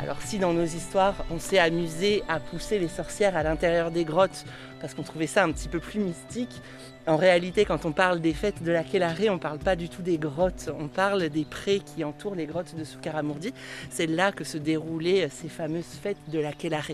Alors 0.03 0.21
si 0.21 0.41
dans 0.41 0.53
nos 0.53 0.65
histoires, 0.65 1.15
on 1.31 1.39
s'est 1.39 1.61
amusé 1.61 2.25
à 2.29 2.41
pousser 2.41 2.81
les 2.81 2.89
sorcières 2.89 3.37
à 3.37 3.45
l'intérieur 3.45 3.93
des 3.93 4.05
grottes 4.05 4.45
parce 4.81 4.95
qu'on 4.95 5.05
trouvait 5.05 5.29
ça 5.29 5.45
un 5.45 5.53
petit 5.53 5.69
peu 5.69 5.79
plus 5.79 6.01
mystique, 6.01 6.61
en 7.07 7.17
réalité, 7.17 7.65
quand 7.65 7.85
on 7.85 7.93
parle 7.93 8.21
des 8.21 8.33
fêtes 8.33 8.65
de 8.65 8.73
l'Aquelarre, 8.73 9.17
on 9.29 9.35
ne 9.35 9.39
parle 9.39 9.59
pas 9.59 9.77
du 9.77 9.89
tout 9.89 10.03
des 10.03 10.19
grottes, 10.19 10.71
on 10.79 10.89
parle 10.89 11.29
des 11.29 11.45
prés 11.45 11.81
qui 11.81 12.03
entourent 12.03 12.35
les 12.35 12.47
grottes 12.47 12.75
de 12.77 12.83
Soukaramourdi. 12.83 13.55
C'est 13.91 14.07
là 14.07 14.33
que 14.33 14.43
se 14.45 14.59
déroulaient 14.59 15.29
ces 15.29 15.49
fameuses 15.49 15.85
fêtes 15.85 16.19
de 16.29 16.41
l'Aquelarre. 16.41 16.93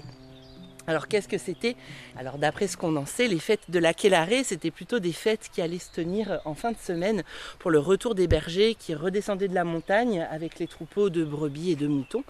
Alors 0.89 1.07
qu'est-ce 1.07 1.29
que 1.29 1.37
c'était? 1.37 1.77
Alors 2.17 2.39
d'après 2.39 2.67
ce 2.67 2.79
qu'on 2.79 2.97
en 2.97 3.05
sait, 3.05 3.29
les 3.29 3.39
fêtes 3.39 3.71
de 3.71 3.79
l'Aquelarre, 3.79 4.43
c'était 4.43 4.71
plutôt 4.71 5.01
des 5.01 5.13
fêtes 5.13 5.51
qui 5.53 5.61
allaient 5.61 5.79
se 5.79 5.93
tenir 5.93 6.41
en 6.47 6.55
fin 6.55 6.73
de 6.73 6.79
semaine 6.79 7.25
pour 7.59 7.71
le 7.71 7.79
retour 7.79 8.15
des 8.15 8.27
bergers 8.27 8.75
qui 8.75 8.95
redescendaient 8.95 9.49
de 9.49 9.55
la 9.55 9.65
montagne 9.65 10.27
avec 10.31 10.59
les 10.59 10.67
troupeaux 10.67 11.11
de 11.11 11.25
brebis 11.25 11.73
et 11.73 11.77
de 11.77 11.87
moutons. 11.87 12.25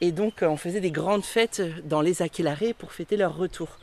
Et 0.00 0.10
donc 0.10 0.42
on 0.42 0.56
faisait 0.56 0.80
des 0.80 0.90
grandes 0.90 1.24
fêtes 1.24 1.62
dans 1.86 2.00
les 2.00 2.20
Aquelarre 2.20 2.74
pour 2.76 2.92
fêter 2.92 3.16
leur 3.16 3.36
retour. 3.36 3.78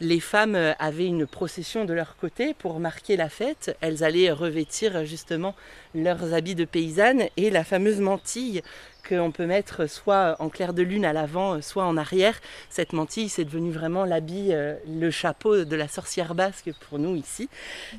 Les 0.00 0.20
femmes 0.20 0.74
avaient 0.80 1.06
une 1.06 1.26
procession 1.26 1.84
de 1.84 1.92
leur 1.92 2.16
côté 2.16 2.54
pour 2.54 2.80
marquer 2.80 3.16
la 3.16 3.28
fête. 3.28 3.76
Elles 3.80 4.02
allaient 4.02 4.32
revêtir 4.32 5.04
justement 5.04 5.54
leurs 5.94 6.34
habits 6.34 6.56
de 6.56 6.64
paysannes 6.64 7.28
et 7.36 7.50
la 7.50 7.62
fameuse 7.62 8.00
mantille 8.00 8.62
qu'on 9.08 9.30
peut 9.30 9.46
mettre 9.46 9.88
soit 9.88 10.36
en 10.40 10.48
clair 10.48 10.74
de 10.74 10.82
lune 10.82 11.04
à 11.04 11.12
l'avant, 11.12 11.60
soit 11.62 11.84
en 11.84 11.96
arrière. 11.96 12.38
Cette 12.68 12.92
mantille, 12.92 13.28
c'est 13.28 13.44
devenu 13.44 13.70
vraiment 13.70 14.04
l'habit, 14.04 14.48
euh, 14.50 14.74
le 14.86 15.10
chapeau 15.10 15.64
de 15.64 15.76
la 15.76 15.88
sorcière 15.88 16.34
basque 16.34 16.70
pour 16.88 16.98
nous 16.98 17.16
ici. 17.16 17.48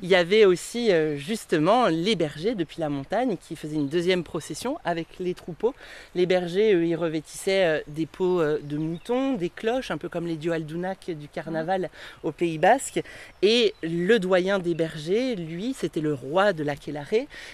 Il 0.02 0.08
y 0.08 0.14
avait 0.14 0.44
aussi 0.44 0.92
euh, 0.92 1.16
justement 1.16 1.88
les 1.88 2.16
bergers 2.16 2.54
depuis 2.54 2.80
la 2.80 2.88
montagne 2.88 3.36
qui 3.36 3.56
faisaient 3.56 3.76
une 3.76 3.88
deuxième 3.88 4.22
procession 4.22 4.78
avec 4.84 5.18
les 5.18 5.34
troupeaux. 5.34 5.74
Les 6.14 6.26
bergers, 6.26 6.74
eux, 6.74 6.86
ils 6.86 6.96
revêtissaient 6.96 7.64
euh, 7.64 7.80
des 7.88 8.06
peaux 8.06 8.42
de 8.42 8.78
moutons, 8.78 9.34
des 9.34 9.50
cloches, 9.50 9.90
un 9.90 9.98
peu 9.98 10.08
comme 10.08 10.26
les 10.26 10.36
dieux 10.36 10.52
aldounak 10.52 11.10
du 11.10 11.28
carnaval 11.28 11.90
au 12.22 12.32
Pays 12.32 12.58
Basque. 12.58 13.02
Et 13.42 13.74
le 13.82 14.18
doyen 14.18 14.58
des 14.58 14.74
bergers, 14.74 15.34
lui, 15.34 15.74
c'était 15.76 16.00
le 16.00 16.14
roi 16.14 16.52
de 16.52 16.62
l'Aquelarre. 16.62 17.00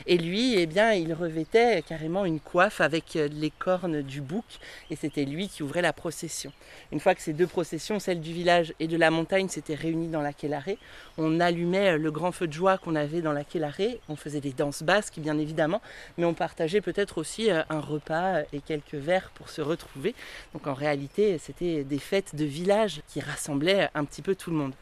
Et 0.07 0.18
lui, 0.18 0.54
eh 0.59 0.66
bien, 0.66 0.92
il 0.92 1.14
revêtait 1.14 1.82
carrément 1.82 2.24
une 2.24 2.40
coiffe 2.40 2.80
avec 2.80 3.14
les 3.14 3.45
cornes 3.51 4.03
du 4.03 4.20
bouc 4.20 4.44
et 4.90 4.97
c'était 4.97 5.24
lui 5.24 5.49
qui 5.49 5.62
ouvrait 5.62 5.82
la 5.82 5.92
procession. 5.92 6.53
Une 6.92 7.01
fois 7.01 7.14
que 7.14 7.22
ces 7.22 7.32
deux 7.32 7.47
processions, 7.47 7.99
celle 7.99 8.20
du 8.20 8.32
village 8.32 8.74
et 8.80 8.86
de 8.86 8.97
la 8.97 9.11
montagne, 9.11 9.49
s'étaient 9.49 9.74
réunies 9.74 10.09
dans 10.09 10.22
la 10.22 10.32
Quelaré, 10.32 10.78
on 11.18 11.40
allumait 11.40 11.99
le 11.99 12.11
grand 12.11 12.32
feu 12.32 12.47
de 12.47 12.53
joie 12.53 12.78
qu'on 12.78 12.94
avait 12.94 13.22
dans 13.22 13.32
la 13.32 13.44
Quelaré, 13.44 14.01
on 14.09 14.16
faisait 14.16 14.40
des 14.40 14.53
danses 14.53 14.82
basques 14.82 15.18
bien 15.18 15.38
évidemment, 15.38 15.80
mais 16.18 16.24
on 16.24 16.34
partageait 16.34 16.80
peut-être 16.80 17.18
aussi 17.18 17.51
un 17.51 17.80
repas 17.80 18.42
et 18.53 18.61
quelques 18.61 18.94
verres 18.94 19.30
pour 19.34 19.49
se 19.49 19.61
retrouver. 19.61 20.14
Donc 20.53 20.66
en 20.66 20.74
réalité, 20.74 21.38
c'était 21.38 21.84
des 21.84 21.99
fêtes 21.99 22.34
de 22.34 22.44
village 22.44 23.01
qui 23.09 23.20
rassemblaient 23.20 23.88
un 23.94 24.05
petit 24.05 24.22
peu 24.22 24.34
tout 24.34 24.51
le 24.51 24.57
monde. 24.57 24.72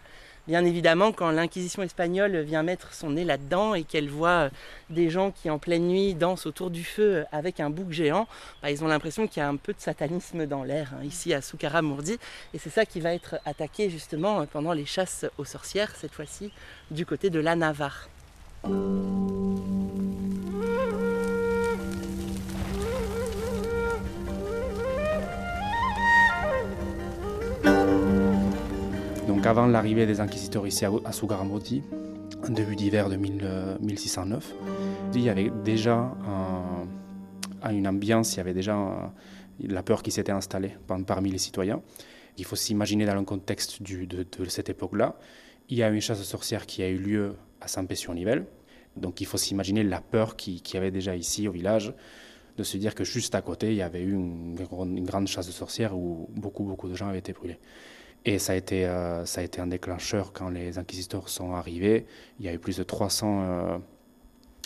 Bien 0.47 0.63
évidemment, 0.67 1.11
quand 1.11 1.31
l'Inquisition 1.31 1.83
espagnole 1.83 2.41
vient 2.41 2.63
mettre 2.63 2.93
son 2.93 3.11
nez 3.11 3.25
là-dedans 3.25 3.75
et 3.75 3.83
qu'elle 3.83 4.11
voit 4.11 4.51
des 4.91 5.09
gens 5.09 5.31
qui 5.31 5.49
en 5.49 5.59
pleine 5.59 5.89
nuit 5.89 6.15
dansent 6.15 6.45
autour 6.45 6.71
du 6.71 6.85
feu 6.85 7.25
avec 7.33 7.61
un 7.61 7.71
bouc 7.71 7.93
géant, 7.93 8.29
bah, 8.63 8.71
ils 8.71 8.85
ont 8.85 8.87
l'impression 8.87 9.27
qu'il 9.27 9.41
y 9.41 9.43
a 9.43 9.49
un 9.49 9.57
peu 9.57 9.73
de 9.73 9.81
satanisme 9.81 10.45
dans 10.45 10.63
l'air, 10.63 10.93
hein, 10.95 11.05
ici 11.05 11.33
à 11.33 11.41
Soukara-Mourdi. 11.41 12.19
Et 12.53 12.59
c'est 12.59 12.69
ça 12.69 12.85
qui 12.85 13.01
va 13.01 13.15
être 13.15 13.37
attaqué 13.47 13.89
justement 13.89 14.45
pendant 14.45 14.75
les 14.75 14.85
chasses 14.85 15.25
aux 15.39 15.47
sorcières, 15.47 15.97
cette 15.97 16.13
fois-ci 16.13 16.53
du 16.91 17.07
côté 17.07 17.31
de 17.31 17.41
la 17.41 17.57
Navarre. 17.57 18.11
Donc 29.45 29.51
avant 29.51 29.67
l'arrivée 29.67 30.07
des 30.07 30.21
inquisiteurs 30.21 30.67
ici 30.67 30.87
à 30.87 31.13
Soukaramourdi, 31.13 31.83
en 32.49 32.51
début 32.51 32.77
d'hiver 32.77 33.11
de 33.11 33.17
1609, 33.17 34.55
il 35.15 35.21
y 35.21 35.29
avait 35.29 35.51
déjà 35.63 36.15
un, 37.63 37.71
une 37.71 37.87
ambiance, 37.87 38.33
il 38.33 38.37
y 38.39 38.41
avait 38.41 38.55
déjà 38.55 39.13
la 39.61 39.83
peur 39.83 40.03
qui 40.03 40.11
s'était 40.13 40.33
installée 40.33 40.73
parmi 41.07 41.31
les 41.31 41.37
citoyens. 41.37 41.83
Il 42.39 42.47
faut 42.47 42.57
s'imaginer 42.57 43.05
dans 43.05 43.17
le 43.17 43.25
contexte 43.25 43.83
de, 43.83 44.27
cette 44.49 44.71
époque-là. 44.71 45.15
Il 45.69 45.77
y 45.77 45.83
a 45.83 45.91
une 45.91 46.01
chasse 46.01 46.23
aux 46.23 46.25
sorcières 46.25 46.65
qui 46.65 46.83
a 46.83 46.89
eu 46.89 46.97
lieu 46.97 47.35
à 47.61 47.69
Saint-Pé-sur-Nivelle. 47.69 48.47
Donc 48.97 49.21
il 49.21 49.27
faut 49.27 49.37
s'imaginer 49.37 49.83
la 49.83 50.01
peur 50.01 50.37
qu'il 50.37 50.63
qui 50.63 50.77
y 50.77 50.79
avait 50.79 50.91
déjà 50.91 51.17
ici 51.17 51.49
au 51.49 51.53
village, 51.53 51.93
de 52.57 52.63
se 52.63 52.79
dire 52.79 52.95
que 52.95 53.05
juste 53.05 53.35
à 53.35 53.43
côté, 53.43 53.73
il 53.73 53.77
y 53.77 53.83
avait 53.83 54.01
eu 54.01 54.15
une, 54.15 54.57
une 54.81 55.05
grande 55.05 55.27
chasse 55.27 55.51
aux 55.51 55.53
sorcières 55.53 55.95
où 55.95 56.31
beaucoup, 56.35 56.65
beaucoup 56.65 56.89
de 56.89 56.95
gens 56.95 57.09
avaient 57.09 57.19
été 57.19 57.35
brûlés. 57.35 57.59
Et 58.27 58.39
ça 58.39 58.55
a, 58.55 58.57
été, 58.57 58.87
euh, 58.87 59.27
ça 59.27 59.43
a 59.43 59.45
été 59.45 59.61
un 59.61 59.67
déclencheur 59.67 60.33
quand 60.33 60.49
les 60.49 60.79
inquisiteurs 60.79 61.29
sont 61.29 61.53
arrivés. 61.53 62.07
Il 62.41 62.47
y 62.47 62.49
a 62.49 62.55
eu 62.55 62.59
plus 62.59 62.79
de 62.79 62.83
300 62.83 63.43
euh, 63.43 63.79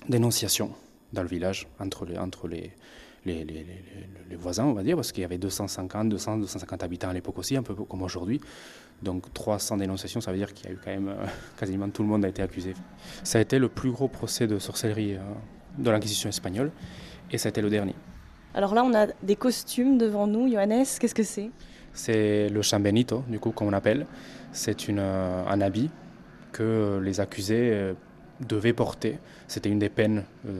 dénonciations 0.08 0.72
dans 1.12 1.22
le 1.22 1.28
village 1.28 1.66
entre 1.80 2.04
les, 2.04 2.18
entre 2.18 2.46
les, 2.46 2.70
les, 3.26 3.42
les, 3.44 3.66
les 4.30 4.36
voisins, 4.36 4.64
on 4.64 4.74
va 4.74 4.84
dire, 4.84 4.94
parce 4.94 5.10
qu'il 5.10 5.22
y 5.22 5.24
avait 5.24 5.38
250, 5.38 6.08
200, 6.08 6.38
250 6.38 6.82
habitants 6.84 7.08
à 7.08 7.12
l'époque 7.12 7.38
aussi, 7.38 7.56
un 7.56 7.64
peu 7.64 7.74
comme 7.74 8.02
aujourd'hui. 8.02 8.40
Donc 9.02 9.32
300 9.32 9.78
dénonciations, 9.78 10.20
ça 10.20 10.30
veut 10.30 10.38
dire 10.38 10.54
qu'il 10.54 10.66
y 10.66 10.68
a 10.68 10.72
eu 10.72 10.78
quand 10.82 10.90
même 10.90 11.08
euh, 11.08 11.26
quasiment 11.58 11.88
tout 11.88 12.02
le 12.02 12.08
monde 12.08 12.24
a 12.24 12.28
été 12.28 12.42
accusé. 12.42 12.74
Ça 13.24 13.38
a 13.38 13.40
été 13.40 13.58
le 13.58 13.68
plus 13.68 13.90
gros 13.90 14.06
procès 14.06 14.46
de 14.46 14.60
sorcellerie 14.60 15.16
de 15.78 15.90
l'Inquisition 15.90 16.28
espagnole, 16.28 16.70
et 17.32 17.38
ça 17.38 17.48
a 17.48 17.50
été 17.50 17.60
le 17.60 17.70
dernier. 17.70 17.96
Alors 18.54 18.74
là, 18.74 18.84
on 18.84 18.94
a 18.94 19.08
des 19.22 19.36
costumes 19.36 19.98
devant 19.98 20.26
nous. 20.26 20.50
Johannes, 20.50 20.84
qu'est-ce 21.00 21.14
que 21.14 21.22
c'est? 21.22 21.50
C'est 21.98 22.48
le 22.48 22.62
chambenito, 22.62 23.24
du 23.28 23.40
coup, 23.40 23.50
comme 23.50 23.66
on 23.66 23.72
appelle. 23.72 24.06
C'est 24.52 24.88
euh, 24.88 25.44
un 25.46 25.60
habit 25.60 25.90
que 26.52 27.00
les 27.02 27.18
accusés 27.18 27.70
euh, 27.72 27.94
devaient 28.40 28.72
porter. 28.72 29.18
C'était 29.48 29.68
une 29.68 29.80
des 29.80 29.88
peines 29.88 30.22
euh, 30.46 30.52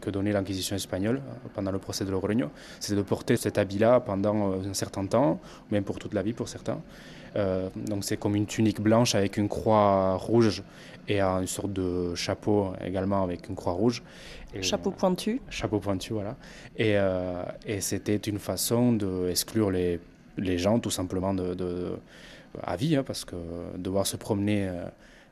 que 0.00 0.10
donnait 0.10 0.30
l'Inquisition 0.30 0.76
espagnole 0.76 1.20
pendant 1.52 1.72
le 1.72 1.80
procès 1.80 2.04
de 2.04 2.12
Logroño. 2.12 2.48
C'était 2.78 2.94
de 2.94 3.02
porter 3.02 3.36
cet 3.36 3.58
habit-là 3.58 3.98
pendant 3.98 4.52
un 4.52 4.72
certain 4.72 5.04
temps, 5.06 5.40
ou 5.68 5.74
même 5.74 5.82
pour 5.82 5.98
toute 5.98 6.14
la 6.14 6.22
vie 6.22 6.32
pour 6.32 6.48
certains. 6.48 6.80
Donc 7.74 8.04
c'est 8.04 8.16
comme 8.16 8.36
une 8.36 8.46
tunique 8.46 8.80
blanche 8.80 9.16
avec 9.16 9.38
une 9.38 9.48
croix 9.48 10.14
rouge 10.14 10.62
et 11.08 11.20
une 11.20 11.48
sorte 11.48 11.72
de 11.72 12.14
chapeau 12.14 12.72
également 12.80 13.24
avec 13.24 13.48
une 13.48 13.56
croix 13.56 13.72
rouge. 13.72 14.04
Et, 14.54 14.62
chapeau 14.62 14.92
pointu. 14.92 15.40
Chapeau 15.50 15.80
pointu, 15.80 16.12
voilà. 16.12 16.36
Et, 16.76 16.94
et 17.66 17.80
c'était 17.80 18.14
une 18.14 18.38
façon 18.38 18.92
d'exclure 18.92 19.72
les 19.72 19.98
les 20.36 20.58
gens 20.58 20.78
tout 20.78 20.90
simplement 20.90 21.34
de, 21.34 21.96
à 22.62 22.76
vie, 22.76 22.96
hein, 22.96 23.04
parce 23.04 23.24
que 23.24 23.36
devoir 23.76 24.06
se 24.06 24.16
promener 24.16 24.68
euh, 24.68 24.84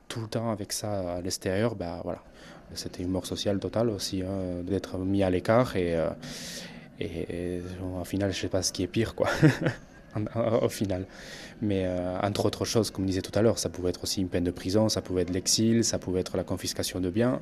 tout 0.08 0.20
le 0.20 0.26
temps 0.26 0.50
avec 0.50 0.72
ça 0.72 1.14
à 1.14 1.20
l'extérieur, 1.20 1.74
bah, 1.74 2.00
voilà. 2.04 2.22
c'était 2.74 3.02
une 3.02 3.10
mort 3.10 3.26
sociale 3.26 3.58
totale 3.58 3.90
aussi, 3.90 4.22
hein, 4.22 4.62
d'être 4.62 4.98
mis 4.98 5.22
à 5.22 5.30
l'écart 5.30 5.76
et, 5.76 5.94
euh, 5.96 6.10
et, 7.00 7.60
au 8.00 8.04
final, 8.04 8.32
je 8.32 8.40
sais 8.40 8.48
pas 8.48 8.62
ce 8.62 8.72
qui 8.72 8.82
est 8.82 8.88
pire, 8.88 9.14
quoi. 9.14 9.28
au 10.62 10.68
final. 10.68 11.06
Mais 11.62 11.84
euh, 11.86 12.18
entre 12.20 12.46
autres 12.46 12.64
choses, 12.64 12.90
comme 12.90 13.04
je 13.04 13.08
disais 13.08 13.22
tout 13.22 13.36
à 13.36 13.42
l'heure, 13.42 13.58
ça 13.58 13.70
pouvait 13.70 13.90
être 13.90 14.02
aussi 14.02 14.20
une 14.20 14.28
peine 14.28 14.44
de 14.44 14.50
prison, 14.50 14.88
ça 14.88 15.00
pouvait 15.00 15.22
être 15.22 15.30
l'exil, 15.30 15.84
ça 15.84 15.98
pouvait 15.98 16.20
être 16.20 16.36
la 16.36 16.44
confiscation 16.44 17.00
de 17.00 17.10
biens. 17.10 17.40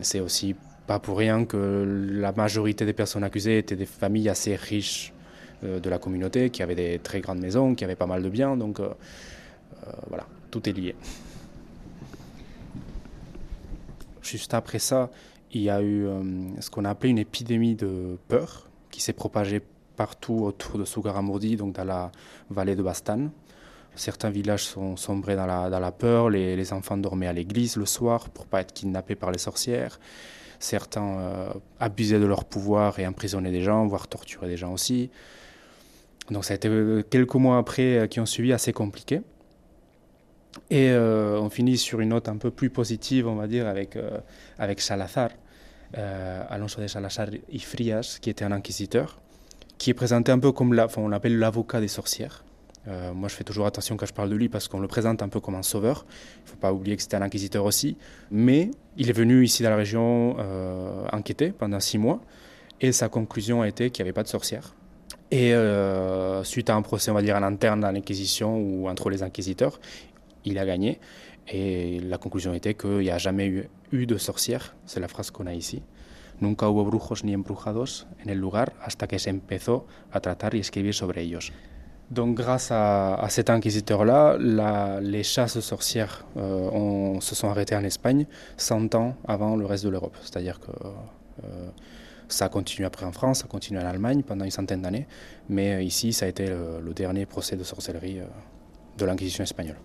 C'est 0.00 0.20
aussi 0.20 0.54
pas 0.86 1.00
pour 1.00 1.18
rien 1.18 1.44
que 1.44 2.08
la 2.12 2.30
majorité 2.30 2.86
des 2.86 2.92
personnes 2.92 3.24
accusées 3.24 3.58
étaient 3.58 3.76
des 3.76 3.84
familles 3.84 4.28
assez 4.28 4.54
riches 4.54 5.12
de 5.62 5.90
la 5.90 5.98
communauté, 5.98 6.50
qui 6.50 6.62
avait 6.62 6.74
des 6.74 6.98
très 6.98 7.20
grandes 7.20 7.40
maisons, 7.40 7.74
qui 7.74 7.84
avait 7.84 7.96
pas 7.96 8.06
mal 8.06 8.22
de 8.22 8.28
biens. 8.28 8.56
Donc 8.56 8.80
euh, 8.80 8.88
euh, 9.86 9.90
voilà, 10.08 10.26
tout 10.50 10.68
est 10.68 10.72
lié. 10.72 10.94
Juste 14.22 14.54
après 14.54 14.78
ça, 14.78 15.10
il 15.52 15.62
y 15.62 15.70
a 15.70 15.80
eu 15.80 16.06
euh, 16.06 16.22
ce 16.60 16.70
qu'on 16.70 16.84
a 16.84 16.90
appelé 16.90 17.10
une 17.10 17.18
épidémie 17.18 17.74
de 17.74 18.16
peur 18.28 18.68
qui 18.90 19.00
s'est 19.00 19.12
propagée 19.12 19.60
partout 19.96 20.44
autour 20.44 20.78
de 20.78 20.84
Sugaramourdi, 20.84 21.56
donc 21.56 21.74
dans 21.74 21.84
la 21.84 22.12
vallée 22.48 22.76
de 22.76 22.82
Bastan. 22.82 23.28
Certains 23.96 24.30
villages 24.30 24.64
sont 24.64 24.96
sombrés 24.96 25.34
dans 25.34 25.46
la, 25.46 25.68
dans 25.68 25.80
la 25.80 25.90
peur, 25.90 26.30
les, 26.30 26.54
les, 26.54 26.72
enfants 26.72 26.96
dormaient 26.96 27.26
à 27.26 27.32
l'église 27.32 27.76
le 27.76 27.86
soir 27.86 28.30
pour 28.30 28.46
pas 28.46 28.60
être 28.60 28.72
kidnappés 28.72 29.16
par 29.16 29.32
les 29.32 29.38
sorcières. 29.38 29.98
Certains 30.60 31.18
euh, 31.18 31.52
abusaient 31.80 32.20
de 32.20 32.26
leur 32.26 32.44
pouvoir 32.44 32.98
et 32.98 33.06
emprisonnaient 33.06 33.50
des 33.50 33.62
gens, 33.62 33.86
voire 33.86 34.06
torturaient 34.06 34.48
des 34.48 34.56
gens 34.56 34.72
aussi. 34.72 35.10
Donc 36.30 36.44
ça 36.44 36.54
a 36.54 36.56
été 36.56 36.68
euh, 36.68 37.02
quelques 37.08 37.34
mois 37.34 37.58
après 37.58 37.98
euh, 37.98 38.06
qui 38.06 38.20
ont 38.20 38.26
suivi 38.26 38.52
assez 38.52 38.72
compliqué. 38.72 39.22
Et 40.70 40.90
euh, 40.90 41.38
on 41.40 41.50
finit 41.50 41.76
sur 41.76 42.00
une 42.00 42.10
note 42.10 42.28
un 42.28 42.36
peu 42.36 42.50
plus 42.50 42.70
positive, 42.70 43.26
on 43.26 43.36
va 43.36 43.46
dire, 43.46 43.66
avec, 43.66 43.96
euh, 43.96 44.18
avec 44.58 44.80
Salazar, 44.80 45.30
euh, 45.96 46.42
Alonso 46.48 46.80
de 46.80 46.86
Salazar 46.86 47.28
y 47.50 47.58
Frias, 47.58 48.18
qui 48.20 48.30
était 48.30 48.44
un 48.44 48.52
inquisiteur, 48.52 49.18
qui 49.78 49.90
est 49.90 49.94
présenté 49.94 50.32
un 50.32 50.38
peu 50.38 50.52
comme, 50.52 50.78
on 50.96 51.08
l'appelle 51.08 51.38
l'avocat 51.38 51.80
des 51.80 51.88
sorcières. 51.88 52.44
Moi, 53.14 53.28
je 53.28 53.34
fais 53.36 53.44
toujours 53.44 53.66
attention 53.66 53.96
quand 53.96 54.06
je 54.06 54.12
parle 54.12 54.30
de 54.30 54.34
lui 54.34 54.48
parce 54.48 54.66
qu'on 54.66 54.80
le 54.80 54.88
présente 54.88 55.22
un 55.22 55.28
peu 55.28 55.38
comme 55.38 55.54
un 55.54 55.62
sauveur. 55.62 56.06
Il 56.38 56.44
ne 56.44 56.48
faut 56.48 56.56
pas 56.56 56.72
oublier 56.72 56.96
que 56.96 57.02
c'était 57.02 57.16
un 57.16 57.22
inquisiteur 57.22 57.64
aussi. 57.64 57.96
Mais 58.32 58.70
il 58.96 59.10
est 59.10 59.12
venu 59.12 59.44
ici 59.44 59.62
dans 59.62 59.70
la 59.70 59.76
région 59.76 60.36
enquêter 61.12 61.52
pendant 61.52 61.78
six 61.78 61.98
mois 61.98 62.20
et 62.80 62.90
sa 62.90 63.08
conclusion 63.08 63.62
a 63.62 63.68
été 63.68 63.90
qu'il 63.90 64.02
n'y 64.02 64.08
avait 64.08 64.14
pas 64.14 64.24
de 64.24 64.28
sorcières. 64.28 64.74
Et 65.30 65.54
euh, 65.54 66.42
suite 66.42 66.70
à 66.70 66.74
un 66.74 66.82
procès, 66.82 67.10
on 67.10 67.14
va 67.14 67.22
dire, 67.22 67.36
en 67.36 67.42
interne 67.42 67.80
dans 67.80 67.92
l'Inquisition 67.92 68.56
ou 68.58 68.88
entre 68.88 69.10
les 69.10 69.22
inquisiteurs, 69.22 69.80
il 70.44 70.58
a 70.58 70.66
gagné. 70.66 70.98
Et 71.48 72.00
la 72.00 72.18
conclusion 72.18 72.52
était 72.52 72.74
qu'il 72.74 72.98
n'y 72.98 73.10
a 73.10 73.18
jamais 73.18 73.46
eu, 73.92 74.06
de 74.06 74.18
sorcières. 74.18 74.74
C'est 74.86 75.00
la 75.00 75.08
phrase 75.08 75.30
qu'on 75.30 75.46
a 75.46 75.54
ici. 75.54 75.82
Nunca 76.40 76.68
hubo 76.70 76.84
brujos 76.84 77.22
ni 77.22 77.34
embrujados 77.34 78.06
en 78.24 78.30
el 78.30 78.38
lugar 78.38 78.72
hasta 78.82 79.06
que 79.06 79.18
se 79.18 79.28
empezó 79.28 79.86
a 80.10 80.20
tratar 80.20 80.54
y 80.54 80.60
escribir 80.60 80.94
sobre 80.94 81.20
ellos. 81.20 81.52
Donc 82.10 82.34
grâce 82.36 82.70
à, 82.72 83.14
à 83.14 83.28
cet 83.28 83.50
inquisiteur-là, 83.50 84.38
les 85.00 85.22
chasses 85.22 85.60
sorcières 85.60 86.24
euh, 86.38 87.20
se 87.20 87.34
sont 87.34 87.50
arrêtées 87.50 87.76
en 87.76 87.84
Espagne 87.84 88.26
100 88.56 88.94
ans 88.94 89.16
avant 89.28 89.54
le 89.54 89.66
reste 89.66 89.84
de 89.84 89.90
l'Europe. 89.90 90.16
C'est-à-dire 90.22 90.60
que 90.60 90.70
euh, 91.44 91.68
ça 92.32 92.46
a 92.46 92.48
continué 92.48 92.86
après 92.86 93.06
en 93.06 93.12
France, 93.12 93.40
ça 93.40 93.44
a 93.44 93.48
continué 93.48 93.80
en 93.80 93.86
Allemagne 93.86 94.22
pendant 94.22 94.44
une 94.44 94.50
centaine 94.50 94.82
d'années, 94.82 95.06
mais 95.48 95.74
euh, 95.74 95.82
ici 95.82 96.12
ça 96.12 96.26
a 96.26 96.28
été 96.28 96.46
le, 96.46 96.80
le 96.82 96.94
dernier 96.94 97.26
procès 97.26 97.56
de 97.56 97.64
sorcellerie 97.64 98.20
euh, 98.20 98.24
de 98.98 99.04
l'Inquisition 99.04 99.44
espagnole. 99.44 99.76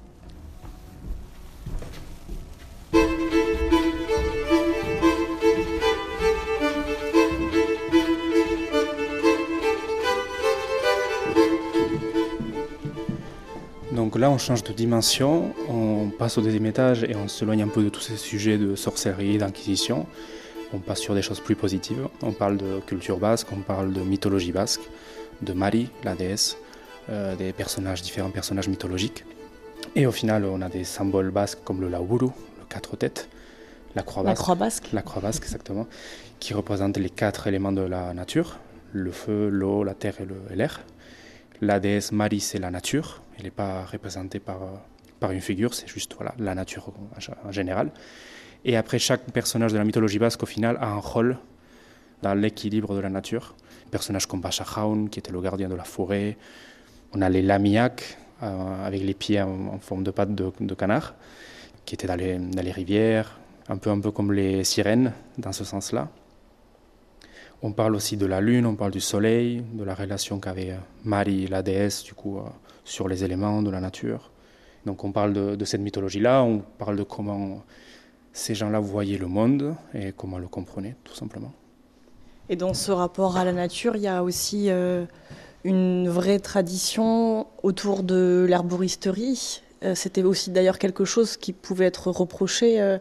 Donc 13.91 14.17
là, 14.17 14.29
on 14.29 14.37
change 14.37 14.63
de 14.63 14.73
dimension, 14.73 15.53
on 15.69 16.09
passe 16.09 16.37
au 16.37 16.41
deuxième 16.41 16.65
étage 16.65 17.03
et 17.03 17.15
on 17.15 17.27
s'éloigne 17.27 17.63
un 17.63 17.67
peu 17.67 17.81
de 17.81 17.89
tous 17.89 18.01
ces 18.01 18.17
sujets 18.17 18.57
de 18.57 18.75
sorcellerie, 18.75 19.37
d'inquisition. 19.37 20.05
On 20.74 20.80
passe 20.80 20.99
sur 20.99 21.16
des 21.16 21.22
choses 21.22 21.39
plus 21.39 21.55
positives. 21.55 22.07
On 22.22 22.32
parle 22.32 22.57
de 22.57 22.80
culture 22.86 23.18
basque, 23.18 23.47
on 23.51 23.61
parle 23.61 23.93
de 23.93 24.01
mythologie 24.01 24.51
basque, 24.51 24.82
de 25.41 25.53
Mari, 25.53 25.89
la 26.03 26.16
déesse, 26.16 26.57
euh, 27.09 27.36
des 27.36 27.53
personnages, 27.53 28.01
différents 28.01 28.32
personnages 28.32 28.68
mythologiques. 28.68 29.24
Et 29.95 30.05
au 30.05 30.11
final, 30.11 30.45
on 30.45 30.61
a 30.61 30.70
des 30.70 30.84
symboles 30.84 31.32
basques 31.32 31.59
comme 31.63 31.82
le 31.82 31.89
laouru, 31.89 32.28
le 32.59 32.66
quatre 32.68 32.97
têtes, 32.97 33.30
la 33.95 34.03
croix 34.03 34.24
basque. 34.24 34.38
La 34.38 34.43
croix 34.43 34.55
basque. 34.55 34.89
La 34.93 35.01
croix 35.01 35.22
basque, 35.22 35.43
exactement, 35.43 35.88
qui 36.39 36.53
représente 36.53 36.97
les 36.97 37.09
quatre 37.09 37.47
éléments 37.47 37.72
de 37.72 37.82
la 37.82 38.13
nature 38.13 38.57
le 38.95 39.11
feu, 39.11 39.49
l'eau, 39.49 39.84
la 39.84 39.93
terre 39.93 40.16
et 40.49 40.55
l'air. 40.55 40.82
La 41.61 41.80
déesse 41.80 42.11
Marie, 42.11 42.39
c'est 42.39 42.59
la 42.59 42.72
nature. 42.72 43.22
Elle 43.38 43.43
n'est 43.43 43.51
pas 43.51 43.86
représentée 43.86 44.39
par, 44.39 44.59
par 45.20 45.32
une 45.32 45.41
figure, 45.41 45.74
c'est 45.74 45.88
juste 45.88 46.13
voilà, 46.16 46.34
la 46.39 46.55
nature 46.55 46.91
en 47.43 47.51
général. 47.51 47.91
Et 48.68 48.76
après, 48.76 48.97
chaque 48.97 49.32
personnage 49.32 49.74
de 49.74 49.78
la 49.78 49.84
mythologie 49.84 50.18
basque, 50.18 50.41
au 50.41 50.47
final, 50.47 50.78
a 50.82 50.88
un 50.88 50.97
rôle 50.97 51.38
dans 52.24 52.34
l'équilibre 52.34 52.95
de 52.95 52.99
la 52.99 53.09
nature. 53.09 53.55
Personnages 53.91 54.26
comme 54.26 54.41
Bachajaun, 54.41 55.07
qui 55.07 55.20
était 55.20 55.32
le 55.32 55.39
gardien 55.39 55.70
de 55.70 55.76
la 55.76 55.84
forêt. 55.84 56.36
On 57.13 57.22
a 57.22 57.30
les 57.30 57.43
Lamiak, 57.43 58.18
euh, 58.41 58.88
avec 58.88 59.03
les 59.03 59.13
pieds 59.13 59.39
en, 59.39 59.78
forme 59.80 60.03
de 60.03 60.09
pattes 60.09 60.34
de, 60.34 60.74
canard, 60.74 61.13
qui 61.86 61.93
étaient 61.93 62.07
dans 62.07 62.16
les, 62.16 62.72
rivières, 62.72 63.38
un 63.70 63.78
peu, 63.78 63.91
un 63.91 63.99
peu 63.99 64.09
comme 64.09 64.34
les 64.34 64.63
sirènes, 64.63 65.13
dans 65.38 65.53
ce 65.53 65.63
sens-là. 65.63 66.09
On 67.61 67.72
parle 67.72 67.93
aussi 67.95 68.18
de 68.18 68.26
la 68.26 68.41
lune, 68.41 68.66
on 68.66 68.76
parle 68.76 68.91
du 68.91 68.99
soleil, 68.99 69.63
de 69.74 69.84
la 69.84 69.93
relation 69.93 70.39
qu'avait 70.39 70.76
Marie, 71.03 71.45
la 71.45 71.61
déesse, 71.61 72.03
du 72.03 72.16
coup, 72.16 72.39
euh, 72.39 72.43
sur 72.84 73.07
les 73.07 73.24
éléments 73.24 73.61
de 73.61 73.70
la 73.70 73.80
nature. 73.80 74.32
Donc 74.88 75.03
on 75.03 75.11
parle 75.11 75.34
de 75.57 75.66
cette 75.66 75.82
mythologie-là, 75.82 76.43
on 76.43 76.59
parle 76.59 76.95
de 76.95 77.03
comment 77.03 77.63
ces 78.36 78.53
gens-là 78.53 78.81
voyaient 78.81 79.17
le 79.17 79.27
monde 79.27 79.75
et 79.93 80.11
comment 80.11 80.38
le 80.38 80.47
comprenaient, 80.47 80.97
tout 81.05 81.15
simplement. 81.15 81.53
Et 82.49 82.57
dans 82.57 82.73
ce 82.73 82.91
rapport 82.91 83.38
à 83.38 83.45
la 83.45 83.53
nature, 83.53 83.95
il 83.95 84.01
y 84.01 84.09
a 84.09 84.23
aussi 84.23 84.69
euh, 84.69 85.05
une 85.63 86.09
vraie 86.09 86.39
tradition 86.39 87.47
autour 87.63 88.03
de 88.03 88.45
l'herboristerie. 88.47 89.61
Euh, 89.83 89.95
C'était 89.95 90.21
aussi 90.21 90.51
d'ailleurs 90.51 90.79
quelque 90.79 91.05
chose 91.05 91.38
qui 91.38 91.53
pouvait 91.53 91.86
être 91.86 92.11
reproché 92.11 92.97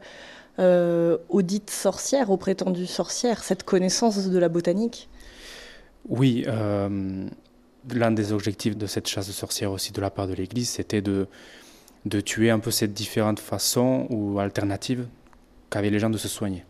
euh, 0.61 1.18
aux 1.28 1.43
dites 1.43 1.70
sorcières, 1.70 2.30
aux 2.30 2.37
prétendues 2.37 2.87
sorcières, 2.87 3.43
cette 3.43 3.64
connaissance 3.64 4.28
de 4.28 4.39
la 4.39 4.49
botanique 4.49 5.09
Oui, 6.09 6.47
l'un 6.47 8.12
des 8.12 8.32
objectifs 8.32 8.76
de 8.76 8.87
cette 8.87 9.09
chasse 9.09 9.26
de 9.26 9.32
sorcières 9.32 9.72
aussi 9.72 9.93
de 9.93 10.01
la 10.01 10.11
part 10.11 10.28
de 10.28 10.35
l'Église, 10.35 10.70
c'était 10.70 11.03
de, 11.03 11.26
de 12.07 12.20
tuer 12.20 12.51
un 12.51 12.61
peu 12.61 12.70
ces 12.70 12.87
différentes 12.87 13.41
façons 13.41 14.07
ou 14.11 14.39
alternatives 14.39 15.09
qu'avaient 15.75 15.91
les 15.91 15.99
gens 15.99 16.11
de 16.11 16.18
se 16.18 16.29
soigner. 16.29 16.64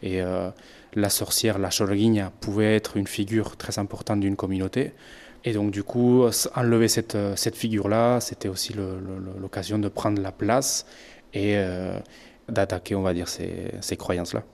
Et 0.00 0.22
euh, 0.22 0.50
la 0.94 1.10
sorcière, 1.10 1.58
la 1.58 1.70
chorguigne, 1.70 2.30
pouvait 2.40 2.76
être 2.76 2.96
une 2.96 3.08
figure 3.08 3.56
très 3.56 3.80
importante 3.80 4.20
d'une 4.20 4.36
communauté. 4.36 4.92
Et 5.44 5.52
donc 5.52 5.72
du 5.72 5.82
coup, 5.82 6.24
enlever 6.54 6.86
cette, 6.86 7.18
cette 7.34 7.56
figure-là, 7.56 8.20
c'était 8.20 8.48
aussi 8.48 8.74
l'occasion 9.40 9.80
de 9.80 9.88
prendre 9.88 10.22
la 10.22 10.30
place 10.30 10.86
et 11.34 11.54
euh, 11.56 11.98
d'attaquer, 12.48 12.94
on 12.94 13.02
va 13.02 13.12
dire, 13.12 13.28
ces, 13.28 13.72
ces 13.80 13.96
croyances-là. 13.96 14.44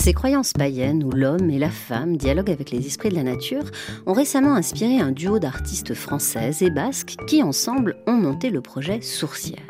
Ces 0.00 0.14
croyances 0.14 0.54
païennes 0.54 1.04
où 1.04 1.10
l'homme 1.10 1.50
et 1.50 1.58
la 1.58 1.68
femme 1.68 2.16
dialoguent 2.16 2.52
avec 2.52 2.70
les 2.70 2.86
esprits 2.86 3.10
de 3.10 3.16
la 3.16 3.22
nature 3.22 3.64
ont 4.06 4.14
récemment 4.14 4.54
inspiré 4.54 4.98
un 4.98 5.12
duo 5.12 5.38
d'artistes 5.38 5.92
françaises 5.92 6.62
et 6.62 6.70
basques 6.70 7.16
qui, 7.26 7.42
ensemble, 7.42 7.98
ont 8.06 8.14
monté 8.14 8.48
le 8.48 8.62
projet 8.62 9.02
Sourcières. 9.02 9.60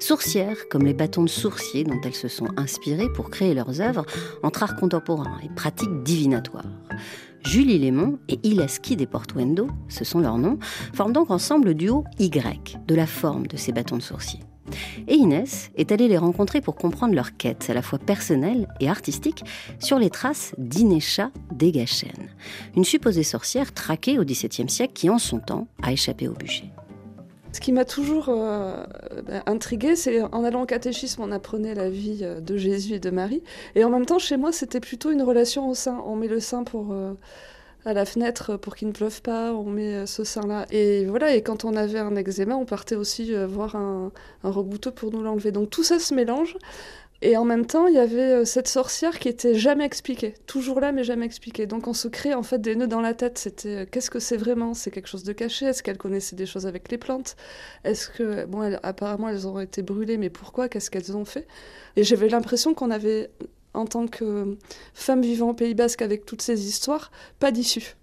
Sourcières, 0.00 0.68
comme 0.70 0.82
les 0.82 0.92
bâtons 0.92 1.22
de 1.22 1.28
sourcier 1.28 1.84
dont 1.84 2.00
elles 2.04 2.16
se 2.16 2.26
sont 2.26 2.48
inspirées 2.56 3.08
pour 3.14 3.30
créer 3.30 3.54
leurs 3.54 3.80
œuvres 3.80 4.04
entre 4.42 4.64
art 4.64 4.74
contemporain 4.74 5.38
et 5.44 5.54
pratiques 5.54 6.02
divinatoires. 6.02 6.66
Julie 7.44 7.78
Lémon 7.78 8.18
et 8.28 8.40
Ilaski 8.42 8.96
des 8.96 9.06
Portuendo, 9.06 9.68
ce 9.88 10.04
sont 10.04 10.18
leurs 10.18 10.38
noms, 10.38 10.58
forment 10.92 11.12
donc 11.12 11.30
ensemble 11.30 11.68
le 11.68 11.74
duo 11.74 12.02
Y, 12.18 12.76
de 12.88 12.94
la 12.96 13.06
forme 13.06 13.46
de 13.46 13.56
ces 13.56 13.70
bâtons 13.70 13.98
de 13.98 14.02
sourcier. 14.02 14.40
Et 15.08 15.14
Inès 15.14 15.70
est 15.76 15.92
allée 15.92 16.08
les 16.08 16.18
rencontrer 16.18 16.60
pour 16.60 16.76
comprendre 16.76 17.14
leur 17.14 17.36
quête, 17.36 17.68
à 17.68 17.74
la 17.74 17.82
fois 17.82 17.98
personnelle 17.98 18.68
et 18.80 18.88
artistique, 18.88 19.44
sur 19.78 19.98
les 19.98 20.10
traces 20.10 20.54
d'Inesha 20.58 21.30
Degachen, 21.52 22.28
une 22.76 22.84
supposée 22.84 23.22
sorcière 23.22 23.72
traquée 23.72 24.18
au 24.18 24.24
XVIIe 24.24 24.68
siècle 24.68 24.92
qui, 24.94 25.10
en 25.10 25.18
son 25.18 25.38
temps, 25.38 25.68
a 25.82 25.92
échappé 25.92 26.28
au 26.28 26.32
bûcher. 26.32 26.70
Ce 27.52 27.60
qui 27.60 27.72
m'a 27.72 27.84
toujours 27.84 28.26
euh, 28.28 28.84
intriguée, 29.46 29.96
c'est 29.96 30.22
en 30.22 30.44
allant 30.44 30.62
au 30.62 30.66
catéchisme, 30.66 31.22
on 31.22 31.32
apprenait 31.32 31.74
la 31.74 31.90
vie 31.90 32.24
de 32.40 32.56
Jésus 32.56 32.94
et 32.94 33.00
de 33.00 33.10
Marie. 33.10 33.42
Et 33.74 33.82
en 33.82 33.90
même 33.90 34.06
temps, 34.06 34.20
chez 34.20 34.36
moi, 34.36 34.52
c'était 34.52 34.78
plutôt 34.78 35.10
une 35.10 35.22
relation 35.22 35.68
au 35.68 35.74
sein. 35.74 36.00
On 36.06 36.14
met 36.14 36.28
le 36.28 36.38
sein 36.38 36.62
pour, 36.62 36.92
euh, 36.92 37.14
à 37.84 37.92
la 37.92 38.04
fenêtre 38.04 38.56
pour 38.56 38.76
qu'il 38.76 38.88
ne 38.88 38.92
pleuve 38.92 39.22
pas, 39.22 39.52
on 39.52 39.64
met 39.64 40.06
ce 40.06 40.24
sein-là. 40.24 40.66
Et 40.70 41.06
voilà, 41.06 41.34
et 41.34 41.42
quand 41.42 41.64
on 41.64 41.76
avait 41.76 41.98
un 41.98 42.14
eczéma, 42.16 42.56
on 42.56 42.66
partait 42.66 42.96
aussi 42.96 43.34
euh, 43.34 43.46
voir 43.46 43.76
un, 43.76 44.12
un 44.44 44.50
rebouteux 44.50 44.90
pour 44.90 45.12
nous 45.12 45.22
l'enlever. 45.22 45.52
Donc 45.52 45.70
tout 45.70 45.84
ça 45.84 45.98
se 45.98 46.14
mélange. 46.14 46.56
Et 47.22 47.36
en 47.36 47.44
même 47.44 47.66
temps, 47.66 47.86
il 47.86 47.94
y 47.94 47.98
avait 47.98 48.46
cette 48.46 48.66
sorcière 48.66 49.18
qui 49.18 49.28
était 49.28 49.54
jamais 49.54 49.84
expliquée, 49.84 50.32
toujours 50.46 50.80
là 50.80 50.90
mais 50.90 51.04
jamais 51.04 51.26
expliquée. 51.26 51.66
Donc 51.66 51.86
on 51.86 51.92
se 51.92 52.08
crée 52.08 52.32
en 52.32 52.42
fait 52.42 52.58
des 52.58 52.74
nœuds 52.74 52.86
dans 52.86 53.02
la 53.02 53.12
tête. 53.12 53.36
C'était 53.36 53.86
qu'est-ce 53.86 54.10
que 54.10 54.18
c'est 54.18 54.38
vraiment? 54.38 54.72
C'est 54.72 54.90
quelque 54.90 55.08
chose 55.08 55.24
de 55.24 55.34
caché? 55.34 55.66
Est-ce 55.66 55.82
qu'elle 55.82 55.98
connaissait 55.98 56.34
des 56.34 56.46
choses 56.46 56.66
avec 56.66 56.90
les 56.90 56.96
plantes? 56.96 57.36
Est-ce 57.84 58.08
que 58.08 58.46
bon, 58.46 58.74
apparemment 58.82 59.28
elles 59.28 59.46
ont 59.46 59.60
été 59.60 59.82
brûlées, 59.82 60.16
mais 60.16 60.30
pourquoi? 60.30 60.70
Qu'est-ce 60.70 60.90
qu'elles 60.90 61.14
ont 61.14 61.26
fait? 61.26 61.46
Et 61.96 62.04
j'avais 62.04 62.30
l'impression 62.30 62.72
qu'on 62.72 62.90
avait, 62.90 63.28
en 63.74 63.86
tant 63.86 64.06
que 64.06 64.56
femme 64.94 65.22
vivant 65.22 65.50
au 65.50 65.54
Pays 65.54 65.74
Basque 65.74 66.02
avec 66.02 66.26
toutes 66.26 66.42
ces 66.42 66.66
histoires, 66.66 67.10
pas 67.38 67.52
d'issue. 67.52 67.96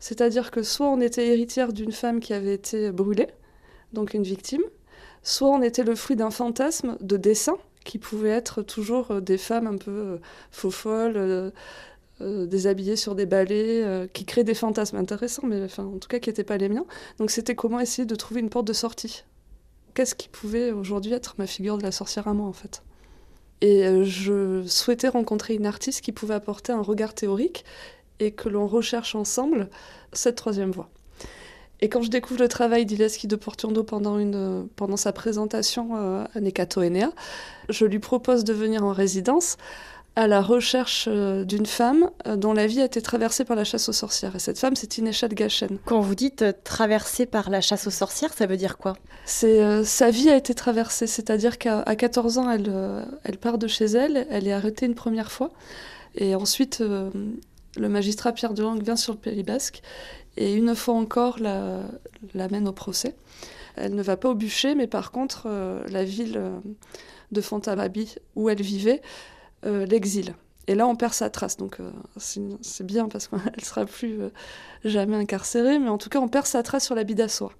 C'est-à-dire 0.00 0.50
que 0.50 0.62
soit 0.62 0.88
on 0.88 1.00
était 1.00 1.26
héritière 1.26 1.72
d'une 1.72 1.92
femme 1.92 2.20
qui 2.20 2.32
avait 2.32 2.54
été 2.54 2.92
brûlée, 2.92 3.28
donc 3.92 4.14
une 4.14 4.22
victime, 4.22 4.62
soit 5.22 5.48
on 5.48 5.62
était 5.62 5.82
le 5.82 5.94
fruit 5.94 6.16
d'un 6.16 6.30
fantasme 6.30 6.96
de 7.00 7.16
dessin, 7.16 7.56
qui 7.84 7.98
pouvait 7.98 8.28
être 8.28 8.62
toujours 8.62 9.22
des 9.22 9.38
femmes 9.38 9.66
un 9.66 9.78
peu 9.78 10.18
faux 10.50 10.70
folles, 10.70 11.52
déshabillées 12.20 12.96
sur 12.96 13.14
des 13.14 13.26
balais, 13.26 14.08
qui 14.12 14.24
créent 14.24 14.44
des 14.44 14.54
fantasmes 14.54 14.96
intéressants, 14.96 15.46
mais 15.46 15.66
en 15.78 15.98
tout 15.98 16.08
cas 16.08 16.18
qui 16.18 16.28
n'étaient 16.28 16.44
pas 16.44 16.58
les 16.58 16.68
miens. 16.68 16.84
Donc 17.18 17.30
c'était 17.30 17.54
comment 17.54 17.80
essayer 17.80 18.04
de 18.04 18.14
trouver 18.14 18.40
une 18.40 18.50
porte 18.50 18.66
de 18.66 18.72
sortie. 18.72 19.24
Qu'est-ce 19.94 20.14
qui 20.14 20.28
pouvait 20.28 20.70
aujourd'hui 20.70 21.12
être 21.12 21.34
ma 21.38 21.46
figure 21.46 21.78
de 21.78 21.82
la 21.82 21.92
sorcière 21.92 22.28
à 22.28 22.34
moi, 22.34 22.46
en 22.46 22.52
fait? 22.52 22.82
Et 23.60 23.84
euh, 23.84 24.04
je 24.04 24.64
souhaitais 24.66 25.08
rencontrer 25.08 25.54
une 25.54 25.66
artiste 25.66 26.00
qui 26.00 26.12
pouvait 26.12 26.34
apporter 26.34 26.72
un 26.72 26.82
regard 26.82 27.14
théorique 27.14 27.64
et 28.20 28.32
que 28.32 28.48
l'on 28.48 28.66
recherche 28.66 29.14
ensemble 29.14 29.68
cette 30.12 30.36
troisième 30.36 30.70
voie. 30.70 30.88
Et 31.80 31.88
quand 31.88 32.02
je 32.02 32.10
découvre 32.10 32.40
le 32.40 32.48
travail 32.48 32.86
d'Ileski 32.86 33.28
de 33.28 33.36
Portiondo 33.36 33.84
pendant, 33.84 34.18
une, 34.18 34.68
pendant 34.74 34.96
sa 34.96 35.12
présentation 35.12 35.90
euh, 35.94 36.24
à 36.34 36.40
Nekato 36.40 36.82
Enea, 36.82 37.12
je 37.68 37.84
lui 37.84 38.00
propose 38.00 38.42
de 38.42 38.52
venir 38.52 38.84
en 38.84 38.92
résidence 38.92 39.56
à 40.18 40.26
la 40.26 40.42
recherche 40.42 41.04
euh, 41.06 41.44
d'une 41.44 41.64
femme 41.64 42.10
euh, 42.26 42.34
dont 42.34 42.52
la 42.52 42.66
vie 42.66 42.80
a 42.80 42.84
été 42.86 43.00
traversée 43.00 43.44
par 43.44 43.54
la 43.54 43.62
chasse 43.62 43.88
aux 43.88 43.92
sorcières. 43.92 44.34
Et 44.34 44.40
cette 44.40 44.58
femme, 44.58 44.74
c'est 44.74 44.98
Inesha 44.98 45.28
de 45.28 45.34
Gachen. 45.36 45.78
Quand 45.84 46.00
vous 46.00 46.16
dites 46.16 46.42
euh, 46.42 46.52
traversée 46.64 47.24
par 47.24 47.50
la 47.50 47.60
chasse 47.60 47.86
aux 47.86 47.92
sorcières, 47.92 48.32
ça 48.32 48.46
veut 48.46 48.56
dire 48.56 48.78
quoi? 48.78 48.94
C'est 49.26 49.84
Sa 49.84 50.10
vie 50.10 50.28
a 50.28 50.36
été 50.36 50.54
traversée, 50.54 51.06
c'est-à-dire 51.06 51.56
qu'à 51.56 51.84
14 51.84 52.38
ans, 52.38 52.50
elle, 52.50 52.72
elle 53.22 53.36
part 53.36 53.58
de 53.58 53.68
chez 53.68 53.84
elle, 53.84 54.26
elle 54.30 54.48
est 54.48 54.52
arrêtée 54.52 54.86
une 54.86 54.96
première 54.96 55.30
fois. 55.30 55.50
Et 56.16 56.34
ensuite, 56.34 56.80
le 56.80 57.88
magistrat 57.88 58.32
Pierre 58.32 58.54
de 58.54 58.62
Langue 58.62 58.82
vient 58.82 58.96
sur 58.96 59.12
le 59.12 59.18
Pays 59.18 59.42
Basque 59.42 59.82
et 60.38 60.54
une 60.54 60.74
fois 60.74 60.94
encore 60.94 61.38
l'amène 62.34 62.66
au 62.66 62.72
procès. 62.72 63.14
Elle 63.76 63.94
ne 63.94 64.02
va 64.02 64.16
pas 64.16 64.30
au 64.30 64.34
bûcher, 64.34 64.74
mais 64.74 64.86
par 64.86 65.10
contre, 65.10 65.46
la 65.90 66.04
ville 66.04 66.40
de 67.30 67.40
Fontamabi, 67.42 68.14
où 68.34 68.48
elle 68.48 68.62
vivait, 68.62 69.02
l'exil. 69.64 70.34
Et 70.68 70.74
là, 70.74 70.86
on 70.86 70.94
perd 70.96 71.14
sa 71.14 71.30
trace. 71.30 71.56
Donc, 71.56 71.80
euh, 71.80 71.90
c'est 72.18 72.86
bien 72.86 73.08
parce 73.08 73.26
qu'elle 73.26 73.40
ne 73.56 73.62
sera 73.64 73.86
plus 73.86 74.20
euh, 74.20 74.28
jamais 74.84 75.16
incarcérée, 75.16 75.78
mais 75.78 75.88
en 75.88 75.96
tout 75.96 76.10
cas, 76.10 76.20
on 76.20 76.28
perd 76.28 76.46
sa 76.46 76.62
trace 76.62 76.84
sur 76.84 76.94
la 76.94 77.04
d'assois. 77.04 77.52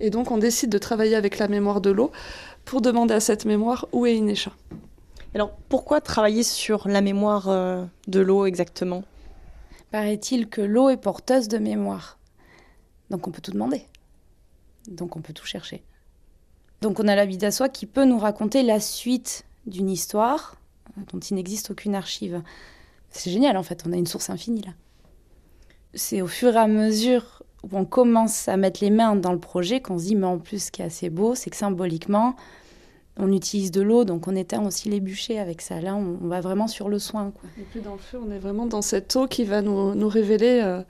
Et 0.00 0.10
donc, 0.10 0.30
on 0.30 0.36
décide 0.36 0.70
de 0.70 0.76
travailler 0.76 1.16
avec 1.16 1.38
la 1.38 1.48
mémoire 1.48 1.80
de 1.80 1.90
l'eau 1.90 2.12
pour 2.66 2.82
demander 2.82 3.14
à 3.14 3.20
cette 3.20 3.46
mémoire 3.46 3.88
où 3.92 4.04
est 4.04 4.16
Inesha. 4.16 4.52
Alors, 5.34 5.52
pourquoi 5.70 6.02
travailler 6.02 6.42
sur 6.42 6.86
la 6.88 7.00
mémoire 7.00 7.48
de 7.48 8.20
l'eau 8.20 8.44
exactement? 8.44 9.02
Paraît-il 9.90 10.48
que 10.48 10.60
l'eau 10.60 10.90
est 10.90 10.96
porteuse 10.96 11.48
de 11.48 11.58
mémoire. 11.58 12.18
Donc, 13.10 13.26
on 13.26 13.30
peut 13.30 13.40
tout 13.40 13.52
demander. 13.52 13.86
Donc, 14.88 15.16
on 15.16 15.22
peut 15.22 15.32
tout 15.32 15.46
chercher. 15.46 15.82
Donc, 16.82 17.00
on 17.00 17.08
a 17.08 17.14
la 17.14 17.26
d'assois 17.26 17.68
qui 17.68 17.86
peut 17.86 18.04
nous 18.04 18.18
raconter 18.18 18.62
la 18.62 18.80
suite 18.80 19.44
d'une 19.66 19.88
histoire 19.88 20.56
dont 21.12 21.18
il 21.18 21.34
n'existe 21.34 21.70
aucune 21.70 21.94
archive. 21.94 22.42
C'est 23.10 23.30
génial 23.30 23.56
en 23.56 23.62
fait, 23.62 23.84
on 23.86 23.92
a 23.92 23.96
une 23.96 24.06
source 24.06 24.30
infinie 24.30 24.62
là. 24.62 24.72
C'est 25.94 26.22
au 26.22 26.26
fur 26.26 26.54
et 26.54 26.58
à 26.58 26.66
mesure 26.66 27.42
où 27.62 27.76
on 27.78 27.84
commence 27.84 28.48
à 28.48 28.56
mettre 28.56 28.82
les 28.82 28.90
mains 28.90 29.14
dans 29.14 29.32
le 29.32 29.38
projet 29.38 29.80
qu'on 29.80 29.98
se 29.98 30.06
dit 30.06 30.16
mais 30.16 30.26
en 30.26 30.38
plus 30.38 30.64
ce 30.64 30.70
qui 30.70 30.82
est 30.82 30.86
assez 30.86 31.10
beau, 31.10 31.34
c'est 31.34 31.50
que 31.50 31.56
symboliquement, 31.56 32.36
on 33.16 33.32
utilise 33.32 33.70
de 33.70 33.80
l'eau, 33.80 34.04
donc 34.04 34.26
on 34.26 34.34
éteint 34.34 34.64
aussi 34.66 34.88
les 34.88 35.00
bûchers 35.00 35.38
avec 35.38 35.60
ça. 35.60 35.80
Là, 35.80 35.94
on, 35.94 36.26
va 36.26 36.40
vraiment 36.40 36.66
sur 36.66 36.88
le 36.88 36.98
soin. 36.98 37.30
Quoi. 37.30 37.48
Et 37.58 37.62
plus 37.62 37.80
dans 37.80 37.92
le 37.92 37.98
feu, 37.98 38.18
on 38.20 38.30
est 38.32 38.38
vraiment 38.38 38.66
dans 38.66 38.82
cette 38.82 39.14
eau 39.14 39.28
qui 39.28 39.44
va 39.44 39.62
nous, 39.62 40.08
révéler 40.08 40.60
euh, 40.62 40.82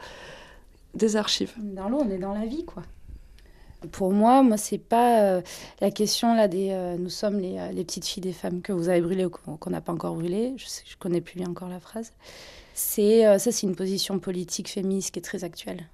des 0.94 1.16
archives. 1.16 1.52
Dans 1.58 1.88
l'eau, 1.88 1.98
on 2.00 2.10
est 2.10 2.18
dans 2.18 2.32
la 2.32 2.46
vie, 2.46 2.64
quoi. 2.64 2.82
Pour 3.92 4.12
moi, 4.12 4.42
moi, 4.42 4.56
c'est 4.56 4.78
pas 4.78 5.22
euh, 5.22 5.42
la 5.80 5.90
question 5.90 6.34
là 6.34 6.48
des. 6.48 6.70
Euh, 6.70 6.96
nous 6.96 7.10
sommes 7.10 7.40
euh, 7.42 7.70
les, 7.72 7.84
petites 7.84 8.06
filles 8.06 8.22
des 8.22 8.32
femmes 8.32 8.62
que 8.62 8.72
vous 8.72 8.88
avez 8.88 9.00
brûlées 9.00 9.24
ou 9.24 9.30
qu'on 9.30 9.70
n'a 9.70 9.80
pas 9.80 9.92
encore 9.92 10.14
brûlées. 10.14 10.54
Je, 10.56 10.66
sais, 10.66 10.82
connais 10.98 11.20
plus 11.20 11.36
bien 11.36 11.48
encore 11.48 11.68
la 11.68 11.80
phrase. 11.80 12.12
C'est 12.74 13.22
ça, 13.38 13.52
c'est 13.52 13.66
une 13.66 13.76
position 13.76 14.18
politique 14.18 14.68
féministe 14.68 15.12
qui 15.12 15.20
est 15.20 15.22
très 15.22 15.44
actuelle. 15.44 15.88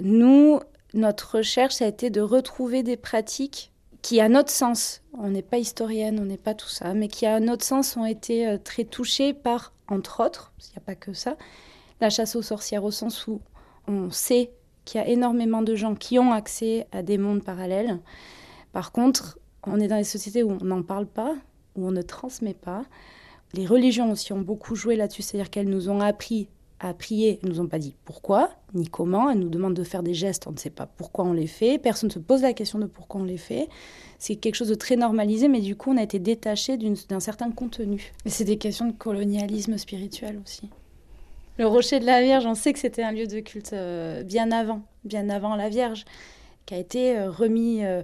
Nous, 0.00 0.58
notre 0.94 1.36
recherche, 1.36 1.82
a 1.82 1.86
été 1.86 2.08
de 2.08 2.22
retrouver 2.22 2.82
des 2.82 2.96
pratiques 2.96 3.72
qui, 4.00 4.18
à 4.22 4.30
notre 4.30 4.50
sens, 4.50 5.02
on 5.12 5.28
n'est 5.28 5.42
pas 5.42 5.58
historienne, 5.58 6.18
on 6.18 6.24
n'est 6.24 6.38
pas 6.38 6.54
tout 6.54 6.68
ça, 6.68 6.94
mais 6.94 7.08
qui, 7.08 7.26
à 7.26 7.40
notre 7.40 7.62
sens, 7.62 7.94
ont 7.98 8.06
été 8.06 8.56
très 8.64 8.84
touchées 8.84 9.34
par, 9.34 9.74
entre 9.86 10.24
autres, 10.24 10.52
il 10.60 10.70
n'y 10.70 10.78
a 10.78 10.80
pas 10.80 10.94
que 10.94 11.12
ça, 11.12 11.36
la 12.00 12.08
chasse 12.08 12.36
aux 12.36 12.42
sorcières 12.42 12.84
au 12.84 12.90
sens 12.90 13.26
où 13.26 13.42
on 13.86 14.10
sait 14.10 14.50
qu'il 14.88 15.00
y 15.00 15.04
a 15.04 15.08
énormément 15.08 15.60
de 15.60 15.74
gens 15.74 15.94
qui 15.94 16.18
ont 16.18 16.32
accès 16.32 16.86
à 16.92 17.02
des 17.02 17.18
mondes 17.18 17.44
parallèles. 17.44 17.98
Par 18.72 18.90
contre, 18.90 19.38
on 19.66 19.78
est 19.80 19.88
dans 19.88 19.98
des 19.98 20.04
sociétés 20.04 20.42
où 20.42 20.56
on 20.60 20.64
n'en 20.64 20.82
parle 20.82 21.06
pas, 21.06 21.34
où 21.76 21.86
on 21.86 21.90
ne 21.90 22.02
transmet 22.02 22.54
pas. 22.54 22.84
Les 23.52 23.66
religions 23.66 24.10
aussi 24.10 24.32
ont 24.32 24.40
beaucoup 24.40 24.74
joué 24.74 24.96
là-dessus, 24.96 25.22
c'est-à-dire 25.22 25.50
qu'elles 25.50 25.68
nous 25.68 25.90
ont 25.90 26.00
appris 26.00 26.48
à 26.80 26.94
prier, 26.94 27.38
elles 27.42 27.48
nous 27.48 27.60
ont 27.60 27.66
pas 27.66 27.78
dit 27.78 27.96
pourquoi 28.04 28.50
ni 28.74 28.86
comment, 28.86 29.30
elles 29.30 29.38
nous 29.38 29.48
demandent 29.48 29.74
de 29.74 29.82
faire 29.82 30.02
des 30.02 30.14
gestes, 30.14 30.46
on 30.46 30.52
ne 30.52 30.58
sait 30.58 30.70
pas 30.70 30.86
pourquoi 30.86 31.24
on 31.24 31.32
les 31.32 31.46
fait, 31.46 31.78
personne 31.78 32.08
ne 32.08 32.12
se 32.12 32.18
pose 32.18 32.42
la 32.42 32.52
question 32.52 32.78
de 32.78 32.86
pourquoi 32.86 33.20
on 33.22 33.24
les 33.24 33.38
fait. 33.38 33.68
C'est 34.18 34.36
quelque 34.36 34.54
chose 34.54 34.68
de 34.68 34.74
très 34.74 34.96
normalisé, 34.96 35.48
mais 35.48 35.60
du 35.60 35.74
coup 35.74 35.90
on 35.90 35.96
a 35.96 36.02
été 36.02 36.18
détaché 36.18 36.76
d'un 36.76 37.20
certain 37.20 37.50
contenu. 37.50 38.12
Et 38.24 38.30
c'est 38.30 38.44
des 38.44 38.58
questions 38.58 38.86
de 38.86 38.92
colonialisme 38.92 39.76
spirituel 39.76 40.40
aussi. 40.44 40.70
Le 41.58 41.66
rocher 41.66 41.98
de 41.98 42.06
la 42.06 42.22
Vierge, 42.22 42.46
on 42.46 42.54
sait 42.54 42.72
que 42.72 42.78
c'était 42.78 43.02
un 43.02 43.10
lieu 43.10 43.26
de 43.26 43.40
culte 43.40 43.72
euh, 43.72 44.22
bien 44.22 44.52
avant, 44.52 44.82
bien 45.02 45.28
avant 45.28 45.56
la 45.56 45.68
Vierge, 45.68 46.04
qui 46.66 46.74
a 46.74 46.78
été 46.78 47.18
euh, 47.18 47.30
remis 47.32 47.84
euh, 47.84 48.02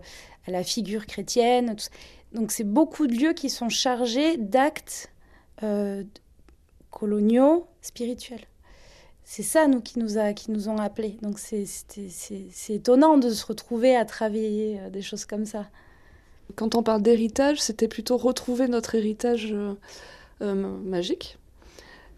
à 0.49 0.51
la 0.51 0.65
figure 0.65 1.07
chrétienne. 1.07 1.77
Donc 2.33 2.51
c'est 2.51 2.65
beaucoup 2.65 3.07
de 3.07 3.15
lieux 3.15 3.33
qui 3.33 3.49
sont 3.49 3.69
chargés 3.69 4.37
d'actes 4.37 5.11
coloniaux, 6.91 7.67
spirituels. 7.81 8.45
C'est 9.23 9.45
ça, 9.45 9.69
nous, 9.69 9.81
qui 9.81 9.99
nous, 9.99 10.19
a, 10.19 10.35
qui 10.35 10.51
nous 10.51 10.69
ont 10.69 10.77
appelés. 10.77 11.17
Donc 11.23 11.39
c'est 11.39 11.65
étonnant 12.69 13.17
de 13.17 13.31
se 13.31 13.47
retrouver 13.47 13.97
à 13.97 14.05
travailler 14.05 14.81
des 14.91 15.01
choses 15.01 15.25
comme 15.25 15.47
ça. 15.47 15.67
Quand 16.57 16.75
on 16.75 16.83
parle 16.83 17.03
d'héritage, 17.03 17.63
c'était 17.63 17.89
plutôt 17.89 18.19
retrouver 18.19 18.69
notre 18.69 18.97
héritage 18.97 19.55
magique, 20.41 21.39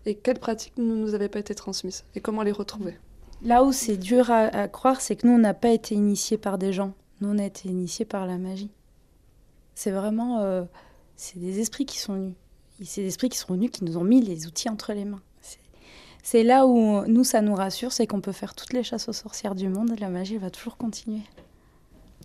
et 0.06 0.14
quelles 0.14 0.38
pratiques 0.38 0.78
ne 0.78 0.94
nous 0.94 1.14
avaient 1.14 1.28
pas 1.28 1.40
été 1.40 1.54
transmises 1.54 2.04
et 2.14 2.20
comment 2.20 2.42
les 2.42 2.52
retrouver? 2.52 2.96
Là 3.42 3.64
où 3.64 3.72
c'est 3.72 3.96
dur 3.96 4.30
à, 4.30 4.68
croire, 4.68 5.00
c'est 5.00 5.16
que 5.16 5.26
nous, 5.26 5.34
on 5.34 5.38
n'a 5.38 5.52
pas 5.52 5.70
été 5.70 5.94
initiés 5.94 6.38
par 6.38 6.56
des 6.56 6.72
gens. 6.72 6.94
Nous, 7.20 7.28
on 7.28 7.38
a 7.38 7.44
été 7.44 7.68
initiés 7.68 8.04
par 8.04 8.26
la 8.26 8.38
magie. 8.38 8.70
C'est 9.74 9.90
vraiment... 9.90 10.38
Euh, 10.40 10.64
c'est 11.16 11.38
des 11.38 11.60
esprits 11.60 11.84
qui 11.84 11.98
sont 11.98 12.14
venus. 12.14 12.34
C'est 12.82 13.02
des 13.02 13.08
esprits 13.08 13.28
qui 13.28 13.38
sont 13.38 13.54
venus, 13.54 13.70
qui 13.70 13.84
nous 13.84 13.98
ont 13.98 14.04
mis 14.04 14.22
les 14.22 14.46
outils 14.46 14.68
entre 14.68 14.92
les 14.92 15.04
mains. 15.04 15.22
C'est 16.22 16.42
là 16.42 16.66
où 16.66 17.06
nous, 17.06 17.22
ça 17.22 17.40
nous 17.40 17.54
rassure, 17.54 17.92
c'est 17.92 18.08
qu'on 18.08 18.20
peut 18.20 18.32
faire 18.32 18.54
toutes 18.54 18.72
les 18.72 18.82
chasses 18.82 19.08
aux 19.08 19.12
sorcières 19.12 19.54
du 19.54 19.68
monde, 19.68 19.96
la 20.00 20.08
magie 20.08 20.38
va 20.38 20.50
toujours 20.50 20.76
continuer. 20.76 21.22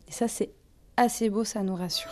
Et 0.07 0.11
ça, 0.11 0.27
c'est 0.27 0.49
assez 0.97 1.29
beau, 1.29 1.43
ça 1.43 1.61
nous 1.61 1.75
rassure. 1.75 2.11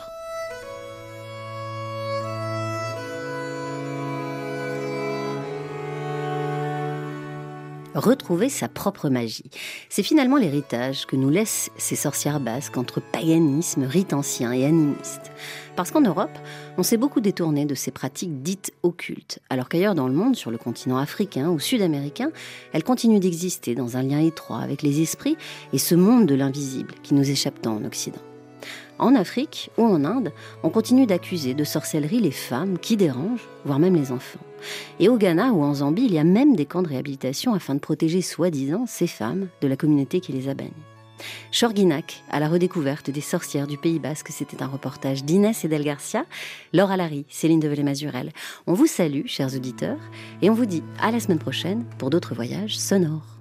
Retrouver 7.95 8.49
sa 8.49 8.67
propre 8.67 9.09
magie. 9.09 9.49
C'est 9.89 10.03
finalement 10.03 10.37
l'héritage 10.37 11.05
que 11.05 11.15
nous 11.15 11.29
laissent 11.29 11.69
ces 11.77 11.95
sorcières 11.95 12.39
basques 12.39 12.77
entre 12.77 13.01
paganisme, 13.01 13.83
rite 13.83 14.13
ancien 14.13 14.51
et 14.51 14.65
animiste. 14.65 15.31
Parce 15.75 15.91
qu'en 15.91 16.01
Europe, 16.01 16.37
on 16.77 16.83
s'est 16.83 16.97
beaucoup 16.97 17.21
détourné 17.21 17.65
de 17.65 17.75
ces 17.75 17.91
pratiques 17.91 18.41
dites 18.41 18.71
occultes, 18.83 19.39
alors 19.49 19.69
qu'ailleurs 19.69 19.95
dans 19.95 20.07
le 20.07 20.13
monde, 20.13 20.35
sur 20.35 20.51
le 20.51 20.57
continent 20.57 20.97
africain 20.97 21.49
ou 21.49 21.59
sud-américain, 21.59 22.31
elles 22.73 22.83
continuent 22.83 23.19
d'exister 23.19 23.75
dans 23.75 23.97
un 23.97 24.03
lien 24.03 24.19
étroit 24.19 24.59
avec 24.59 24.81
les 24.81 25.01
esprits 25.01 25.37
et 25.73 25.77
ce 25.77 25.95
monde 25.95 26.25
de 26.25 26.35
l'invisible 26.35 26.93
qui 27.01 27.13
nous 27.13 27.29
échappe 27.29 27.61
tant 27.61 27.75
en 27.75 27.85
Occident. 27.85 28.19
En 29.00 29.16
Afrique 29.16 29.72
ou 29.78 29.86
en 29.86 30.04
Inde, 30.04 30.34
on 30.62 30.70
continue 30.70 31.06
d'accuser 31.06 31.54
de 31.54 31.64
sorcellerie 31.64 32.20
les 32.20 32.32
femmes 32.32 32.78
qui 32.78 32.97
dérangent, 32.97 33.47
voire 33.64 33.80
même 33.80 33.95
les 33.95 34.12
enfants. 34.12 34.39
Et 35.00 35.08
au 35.08 35.18
Ghana 35.18 35.54
ou 35.54 35.64
en 35.64 35.76
Zambie, 35.76 36.06
il 36.06 36.14
y 36.14 36.20
a 36.20 36.26
même 36.26 36.56
des 36.56 36.66
camps 36.66 36.82
de 36.82 36.89
réhabilitation 36.89 37.54
afin 37.54 37.76
de 37.76 37.80
protéger 37.80 38.22
soi-disant 38.22 38.86
ces 38.88 39.08
femmes 39.08 39.47
de 39.62 39.68
la 39.68 39.78
communauté 39.78 40.20
qui 40.20 40.34
les 40.34 40.50
a 40.50 40.54
bannies. 40.54 40.74
Chorguinac, 41.52 42.24
à 42.30 42.39
la 42.39 42.50
redécouverte 42.50 43.10
des 43.10 43.22
sorcières 43.22 43.68
du 43.68 43.78
Pays 43.78 44.00
Basque, 44.00 44.30
c'était 44.30 44.62
un 44.62 44.68
reportage 44.68 45.24
d'Inès 45.24 45.64
Edel 45.66 45.84
Garcia, 45.84 46.26
Laura 46.74 46.97
Larry, 46.97 47.26
Céline 47.30 47.60
Develay-Mazurel. 47.60 48.32
On 48.68 48.74
vous 48.74 48.88
salue, 48.88 49.26
chers 49.26 49.56
auditeurs, 49.56 50.00
et 50.41 50.50
on 50.50 50.54
vous 50.54 50.66
dit 50.66 50.84
à 51.02 51.12
la 51.12 51.20
semaine 51.20 51.39
prochaine 51.39 51.86
pour 51.97 52.10
d'autres 52.10 52.36
voyages 52.36 52.78
sonores. 52.78 53.38